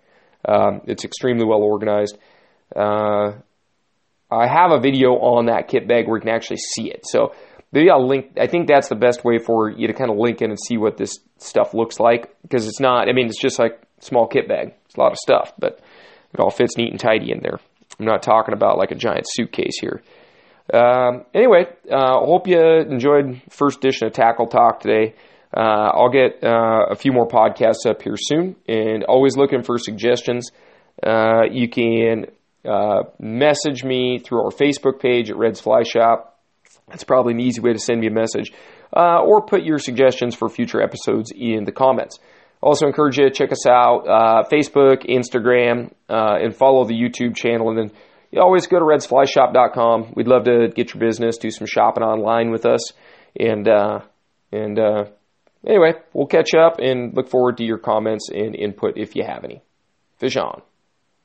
Um, 0.47 0.83
it's 0.85 1.05
extremely 1.05 1.45
well 1.45 1.63
organized. 1.63 2.19
Uh, 2.75 3.33
I 4.31 4.49
have 4.49 4.73
a 4.73 4.81
video 4.81 5.11
on 5.13 5.47
that 5.47 5.69
kit 5.69 5.87
bag 5.87 6.09
where 6.09 6.17
you 6.17 6.23
can 6.23 6.35
actually 6.35 6.57
see 6.57 6.91
it. 6.91 7.07
So 7.07 7.33
maybe 7.73 7.91
I'll 7.91 8.07
link. 8.07 8.33
I 8.41 8.47
think 8.47 8.67
that's 8.67 8.89
the 8.89 8.97
best 8.97 9.25
way 9.25 9.39
for 9.39 9.71
you 9.71 9.87
to 9.87 9.93
kind 9.93 10.11
of 10.11 10.17
link 10.17 10.43
in 10.43 10.51
and 10.51 10.59
see 10.59 10.77
what 10.77 10.97
this 10.97 11.19
stuff 11.39 11.75
looks 11.75 12.01
like 12.01 12.35
because 12.43 12.67
it's 12.67 12.81
not. 12.81 13.09
I 13.09 13.13
mean, 13.13 13.27
it's 13.27 13.41
just 13.41 13.59
like 13.59 13.81
small 14.01 14.27
kit 14.27 14.49
bag. 14.49 14.75
It's 14.87 14.97
a 14.97 15.01
lot 15.01 15.13
of 15.13 15.19
stuff, 15.19 15.53
but 15.59 15.81
it 16.35 16.41
all 16.41 16.51
fits 16.51 16.77
neat 16.77 16.91
and 16.91 17.01
tidy 17.01 17.31
in 17.31 17.41
there. 17.41 17.59
I'm 17.99 18.07
not 18.07 18.23
talking 18.23 18.55
about 18.55 18.79
like 18.79 18.91
a 18.91 18.95
giant 18.97 19.27
suitcase 19.29 19.79
here. 19.81 20.03
Um, 20.73 21.25
anyway, 21.33 21.67
uh, 21.91 22.19
hope 22.19 22.49
you 22.49 22.61
enjoyed 22.61 23.41
first 23.51 23.79
edition 23.79 24.09
of 24.09 24.13
Tackle 24.13 24.49
Talk 24.49 24.81
today. 24.81 25.15
Uh, 25.57 25.91
I'll 25.95 26.11
get 26.11 26.43
uh, 26.43 26.87
a 26.91 26.97
few 26.97 27.13
more 27.13 27.29
podcasts 27.29 27.87
up 27.89 28.03
here 28.03 28.17
soon, 28.19 28.57
and 28.69 29.05
always 29.05 29.37
looking 29.37 29.63
for 29.63 29.79
suggestions. 29.79 30.51
Uh, 31.03 31.45
you 31.51 31.69
can 31.69 32.27
uh, 32.67 33.05
message 33.19 33.85
me 33.85 34.19
through 34.19 34.45
our 34.45 34.51
Facebook 34.51 35.01
page 35.01 35.31
at 35.31 35.37
Red's 35.37 35.61
Fly 35.61 35.83
Shop. 35.83 36.39
That's 36.89 37.05
probably 37.05 37.35
an 37.35 37.41
easy 37.41 37.61
way 37.61 37.73
to 37.73 37.79
send 37.79 38.01
me 38.01 38.07
a 38.07 38.11
message. 38.11 38.53
Uh, 38.95 39.21
or 39.21 39.43
put 39.45 39.63
your 39.63 39.79
suggestions 39.79 40.35
for 40.35 40.49
future 40.49 40.81
episodes 40.81 41.33
in 41.35 41.65
the 41.65 41.73
comments. 41.73 42.19
Also, 42.63 42.87
encourage 42.87 43.19
you 43.19 43.25
to 43.25 43.31
check 43.31 43.53
us 43.53 43.67
out 43.67 44.07
uh, 44.09 44.49
Facebook, 44.51 45.05
Instagram, 45.07 45.93
uh, 46.09 46.39
and 46.41 46.55
follow 46.55 46.85
the 46.85 46.95
YouTube 46.95 47.37
channel. 47.37 47.69
And 47.69 47.79
then 47.79 47.97
you 48.31 48.41
always 48.41 48.67
go 48.67 48.79
to 48.79 48.85
redsflyshop.com. 48.85 50.13
We'd 50.15 50.29
love 50.29 50.45
to 50.45 50.69
get 50.69 50.95
your 50.95 51.01
business, 51.01 51.39
do 51.39 51.51
some 51.51 51.67
shopping 51.67 52.03
online 52.03 52.51
with 52.51 52.65
us. 52.65 52.93
And, 53.39 53.69
uh, 53.69 54.01
and 54.53 54.79
anyway, 55.67 55.95
we'll 56.13 56.27
catch 56.27 56.55
up 56.55 56.79
and 56.79 57.15
look 57.15 57.29
forward 57.29 57.59
to 57.59 57.65
your 57.65 57.79
comments 57.79 58.31
and 58.33 58.55
input 58.55 58.97
if 58.97 59.17
you 59.17 59.25
have 59.25 59.45
any. 59.45 59.63
Fish 60.19 60.37
on. 60.37 60.63